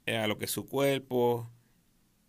eh, 0.07 0.17
a 0.17 0.27
lo 0.27 0.39
que 0.39 0.47
es 0.47 0.51
su 0.51 0.67
cuerpo, 0.67 1.51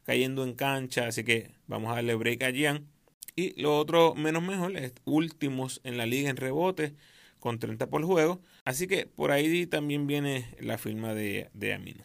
cayendo 0.03 0.43
en 0.43 0.53
cancha, 0.53 1.07
así 1.07 1.23
que 1.23 1.51
vamos 1.65 1.91
a 1.91 1.95
darle 1.95 2.15
break 2.15 2.43
a 2.43 2.51
Gian. 2.51 2.87
Y 3.35 3.59
lo 3.61 3.77
otro 3.77 4.15
menos 4.15 4.43
mejor 4.43 4.75
es 4.77 4.93
últimos 5.05 5.81
en 5.83 5.97
la 5.97 6.05
liga 6.05 6.29
en 6.29 6.37
rebote 6.37 6.93
con 7.39 7.59
30 7.59 7.87
por 7.87 8.03
juego. 8.03 8.41
Así 8.65 8.87
que 8.87 9.05
por 9.07 9.31
ahí 9.31 9.65
también 9.65 10.07
viene 10.07 10.53
la 10.59 10.77
firma 10.77 11.13
de, 11.13 11.49
de 11.53 11.73
Amino. 11.73 12.03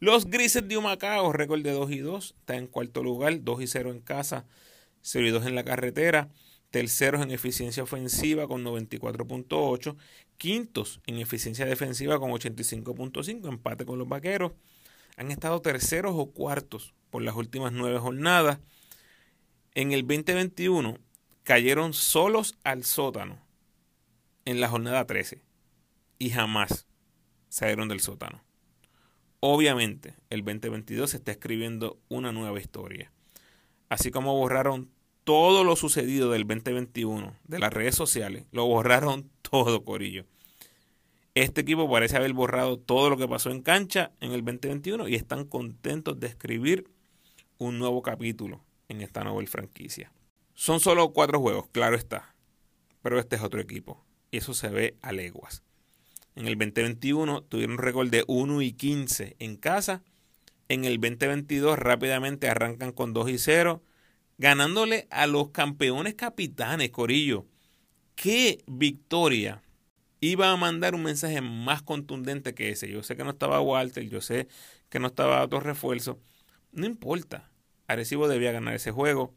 Los 0.00 0.26
Grises 0.26 0.66
de 0.68 0.76
Humacao, 0.76 1.32
récord 1.32 1.62
de 1.62 1.72
2 1.72 1.90
y 1.92 1.98
2, 1.98 2.34
está 2.38 2.56
en 2.56 2.66
cuarto 2.66 3.02
lugar, 3.02 3.42
2 3.42 3.62
y 3.62 3.66
0 3.66 3.90
en 3.90 4.00
casa, 4.00 4.46
0 5.00 5.26
y 5.28 5.30
2 5.30 5.46
en 5.46 5.54
la 5.54 5.64
carretera. 5.64 6.28
Terceros 6.74 7.22
en 7.22 7.30
eficiencia 7.30 7.84
ofensiva 7.84 8.48
con 8.48 8.64
94.8. 8.64 9.96
Quintos 10.38 11.00
en 11.06 11.20
eficiencia 11.20 11.66
defensiva 11.66 12.18
con 12.18 12.32
85.5. 12.32 13.48
Empate 13.48 13.86
con 13.86 13.96
los 13.96 14.08
vaqueros. 14.08 14.54
Han 15.16 15.30
estado 15.30 15.62
terceros 15.62 16.14
o 16.16 16.32
cuartos 16.32 16.92
por 17.10 17.22
las 17.22 17.36
últimas 17.36 17.72
nueve 17.72 18.00
jornadas. 18.00 18.58
En 19.74 19.92
el 19.92 20.00
2021 20.04 20.98
cayeron 21.44 21.92
solos 21.92 22.58
al 22.64 22.82
sótano 22.82 23.38
en 24.44 24.60
la 24.60 24.68
jornada 24.68 25.06
13 25.06 25.44
y 26.18 26.30
jamás 26.30 26.88
salieron 27.50 27.86
del 27.86 28.00
sótano. 28.00 28.42
Obviamente, 29.38 30.16
el 30.28 30.44
2022 30.44 31.10
se 31.10 31.18
está 31.18 31.30
escribiendo 31.30 32.00
una 32.08 32.32
nueva 32.32 32.58
historia. 32.58 33.12
Así 33.88 34.10
como 34.10 34.36
borraron 34.36 34.90
todo 35.24 35.64
lo 35.64 35.74
sucedido 35.74 36.30
del 36.30 36.46
2021 36.46 37.34
de 37.44 37.58
las 37.58 37.72
redes 37.72 37.94
sociales, 37.94 38.44
lo 38.52 38.66
borraron 38.66 39.30
todo, 39.42 39.84
Corillo. 39.84 40.26
Este 41.34 41.62
equipo 41.62 41.90
parece 41.90 42.16
haber 42.16 42.32
borrado 42.32 42.78
todo 42.78 43.10
lo 43.10 43.16
que 43.16 43.26
pasó 43.26 43.50
en 43.50 43.62
cancha 43.62 44.12
en 44.20 44.30
el 44.30 44.44
2021 44.44 45.08
y 45.08 45.16
están 45.16 45.46
contentos 45.46 46.20
de 46.20 46.28
escribir 46.28 46.88
un 47.58 47.78
nuevo 47.78 48.02
capítulo 48.02 48.62
en 48.88 49.00
esta 49.00 49.24
nueva 49.24 49.44
franquicia. 49.46 50.12
Son 50.54 50.78
solo 50.78 51.12
cuatro 51.12 51.40
juegos, 51.40 51.66
claro 51.72 51.96
está, 51.96 52.36
pero 53.02 53.18
este 53.18 53.34
es 53.34 53.42
otro 53.42 53.60
equipo 53.60 54.04
y 54.30 54.36
eso 54.36 54.54
se 54.54 54.68
ve 54.68 54.96
a 55.02 55.10
leguas. 55.10 55.64
En 56.36 56.46
el 56.46 56.56
2021 56.56 57.42
tuvieron 57.42 57.74
un 57.74 57.78
récord 57.78 58.10
de 58.10 58.24
1 58.26 58.62
y 58.62 58.72
15 58.72 59.36
en 59.38 59.56
casa. 59.56 60.02
En 60.68 60.84
el 60.84 61.00
2022 61.00 61.78
rápidamente 61.78 62.48
arrancan 62.48 62.92
con 62.92 63.12
2 63.12 63.30
y 63.30 63.38
0 63.38 63.82
ganándole 64.38 65.06
a 65.10 65.26
los 65.26 65.50
campeones 65.50 66.14
capitanes, 66.14 66.90
Corillo. 66.90 67.46
¿Qué 68.14 68.62
victoria 68.66 69.62
iba 70.20 70.50
a 70.50 70.56
mandar 70.56 70.94
un 70.94 71.02
mensaje 71.02 71.40
más 71.40 71.82
contundente 71.82 72.54
que 72.54 72.70
ese? 72.70 72.90
Yo 72.90 73.02
sé 73.02 73.16
que 73.16 73.24
no 73.24 73.30
estaba 73.30 73.60
Walter, 73.60 74.08
yo 74.08 74.20
sé 74.20 74.48
que 74.88 74.98
no 74.98 75.08
estaba 75.08 75.42
otro 75.42 75.60
refuerzo. 75.60 76.20
No 76.72 76.86
importa. 76.86 77.50
Arecibo 77.86 78.28
debía 78.28 78.52
ganar 78.52 78.74
ese 78.74 78.92
juego. 78.92 79.32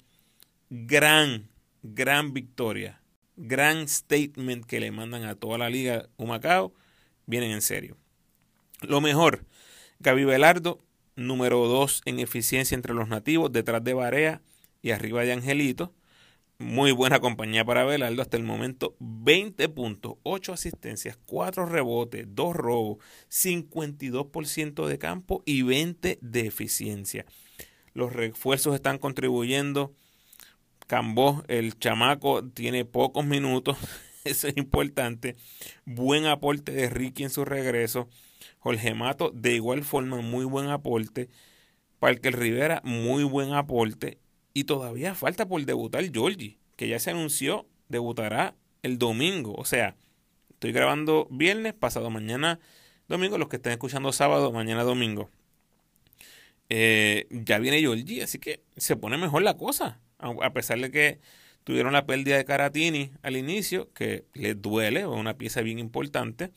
Gran, 0.70 1.50
gran 1.84 2.34
victoria. 2.34 3.02
Gran 3.36 3.88
statement 3.88 4.66
que 4.66 4.80
le 4.80 4.92
mandan 4.92 5.24
a 5.26 5.36
toda 5.36 5.58
la 5.58 5.70
liga 5.70 6.08
Humacao. 6.18 6.74
Vienen 7.26 7.52
en 7.52 7.62
serio. 7.62 7.98
Lo 8.82 9.02
mejor, 9.02 9.46
Gaby 10.00 10.24
Velardo, 10.24 10.80
número 11.16 11.68
2 11.68 12.04
en 12.06 12.20
eficiencia 12.20 12.76
entre 12.76 12.94
los 12.94 13.08
nativos, 13.08 13.52
detrás 13.52 13.84
de 13.84 13.94
Barea 13.94 14.42
y 14.82 14.92
arriba 14.92 15.24
de 15.24 15.34
Angelito. 15.34 15.94
Muy 16.60 16.92
buena 16.92 17.20
compañía 17.20 17.64
para 17.64 17.84
Belardo 17.84 18.22
hasta 18.22 18.36
el 18.36 18.44
momento. 18.44 18.96
20 19.00 19.70
puntos, 19.70 20.16
8 20.24 20.54
asistencias, 20.54 21.18
4 21.28 21.68
rebotes, 21.68 22.26
2 22.30 22.56
robos, 22.56 22.98
52% 23.30 24.88
de 24.88 24.98
campo 24.98 25.44
y 25.46 25.62
20 25.62 26.18
de 26.20 26.48
eficiencia. 26.48 27.26
Los 27.94 28.14
refuerzos 28.14 28.74
están 28.74 28.98
contribuyendo. 28.98 29.94
Cambó, 30.88 31.44
el 31.48 31.78
chamaco, 31.78 32.44
tiene 32.44 32.86
pocos 32.86 33.26
minutos. 33.26 33.78
Eso 34.24 34.48
es 34.48 34.58
importante. 34.58 35.36
Buen 35.86 36.26
aporte 36.26 36.72
de 36.72 36.90
Ricky 36.90 37.24
en 37.24 37.30
su 37.30 37.46
regreso. 37.46 38.10
Jorge 38.60 38.94
Mato, 38.96 39.32
de 39.34 39.54
igual 39.54 39.84
forma, 39.84 40.22
muy 40.22 40.46
buen 40.46 40.70
aporte. 40.70 41.30
Parker 42.00 42.38
Rivera, 42.38 42.82
muy 42.84 43.24
buen 43.24 43.54
aporte. 43.54 44.20
Y 44.58 44.64
todavía 44.64 45.14
falta 45.14 45.48
por 45.48 45.64
debutar 45.64 46.12
Georgie, 46.12 46.58
que 46.78 46.88
ya 46.88 46.98
se 46.98 47.12
anunció, 47.12 47.68
debutará 47.90 48.56
el 48.82 48.98
domingo. 48.98 49.54
O 49.54 49.66
sea, 49.66 49.96
estoy 50.50 50.72
grabando 50.72 51.28
viernes, 51.30 51.76
pasado 51.76 52.10
mañana 52.10 52.60
domingo, 53.08 53.38
los 53.38 53.50
que 53.50 53.58
estén 53.58 53.74
escuchando 53.74 54.12
sábado, 54.12 54.52
mañana 54.52 54.82
domingo. 54.82 55.30
Eh, 56.70 57.28
ya 57.30 57.60
viene 57.60 57.82
Georgie, 57.82 58.24
así 58.24 58.40
que 58.40 58.64
se 58.78 58.96
pone 58.96 59.20
mejor 59.20 59.44
la 59.44 59.58
cosa. 59.58 60.00
A 60.18 60.54
pesar 60.54 60.80
de 60.80 60.90
que 60.90 61.20
tuvieron 61.64 61.94
la 61.94 62.08
pérdida 62.08 62.38
de 62.38 62.46
Caratini 62.46 63.12
al 63.22 63.38
inicio, 63.38 63.94
que 63.94 64.26
les 64.34 64.60
duele, 64.60 65.06
o 65.06 65.14
una 65.14 65.38
pieza 65.38 65.62
bien 65.62 65.78
importante. 65.78 66.50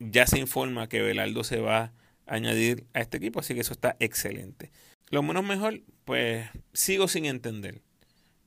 Ya 0.00 0.26
se 0.26 0.40
informa 0.40 0.88
que 0.88 1.02
Velardo 1.02 1.44
se 1.44 1.60
va 1.60 1.92
a 2.26 2.34
añadir 2.34 2.84
a 2.94 3.00
este 3.00 3.18
equipo, 3.18 3.38
así 3.38 3.54
que 3.54 3.60
eso 3.60 3.74
está 3.74 3.94
excelente. 4.00 4.72
Lo 5.14 5.22
menos 5.22 5.44
mejor, 5.44 5.80
pues 6.04 6.48
sigo 6.72 7.06
sin 7.06 7.24
entender 7.24 7.82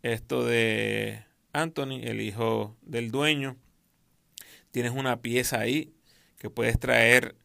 esto 0.03 0.45
de 0.45 1.23
Anthony, 1.53 2.01
el 2.03 2.19
hijo 2.19 2.75
del 2.81 3.09
dueño. 3.09 3.55
Tienes 4.71 4.91
una 4.91 5.21
pieza 5.21 5.61
ahí 5.61 5.93
que 6.37 6.49
puedes 6.49 6.77
traer 6.77 7.37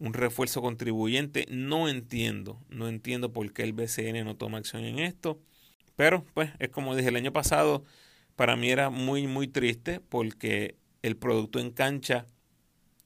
un 0.00 0.14
refuerzo 0.14 0.62
contribuyente. 0.62 1.46
No 1.48 1.88
entiendo, 1.88 2.60
no 2.68 2.88
entiendo 2.88 3.32
por 3.32 3.52
qué 3.52 3.62
el 3.62 3.72
BCN 3.72 4.24
no 4.24 4.36
toma 4.36 4.58
acción 4.58 4.82
en 4.82 4.98
esto. 4.98 5.40
Pero, 5.94 6.24
pues, 6.34 6.50
es 6.58 6.70
como 6.70 6.96
dije 6.96 7.10
el 7.10 7.14
año 7.14 7.32
pasado, 7.32 7.84
para 8.34 8.56
mí 8.56 8.68
era 8.68 8.90
muy, 8.90 9.28
muy 9.28 9.46
triste 9.46 10.00
porque 10.00 10.74
el 11.02 11.16
producto 11.16 11.60
en 11.60 11.70
cancha 11.70 12.26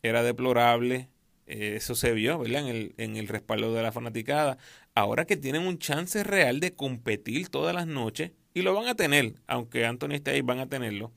era 0.02 0.22
deplorable. 0.22 1.10
Eh, 1.46 1.74
eso 1.76 1.94
se 1.94 2.12
vio, 2.12 2.38
¿verdad? 2.38 2.62
En 2.62 2.68
el, 2.68 2.94
en 2.96 3.16
el 3.16 3.28
respaldo 3.28 3.74
de 3.74 3.82
la 3.82 3.92
fanaticada 3.92 4.56
ahora 5.00 5.24
que 5.24 5.36
tienen 5.36 5.66
un 5.66 5.78
chance 5.78 6.22
real 6.24 6.60
de 6.60 6.74
competir 6.74 7.48
todas 7.48 7.74
las 7.74 7.86
noches, 7.86 8.32
y 8.54 8.62
lo 8.62 8.74
van 8.74 8.88
a 8.88 8.94
tener, 8.94 9.34
aunque 9.46 9.86
Anthony 9.86 10.14
esté 10.14 10.32
ahí, 10.32 10.42
van 10.42 10.58
a 10.58 10.68
tenerlo. 10.68 11.12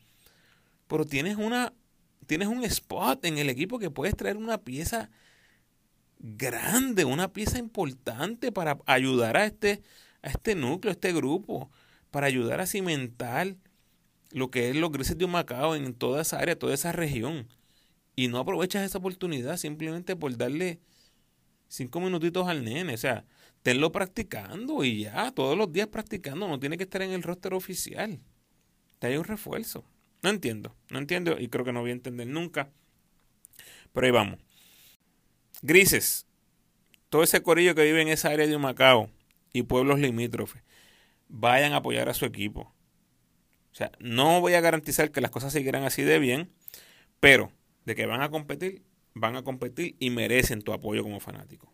Pero 0.87 1.05
tienes 1.05 1.37
una, 1.37 1.73
tienes 2.27 2.47
un 2.47 2.63
spot 2.63 3.25
en 3.25 3.37
el 3.37 3.49
equipo 3.49 3.79
que 3.79 3.89
puedes 3.89 4.15
traer 4.15 4.37
una 4.37 4.59
pieza 4.59 5.09
grande, 6.19 7.05
una 7.05 7.33
pieza 7.33 7.57
importante 7.57 8.51
para 8.51 8.79
ayudar 8.85 9.37
a 9.37 9.45
este, 9.45 9.81
a 10.21 10.29
este 10.29 10.55
núcleo, 10.55 10.91
a 10.91 10.93
este 10.93 11.11
grupo, 11.11 11.71
para 12.11 12.27
ayudar 12.27 12.61
a 12.61 12.67
cimentar 12.67 13.55
lo 14.31 14.49
que 14.49 14.69
es 14.69 14.75
los 14.75 14.91
grises 14.91 15.17
de 15.17 15.27
Macao 15.27 15.75
en 15.75 15.93
toda 15.93 16.21
esa 16.21 16.39
área, 16.39 16.57
toda 16.57 16.73
esa 16.73 16.91
región. 16.91 17.47
Y 18.15 18.27
no 18.27 18.37
aprovechas 18.37 18.83
esa 18.83 18.99
oportunidad 18.99 19.57
simplemente 19.57 20.15
por 20.15 20.35
darle 20.37 20.79
cinco 21.67 21.99
minutitos 21.99 22.47
al 22.47 22.63
nene. 22.63 22.93
O 22.93 22.97
sea, 22.97 23.25
tenlo 23.63 23.91
practicando 23.91 24.83
y 24.83 25.03
ya, 25.03 25.31
todos 25.31 25.57
los 25.57 25.71
días 25.71 25.87
practicando, 25.87 26.47
no 26.47 26.59
tiene 26.59 26.77
que 26.77 26.83
estar 26.83 27.01
en 27.01 27.11
el 27.11 27.23
roster 27.23 27.53
oficial. 27.53 28.19
Te 28.99 29.07
hay 29.07 29.17
un 29.17 29.23
refuerzo. 29.23 29.85
No 30.21 30.29
entiendo, 30.29 30.75
no 30.89 30.99
entiendo 30.99 31.39
y 31.39 31.47
creo 31.47 31.65
que 31.65 31.73
no 31.73 31.81
voy 31.81 31.89
a 31.89 31.93
entender 31.93 32.27
nunca. 32.27 32.69
Pero 33.91 34.05
ahí 34.05 34.11
vamos. 34.11 34.39
Grises, 35.61 36.27
todo 37.09 37.23
ese 37.23 37.41
corillo 37.41 37.73
que 37.75 37.83
vive 37.83 38.01
en 38.01 38.09
esa 38.09 38.29
área 38.29 38.47
de 38.47 38.57
Macao 38.57 39.09
y 39.53 39.63
pueblos 39.63 39.99
limítrofes, 39.99 40.61
vayan 41.27 41.73
a 41.73 41.77
apoyar 41.77 42.09
a 42.09 42.13
su 42.13 42.25
equipo. 42.25 42.73
O 43.71 43.75
sea, 43.75 43.91
no 43.99 44.39
voy 44.39 44.53
a 44.53 44.61
garantizar 44.61 45.11
que 45.11 45.21
las 45.21 45.31
cosas 45.31 45.51
seguirán 45.51 45.83
así 45.83 46.03
de 46.03 46.19
bien, 46.19 46.51
pero 47.19 47.51
de 47.85 47.95
que 47.95 48.05
van 48.05 48.21
a 48.21 48.29
competir, 48.29 48.83
van 49.13 49.35
a 49.35 49.43
competir 49.43 49.95
y 49.99 50.09
merecen 50.09 50.61
tu 50.61 50.73
apoyo 50.73 51.01
como 51.03 51.19
fanático. 51.19 51.72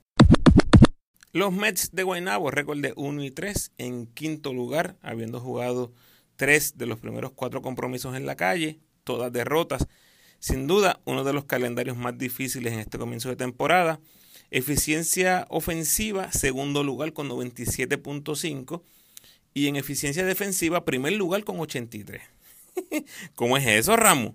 Los 1.32 1.54
Mets 1.54 1.92
de 1.92 2.02
Guaynabo, 2.02 2.50
récord 2.50 2.80
de 2.80 2.92
1 2.96 3.24
y 3.24 3.30
3 3.30 3.74
en 3.78 4.08
quinto 4.08 4.52
lugar, 4.52 4.98
habiendo 5.04 5.40
jugado 5.40 5.94
tres 6.38 6.76
de 6.76 6.88
los 6.88 6.98
primeros 6.98 7.34
cuatro 7.34 7.62
compromisos 7.62 8.16
en 8.16 8.26
la 8.26 8.36
calle, 8.36 8.80
todas 9.04 9.32
derrotas. 9.32 9.88
Sin 10.40 10.66
duda, 10.66 11.02
uno 11.06 11.24
de 11.24 11.34
los 11.34 11.46
calendarios 11.46 11.98
más 11.98 12.18
difíciles 12.18 12.74
en 12.74 12.80
este 12.80 12.98
comienzo 12.98 13.30
de 13.30 13.36
temporada. 13.36 14.00
Eficiencia 14.50 15.46
ofensiva, 15.50 16.32
segundo 16.32 16.84
lugar 16.84 17.14
con 17.14 17.30
97.5. 17.30 18.82
Y 19.54 19.68
en 19.68 19.76
eficiencia 19.76 20.26
defensiva, 20.26 20.84
primer 20.84 21.14
lugar 21.14 21.44
con 21.44 21.60
83. 21.60 22.24
¿Cómo 23.36 23.56
es 23.56 23.68
eso, 23.68 23.96
Ramos? 23.98 24.34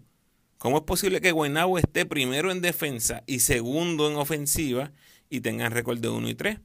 ¿Cómo 0.59 0.77
es 0.77 0.85
posible 0.85 1.21
que 1.21 1.33
Guaynabo 1.33 1.77
esté 1.77 2.07
primero 2.07 2.53
en 2.53 2.61
defensa 2.61 3.25
y 3.27 3.41
segundo 3.41 4.09
en 4.09 4.17
ofensiva 4.17 4.93
y 5.29 5.41
tengan 5.41 5.73
récord 5.73 5.99
de 5.99 6.09
1 6.09 6.29
y 6.29 6.35
3? 6.37 6.59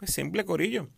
Pues 0.00 0.14
simple 0.14 0.46
corillo. 0.46 0.88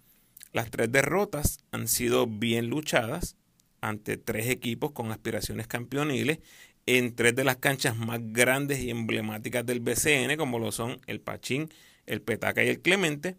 Las 0.53 0.71
tres 0.71 0.93
derrotas 0.93 1.59
han 1.73 1.89
sido 1.89 2.29
bien 2.29 2.69
luchadas 2.69 3.37
ante 3.81 4.17
tres 4.17 4.47
equipos 4.47 4.93
con 4.93 5.11
aspiraciones 5.11 5.67
campeoniles 5.67 6.39
en 6.87 7.17
tres 7.17 7.35
de 7.35 7.43
las 7.43 7.57
canchas 7.57 7.97
más 7.97 8.21
grandes 8.23 8.79
y 8.79 8.91
emblemáticas 8.91 9.67
del 9.67 9.81
BCN, 9.81 10.37
como 10.37 10.61
lo 10.61 10.71
son 10.71 11.01
el 11.09 11.21
Pachín, 11.21 11.69
el 12.07 12.23
Petaca 12.23 12.63
y 12.63 12.69
el 12.69 12.81
Clemente. 12.81 13.37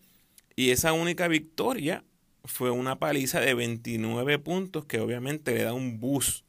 Y 0.58 0.72
esa 0.72 0.92
única 0.92 1.30
victoria 1.30 2.04
fue 2.44 2.70
una 2.70 3.00
paliza 3.00 3.40
de 3.40 3.54
29 3.54 4.40
puntos 4.40 4.84
que 4.84 5.00
obviamente 5.00 5.54
le 5.54 5.64
da 5.64 5.72
un 5.72 6.02
boost 6.02 6.44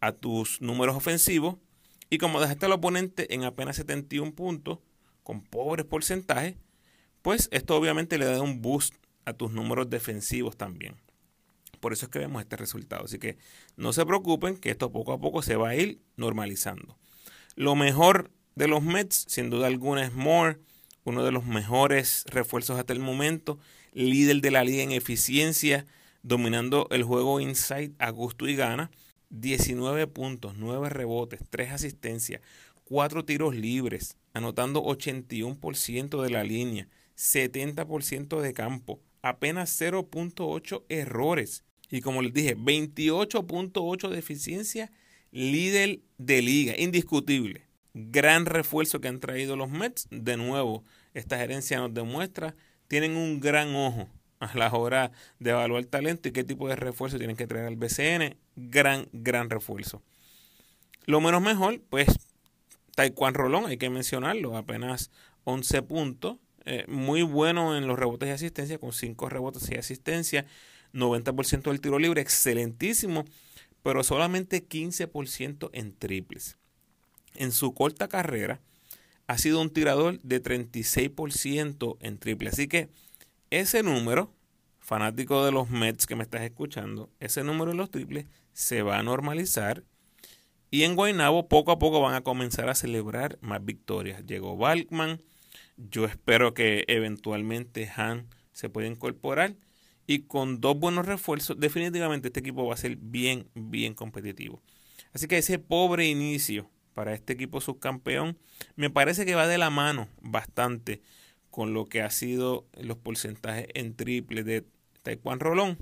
a 0.00 0.12
tus 0.12 0.60
números 0.60 0.94
ofensivos. 0.94 1.56
Y 2.10 2.18
como 2.18 2.38
dejaste 2.38 2.66
al 2.66 2.72
oponente 2.72 3.34
en 3.34 3.44
apenas 3.44 3.76
71 3.76 4.34
puntos, 4.34 4.80
con 5.22 5.42
pobres 5.42 5.86
porcentajes, 5.86 6.56
pues 7.22 7.48
esto 7.52 7.76
obviamente 7.76 8.18
le 8.18 8.26
da 8.26 8.42
un 8.42 8.60
boost 8.60 8.94
a 9.24 9.32
tus 9.32 9.52
números 9.52 9.88
defensivos 9.88 10.56
también. 10.56 10.96
Por 11.80 11.92
eso 11.92 12.06
es 12.06 12.10
que 12.10 12.18
vemos 12.18 12.42
este 12.42 12.56
resultado. 12.56 13.04
Así 13.04 13.18
que 13.18 13.38
no 13.76 13.92
se 13.92 14.04
preocupen 14.06 14.56
que 14.56 14.70
esto 14.70 14.92
poco 14.92 15.12
a 15.12 15.20
poco 15.20 15.42
se 15.42 15.56
va 15.56 15.70
a 15.70 15.76
ir 15.76 16.00
normalizando. 16.16 16.96
Lo 17.56 17.74
mejor 17.74 18.30
de 18.54 18.68
los 18.68 18.82
Mets, 18.82 19.24
sin 19.28 19.50
duda 19.50 19.66
alguna, 19.66 20.04
es 20.04 20.12
Moore, 20.12 20.58
uno 21.04 21.24
de 21.24 21.32
los 21.32 21.44
mejores 21.44 22.24
refuerzos 22.28 22.78
hasta 22.78 22.92
el 22.92 23.00
momento, 23.00 23.58
líder 23.92 24.40
de 24.40 24.50
la 24.50 24.64
liga 24.64 24.82
en 24.82 24.92
eficiencia, 24.92 25.86
dominando 26.22 26.86
el 26.90 27.02
juego 27.02 27.40
inside 27.40 27.92
a 27.98 28.10
gusto 28.10 28.46
y 28.48 28.54
gana. 28.54 28.90
19 29.30 30.06
puntos, 30.08 30.54
9 30.56 30.90
rebotes, 30.90 31.40
3 31.48 31.72
asistencias, 31.72 32.42
4 32.84 33.24
tiros 33.24 33.54
libres, 33.56 34.16
anotando 34.34 34.82
81% 34.84 36.22
de 36.22 36.30
la 36.30 36.44
línea, 36.44 36.86
70% 37.22 38.40
de 38.40 38.52
campo, 38.52 39.00
apenas 39.22 39.80
0.8 39.80 40.82
errores. 40.88 41.64
Y 41.88 42.00
como 42.00 42.20
les 42.20 42.32
dije, 42.32 42.56
28.8 42.56 44.08
de 44.08 44.18
eficiencia, 44.18 44.90
líder 45.30 46.00
de 46.18 46.42
liga, 46.42 46.74
indiscutible. 46.76 47.66
Gran 47.94 48.46
refuerzo 48.46 49.00
que 49.00 49.08
han 49.08 49.20
traído 49.20 49.56
los 49.56 49.70
Mets. 49.70 50.08
De 50.10 50.36
nuevo, 50.36 50.84
esta 51.14 51.38
gerencia 51.38 51.78
nos 51.78 51.94
demuestra, 51.94 52.56
tienen 52.88 53.16
un 53.16 53.38
gran 53.38 53.74
ojo 53.74 54.08
a 54.40 54.56
la 54.56 54.72
hora 54.72 55.12
de 55.38 55.50
evaluar 55.50 55.84
talento 55.84 56.28
y 56.28 56.32
qué 56.32 56.42
tipo 56.42 56.68
de 56.68 56.74
refuerzo 56.74 57.18
tienen 57.18 57.36
que 57.36 57.46
traer 57.46 57.66
al 57.66 57.76
BCN. 57.76 58.36
Gran, 58.56 59.08
gran 59.12 59.48
refuerzo. 59.48 60.02
Lo 61.06 61.20
menos 61.20 61.40
mejor, 61.40 61.80
pues, 61.88 62.08
Taekwondo 62.96 63.38
Rolón, 63.38 63.66
hay 63.66 63.76
que 63.76 63.90
mencionarlo, 63.90 64.56
apenas 64.56 65.10
11 65.44 65.82
puntos. 65.82 66.38
Eh, 66.64 66.84
muy 66.88 67.22
bueno 67.22 67.76
en 67.76 67.86
los 67.86 67.98
rebotes 67.98 68.28
y 68.28 68.32
asistencia, 68.32 68.78
con 68.78 68.92
5 68.92 69.28
rebotes 69.28 69.70
y 69.70 69.74
asistencia. 69.74 70.46
90% 70.92 71.70
del 71.70 71.80
tiro 71.80 71.98
libre, 71.98 72.20
excelentísimo, 72.20 73.24
pero 73.82 74.04
solamente 74.04 74.66
15% 74.68 75.70
en 75.72 75.96
triples. 75.96 76.58
En 77.34 77.50
su 77.50 77.72
corta 77.74 78.08
carrera, 78.08 78.60
ha 79.26 79.38
sido 79.38 79.60
un 79.60 79.70
tirador 79.70 80.20
de 80.20 80.42
36% 80.42 81.96
en 82.00 82.18
triple. 82.18 82.50
Así 82.50 82.68
que 82.68 82.90
ese 83.50 83.82
número, 83.82 84.32
fanático 84.78 85.44
de 85.44 85.52
los 85.52 85.70
Mets 85.70 86.06
que 86.06 86.16
me 86.16 86.22
estás 86.22 86.42
escuchando, 86.42 87.10
ese 87.20 87.42
número 87.42 87.70
en 87.70 87.78
los 87.78 87.90
triples 87.90 88.26
se 88.52 88.82
va 88.82 88.98
a 88.98 89.02
normalizar. 89.02 89.84
Y 90.70 90.84
en 90.84 90.96
Guaynabo 90.96 91.48
poco 91.48 91.72
a 91.72 91.78
poco 91.78 92.00
van 92.00 92.14
a 92.14 92.22
comenzar 92.22 92.68
a 92.68 92.74
celebrar 92.74 93.38
más 93.40 93.64
victorias. 93.64 94.24
Llegó 94.26 94.56
Balkman. 94.56 95.22
Yo 95.76 96.04
espero 96.04 96.54
que 96.54 96.84
eventualmente 96.88 97.90
Han 97.96 98.28
se 98.52 98.68
pueda 98.68 98.88
incorporar. 98.88 99.56
Y 100.06 100.22
con 100.22 100.60
dos 100.60 100.78
buenos 100.78 101.06
refuerzos, 101.06 101.58
definitivamente 101.58 102.28
este 102.28 102.40
equipo 102.40 102.66
va 102.66 102.74
a 102.74 102.76
ser 102.76 102.96
bien, 102.96 103.48
bien 103.54 103.94
competitivo. 103.94 104.60
Así 105.12 105.28
que 105.28 105.38
ese 105.38 105.58
pobre 105.58 106.06
inicio 106.06 106.68
para 106.94 107.14
este 107.14 107.32
equipo 107.32 107.60
subcampeón, 107.60 108.38
me 108.76 108.90
parece 108.90 109.24
que 109.24 109.34
va 109.34 109.46
de 109.46 109.58
la 109.58 109.70
mano 109.70 110.08
bastante 110.20 111.00
con 111.50 111.74
lo 111.74 111.86
que 111.86 112.02
ha 112.02 112.10
sido 112.10 112.66
los 112.80 112.96
porcentajes 112.96 113.66
en 113.74 113.94
triple 113.94 114.42
de 114.42 114.64
Taekwondo 115.02 115.44
Rolón. 115.44 115.78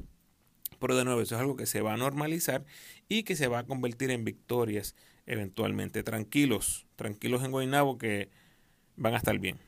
Pero 0.78 0.96
de 0.96 1.04
nuevo, 1.04 1.20
eso 1.20 1.34
es 1.34 1.40
algo 1.40 1.56
que 1.56 1.66
se 1.66 1.80
va 1.80 1.94
a 1.94 1.96
normalizar 1.96 2.64
y 3.08 3.22
que 3.22 3.36
se 3.36 3.48
va 3.48 3.60
a 3.60 3.66
convertir 3.66 4.10
en 4.10 4.24
victorias 4.24 4.94
eventualmente. 5.26 6.02
Tranquilos, 6.02 6.86
tranquilos 6.96 7.44
en 7.44 7.50
Guaynabo 7.50 7.98
que 7.98 8.30
van 8.96 9.14
a 9.14 9.18
estar 9.18 9.38
bien. 9.38 9.58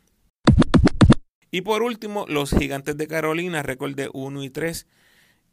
Y 1.55 1.61
por 1.61 1.83
último, 1.83 2.25
los 2.29 2.51
gigantes 2.51 2.97
de 2.97 3.07
Carolina, 3.07 3.63
récord 3.63 3.95
de 3.95 4.09
1 4.15 4.43
y 4.43 4.49
3. 4.49 4.87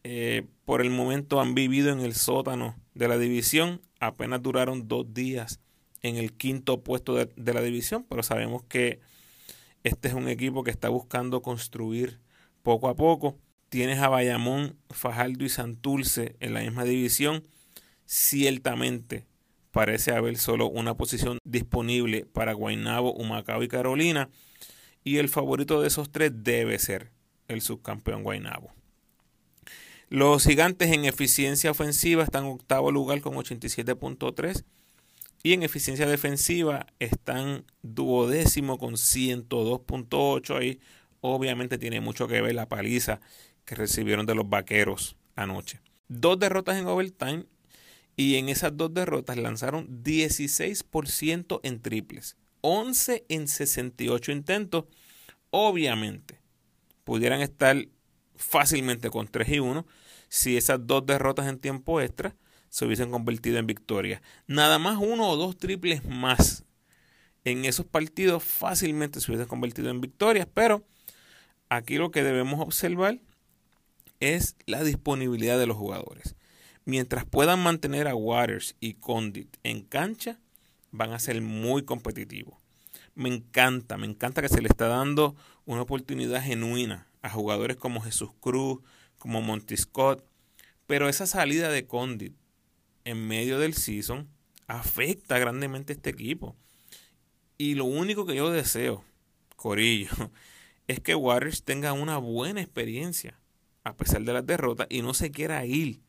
Eh, 0.06 0.48
por 0.64 0.82
el 0.82 0.92
momento 0.92 1.42
han 1.42 1.54
vivido 1.54 1.92
en 1.92 2.00
el 2.00 2.16
sótano 2.16 2.78
de 2.94 3.10
la 3.10 3.18
división. 3.18 3.82
Apenas 4.00 4.42
duraron 4.42 4.88
dos 4.88 5.14
días 5.14 5.60
en 6.02 6.16
el 6.16 6.32
quinto 6.32 6.84
puesto 6.84 7.16
de, 7.16 7.54
la 7.54 7.62
división, 7.62 8.06
pero 8.08 8.24
sabemos 8.24 8.64
que 8.64 9.02
este 9.84 10.08
es 10.08 10.14
un 10.14 10.30
equipo 10.30 10.64
que 10.64 10.72
está 10.72 10.88
buscando 10.88 11.42
construir 11.42 12.22
poco 12.64 12.88
a 12.88 12.96
poco. 12.96 13.38
Tienes 13.68 14.00
a 14.00 14.08
Bayamón, 14.08 14.78
Fajardo 14.90 15.44
y 15.44 15.50
Santulce 15.50 16.38
en 16.40 16.54
la 16.54 16.62
misma 16.62 16.86
división. 16.86 17.44
Ciertamente 18.06 19.26
parece 19.72 20.14
haber 20.14 20.38
solo 20.38 20.68
una 20.70 20.96
posición 20.96 21.40
disponible 21.44 22.26
para 22.26 22.54
Guaynabo, 22.54 23.12
Humacao 23.12 23.64
y 23.64 23.68
Carolina. 23.68 24.30
Y 25.04 25.18
el 25.18 25.30
favorito 25.30 25.82
de 25.82 25.88
esos 25.88 26.12
tres 26.12 26.32
debe 26.36 26.78
ser 26.80 27.12
el 27.48 27.62
subcampeón 27.62 28.24
Guaynabo. 28.24 28.74
Los 30.10 30.46
gigantes 30.46 30.92
en 30.92 31.06
eficiencia 31.06 31.72
ofensiva 31.72 32.24
están 32.24 32.46
en 32.46 32.52
octavo 32.52 32.92
lugar 32.92 33.22
con 33.22 33.36
87.3 33.36 34.64
y 35.44 35.54
en 35.54 35.64
eficiencia 35.64 36.08
defensiva 36.08 36.88
están 37.00 37.66
duodécimo 37.84 38.78
con 38.78 38.96
102.8. 38.96 40.58
Ahí 40.58 40.80
obviamente 41.22 41.78
tiene 41.78 42.02
mucho 42.02 42.28
que 42.28 42.42
ver 42.42 42.56
la 42.56 42.68
paliza 42.68 43.22
que 43.66 43.76
recibieron 43.76 44.26
de 44.26 44.36
los 44.36 44.50
vaqueros 44.50 45.16
anoche. 45.36 45.80
Dos 46.08 46.40
derrotas 46.40 46.78
en 46.78 46.88
overtime 46.88 47.46
y 48.16 48.36
en 48.36 48.50
esas 48.50 48.76
dos 48.76 48.94
derrotas 48.94 49.38
lanzaron 49.38 50.04
16% 50.04 51.60
en 51.64 51.82
triples, 51.82 52.36
11 52.62 53.26
en 53.30 53.48
68 53.48 54.32
intentos. 54.32 54.86
Obviamente 55.50 56.40
pudieran 57.04 57.42
estar 57.42 57.88
fácilmente 58.36 59.10
con 59.10 59.28
3 59.28 59.50
y 59.50 59.60
1 59.60 59.86
si 60.30 60.58
esas 60.58 60.86
dos 60.86 61.06
derrotas 61.06 61.48
en 61.48 61.60
tiempo 61.60 62.00
extra 62.02 62.36
se 62.70 62.86
hubiesen 62.86 63.12
convertido 63.12 63.58
en 63.58 63.68
victoria. 63.68 64.22
Nada 64.48 64.80
más 64.80 64.98
uno 65.00 65.28
o 65.28 65.36
dos 65.36 65.58
triples 65.58 66.06
más 66.06 66.64
en 67.44 67.66
esos 67.66 67.86
partidos 67.86 68.44
fácilmente 68.44 69.20
se 69.20 69.32
hubiesen 69.32 69.48
convertido 69.48 69.90
en 69.90 70.02
victorias, 70.02 70.48
pero 70.54 70.86
aquí 71.68 71.98
lo 71.98 72.12
que 72.12 72.24
debemos 72.24 72.60
observar 72.60 73.20
es 74.20 74.56
la 74.66 74.84
disponibilidad 74.84 75.58
de 75.58 75.68
los 75.68 75.78
jugadores. 75.78 76.36
Mientras 76.86 77.26
puedan 77.26 77.62
mantener 77.62 78.08
a 78.08 78.16
Waters 78.16 78.76
y 78.80 78.96
Condit 78.96 79.58
en 79.64 79.82
cancha, 79.84 80.40
van 80.92 81.12
a 81.12 81.20
ser 81.20 81.42
muy 81.42 81.84
competitivos. 81.84 82.58
Me 83.16 83.30
encanta, 83.30 83.98
me 83.98 84.08
encanta 84.08 84.42
que 84.42 84.50
se 84.50 84.62
le 84.62 84.70
está 84.70 84.88
dando 84.88 85.36
una 85.66 85.82
oportunidad 85.82 86.44
genuina 86.44 87.08
a 87.22 87.30
jugadores 87.30 87.78
como 87.78 88.02
Jesús 88.02 88.32
Cruz, 88.40 88.80
como 89.18 89.42
Monty 89.42 89.78
Scott, 89.78 90.24
pero 90.88 91.10
esa 91.10 91.28
salida 91.28 91.70
de 91.70 91.86
Condit 91.86 92.34
en 93.04 93.28
medio 93.28 93.60
del 93.60 93.74
season 93.74 94.30
afecta 94.68 95.38
grandemente 95.38 95.94
a 95.94 95.96
este 95.96 96.10
equipo. 96.10 96.56
Y 97.58 97.76
lo 97.76 97.86
único 97.86 98.26
que 98.26 98.36
yo 98.36 98.50
deseo, 98.52 99.04
Corillo, 99.56 100.12
es 100.88 101.00
que 101.00 101.16
Warriors 101.16 101.64
tenga 101.64 101.94
una 101.94 102.18
buena 102.18 102.62
experiencia 102.62 103.38
a 103.84 103.96
pesar 103.96 104.24
de 104.24 104.34
las 104.34 104.46
derrotas 104.46 104.88
y 104.90 105.02
no 105.02 105.14
se 105.14 105.32
quiera 105.32 105.66
ir 105.66 106.02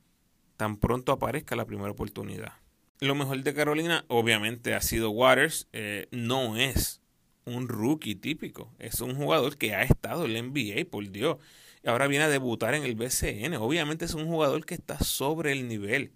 tan 0.56 0.76
pronto 0.76 1.12
aparezca 1.12 1.56
la 1.56 1.64
primera 1.64 1.90
oportunidad. 1.90 2.52
Lo 3.00 3.14
mejor 3.14 3.42
de 3.42 3.54
Carolina 3.54 4.04
obviamente 4.08 4.74
ha 4.74 4.80
sido 4.82 5.10
Waters, 5.10 5.68
eh, 5.72 6.06
no 6.10 6.56
es 6.56 7.00
un 7.44 7.68
rookie 7.68 8.14
típico, 8.14 8.72
es 8.78 9.00
un 9.00 9.16
jugador 9.16 9.56
que 9.56 9.74
ha 9.74 9.82
estado 9.82 10.26
en 10.26 10.34
la 10.34 10.38
NBA, 10.40 10.90
por 10.90 11.10
Dios, 11.10 11.38
y 11.82 11.88
ahora 11.88 12.06
viene 12.08 12.26
a 12.26 12.28
debutar 12.28 12.74
en 12.74 12.84
el 12.84 12.94
BCN, 12.94 13.54
obviamente 13.56 14.04
es 14.04 14.14
un 14.14 14.26
jugador 14.26 14.66
que 14.66 14.74
está 14.74 14.98
sobre 15.00 15.52
el 15.52 15.66
nivel 15.66 16.12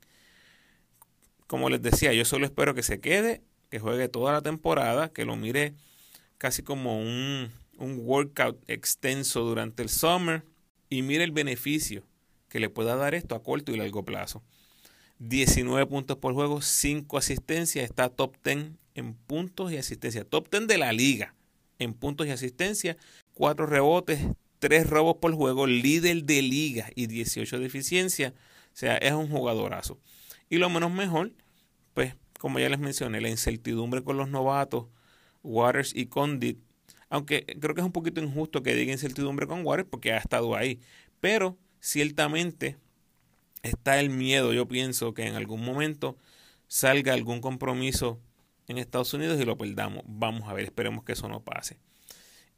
como 1.47 1.70
les 1.70 1.82
decía, 1.82 2.12
yo 2.12 2.24
solo 2.24 2.47
espero 2.47 2.74
que 2.74 2.82
se 2.82 3.01
quede, 3.01 3.43
que 3.70 3.78
juegue 3.78 4.09
toda 4.09 4.32
la 4.32 4.43
temporada, 4.43 5.12
que 5.12 5.24
lo 5.24 5.37
mire 5.37 5.74
casi 6.39 6.62
como 6.62 6.99
un, 7.01 7.53
un 7.78 8.01
workout 8.01 8.59
extenso 8.68 9.43
durante 9.43 9.82
el 9.82 9.89
summer 9.89 10.45
y 10.89 11.03
mire 11.03 11.24
el 11.24 11.32
beneficio 11.32 12.05
que 12.49 12.61
le 12.61 12.70
pueda 12.70 12.97
dar 12.97 13.14
esto 13.14 13.35
a 13.35 13.43
corto 13.43 13.72
y 13.72 13.76
largo 13.76 14.05
plazo. 14.05 14.43
19 15.19 15.87
puntos 15.87 16.17
por 16.19 16.35
juego, 16.35 16.61
5 16.61 17.19
asistencias, 17.19 17.85
está 17.85 18.09
top 18.09 18.37
10 18.45 18.73
en 18.95 19.15
puntos 19.15 19.73
y 19.73 19.77
asistencia. 19.77 20.25
Top 20.25 20.49
10 20.51 20.67
de 20.67 20.79
la 20.79 20.93
liga 20.93 21.35
en 21.79 21.95
puntos 21.95 22.27
y 22.27 22.31
asistencia, 22.31 22.97
4 23.35 23.67
rebotes, 23.67 24.21
3 24.59 24.89
robos 24.89 25.17
por 25.17 25.35
juego, 25.35 25.67
líder 25.67 26.25
de 26.25 26.43
liga 26.43 26.91
y 26.95 27.07
18 27.07 27.59
de 27.59 27.67
eficiencia. 27.67 28.35
O 28.73 28.77
sea, 28.77 28.97
es 28.97 29.12
un 29.12 29.29
jugadorazo. 29.29 29.99
Y 30.49 30.59
lo 30.59 30.69
menos 30.69 30.93
mejor, 30.93 31.33
pues 31.95 32.15
como 32.39 32.59
ya 32.59 32.69
les 32.69 32.79
mencioné, 32.79 33.21
la 33.21 33.29
incertidumbre 33.29 34.03
con 34.03 34.17
los 34.17 34.29
novatos, 34.29 34.87
Waters 35.43 35.95
y 35.95 36.07
Condit, 36.07 36.59
Aunque 37.09 37.45
creo 37.61 37.75
que 37.75 37.81
es 37.81 37.87
un 37.87 37.93
poquito 37.93 38.21
injusto 38.21 38.62
que 38.62 38.75
diga 38.75 38.93
incertidumbre 38.93 39.47
con 39.47 39.65
Warriors 39.65 39.89
porque 39.91 40.12
ha 40.12 40.19
estado 40.19 40.57
ahí. 40.57 40.81
Pero 41.21 41.57
ciertamente 41.81 42.77
está 43.65 43.99
el 43.99 44.11
miedo, 44.11 44.53
yo 44.53 44.69
pienso 44.69 45.15
que 45.15 45.27
en 45.27 45.35
algún 45.35 45.65
momento 45.65 46.17
salga 46.69 47.15
algún 47.15 47.41
compromiso 47.41 48.21
en 48.69 48.79
Estados 48.79 49.12
Unidos 49.15 49.41
y 49.41 49.45
lo 49.45 49.59
perdamos. 49.59 50.05
Vamos 50.07 50.49
a 50.49 50.53
ver, 50.53 50.65
esperemos 50.65 51.05
que 51.05 51.12
eso 51.12 51.29
no 51.29 51.43
pase. 51.43 51.79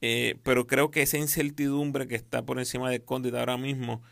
Eh, 0.00 0.36
pero 0.42 0.66
creo 0.66 0.90
que 0.90 1.02
esa 1.02 1.16
incertidumbre 1.16 2.06
que 2.06 2.16
está 2.16 2.44
por 2.44 2.58
encima 2.58 2.90
de 2.90 3.02
Condit 3.02 3.34
ahora 3.34 3.56
mismo, 3.56 4.02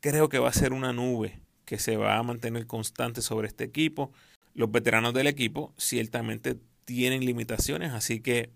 creo 0.00 0.28
que 0.28 0.38
va 0.38 0.50
a 0.50 0.52
ser 0.52 0.72
una 0.72 0.92
nube 0.92 1.40
que 1.64 1.78
se 1.78 1.96
va 1.96 2.16
a 2.16 2.22
mantener 2.22 2.66
constante 2.66 3.22
sobre 3.22 3.48
este 3.48 3.64
equipo. 3.64 4.12
Los 4.54 4.70
veteranos 4.70 5.14
del 5.14 5.26
equipo 5.26 5.74
ciertamente 5.76 6.56
tienen 6.84 7.24
limitaciones, 7.24 7.92
así 7.92 8.20
que 8.20 8.50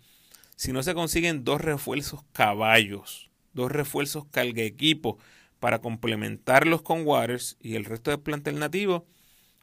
si 0.56 0.72
no 0.72 0.82
se 0.82 0.94
consiguen 0.94 1.44
dos 1.44 1.60
refuerzos 1.60 2.20
caballos, 2.32 3.30
dos 3.52 3.72
refuerzos 3.72 4.26
carga 4.30 4.62
equipo 4.62 5.18
para 5.60 5.80
complementarlos 5.80 6.82
con 6.82 7.06
Waters 7.06 7.56
y 7.60 7.76
el 7.76 7.84
resto 7.84 8.10
del 8.10 8.20
plantel 8.20 8.58
nativo, 8.58 9.06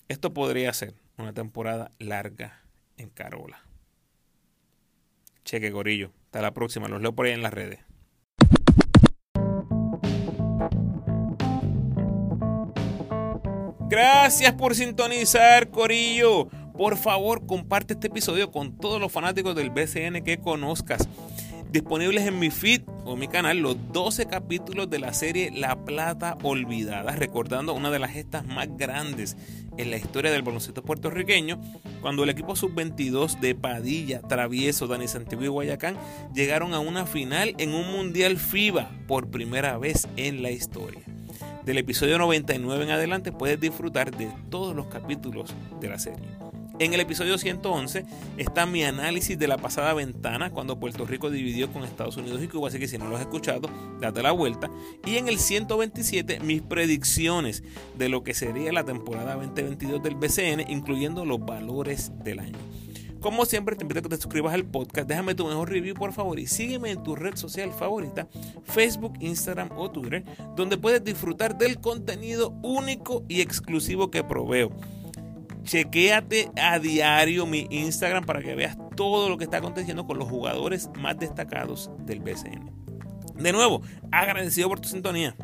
esto 0.07 0.33
podría 0.33 0.71
ser 0.73 0.93
una 1.17 1.33
temporada 1.33 1.91
larga 1.97 2.63
en 2.95 3.09
Carola. 3.09 3.61
Cheque, 5.43 5.71
Gorillo. 5.71 6.11
Hasta 6.25 6.41
la 6.41 6.53
próxima. 6.53 6.87
Los 6.87 7.01
leo 7.01 7.13
por 7.13 7.25
ahí 7.25 7.33
en 7.33 7.41
las 7.41 7.53
redes. 7.53 7.79
Gracias 13.89 14.53
por 14.53 14.75
sintonizar, 14.75 15.71
Corillo. 15.71 16.49
Por 16.73 16.97
favor, 16.97 17.47
comparte 17.47 17.93
este 17.93 18.07
episodio 18.07 18.51
con 18.51 18.77
todos 18.77 19.01
los 19.01 19.11
fanáticos 19.11 19.55
del 19.55 19.71
BCN 19.71 20.23
que 20.23 20.37
conozcas 20.37 21.07
disponibles 21.71 22.25
en 22.25 22.39
mi 22.39 22.49
feed 22.49 22.81
o 23.05 23.15
mi 23.15 23.27
canal 23.27 23.59
los 23.59 23.77
12 23.91 24.25
capítulos 24.27 24.89
de 24.89 24.99
la 24.99 25.13
serie 25.13 25.51
La 25.51 25.85
Plata 25.85 26.37
Olvidada, 26.43 27.11
recordando 27.15 27.73
una 27.73 27.89
de 27.89 27.99
las 27.99 28.11
gestas 28.11 28.45
más 28.45 28.67
grandes 28.77 29.37
en 29.77 29.91
la 29.91 29.97
historia 29.97 30.31
del 30.31 30.41
baloncesto 30.41 30.83
puertorriqueño, 30.83 31.61
cuando 32.01 32.23
el 32.23 32.29
equipo 32.29 32.55
sub-22 32.55 33.39
de 33.39 33.55
Padilla, 33.55 34.21
Travieso, 34.21 34.87
Dani 34.87 35.07
Santiago 35.07 35.43
y 35.43 35.47
Guayacán 35.47 35.97
llegaron 36.33 36.73
a 36.73 36.79
una 36.79 37.05
final 37.05 37.55
en 37.57 37.73
un 37.73 37.91
Mundial 37.91 38.37
FIBA 38.37 38.89
por 39.07 39.29
primera 39.29 39.77
vez 39.77 40.07
en 40.17 40.41
la 40.41 40.51
historia. 40.51 41.01
Del 41.65 41.77
episodio 41.77 42.17
99 42.17 42.85
en 42.85 42.91
adelante 42.91 43.31
puedes 43.31 43.59
disfrutar 43.59 44.15
de 44.15 44.31
todos 44.49 44.75
los 44.75 44.87
capítulos 44.87 45.53
de 45.81 45.89
la 45.89 45.99
serie. 45.99 46.46
En 46.79 46.93
el 46.93 46.99
episodio 46.99 47.39
111 47.39 48.05
está 48.37 48.67
mi 48.67 48.83
análisis 48.83 49.39
de 49.39 49.47
la 49.47 49.57
pasada 49.57 49.95
ventana 49.95 50.51
cuando 50.51 50.79
Puerto 50.79 51.07
Rico 51.07 51.31
dividió 51.31 51.73
con 51.73 51.83
Estados 51.83 52.17
Unidos 52.17 52.43
y 52.43 52.47
Cuba, 52.47 52.67
así 52.67 52.77
que 52.77 52.87
si 52.87 52.99
no 52.99 53.07
lo 53.07 53.15
has 53.15 53.21
escuchado, 53.21 53.67
date 53.99 54.21
la 54.21 54.31
vuelta. 54.31 54.69
Y 55.03 55.15
en 55.15 55.27
el 55.27 55.39
127 55.39 56.39
mis 56.41 56.61
predicciones 56.61 57.63
de 57.97 58.09
lo 58.09 58.23
que 58.23 58.35
sería 58.35 58.71
la 58.71 58.83
temporada 58.83 59.35
2022 59.37 60.03
del 60.03 60.15
BCN, 60.15 60.69
incluyendo 60.69 61.25
los 61.25 61.39
valores 61.39 62.11
del 62.23 62.41
año. 62.41 62.59
Como 63.21 63.45
siempre, 63.45 63.75
te 63.75 63.83
invito 63.83 63.99
a 63.99 64.03
que 64.03 64.09
te 64.09 64.17
suscribas 64.17 64.53
al 64.53 64.63
podcast, 64.63 65.09
déjame 65.09 65.33
tu 65.33 65.47
mejor 65.47 65.71
review 65.71 65.95
por 65.95 66.13
favor 66.13 66.37
y 66.37 66.45
sígueme 66.45 66.91
en 66.91 67.01
tu 67.01 67.15
red 67.15 67.35
social 67.35 67.71
favorita, 67.73 68.27
Facebook, 68.65 69.13
Instagram 69.19 69.71
o 69.75 69.89
Twitter, 69.89 70.23
donde 70.55 70.77
puedes 70.77 71.03
disfrutar 71.03 71.57
del 71.57 71.79
contenido 71.79 72.51
único 72.61 73.23
y 73.27 73.41
exclusivo 73.41 74.11
que 74.11 74.23
proveo 74.23 74.71
chequéate 75.67 76.49
a 76.55 76.79
diario 76.79 77.45
mi 77.45 77.67
Instagram 77.69 78.25
para 78.25 78.41
que 78.41 78.55
veas 78.55 78.77
todo 78.95 79.29
lo 79.29 79.37
que 79.37 79.43
está 79.43 79.57
aconteciendo 79.57 80.07
con 80.07 80.17
los 80.17 80.29
jugadores 80.29 80.89
más 80.97 81.19
destacados 81.19 81.91
del 81.99 82.21
BCN. 82.21 82.71
De 83.35 83.51
nuevo, 83.51 83.81
agradecido 84.11 84.69
por 84.69 84.79
tu 84.79 84.87
sintonía. 84.87 85.35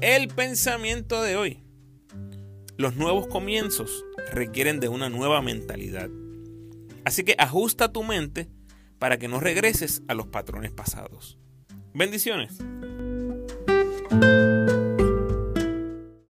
El 0.00 0.28
pensamiento 0.28 1.22
de 1.22 1.36
hoy. 1.36 1.62
Los 2.76 2.94
nuevos 2.94 3.26
comienzos 3.26 4.04
requieren 4.32 4.78
de 4.78 4.88
una 4.88 5.08
nueva 5.08 5.42
mentalidad. 5.42 6.08
Así 7.04 7.24
que 7.24 7.34
ajusta 7.38 7.92
tu 7.92 8.04
mente 8.04 8.48
para 8.98 9.18
que 9.18 9.28
no 9.28 9.40
regreses 9.40 10.02
a 10.08 10.14
los 10.14 10.26
patrones 10.26 10.72
pasados. 10.72 11.38
Bendiciones. 11.94 12.58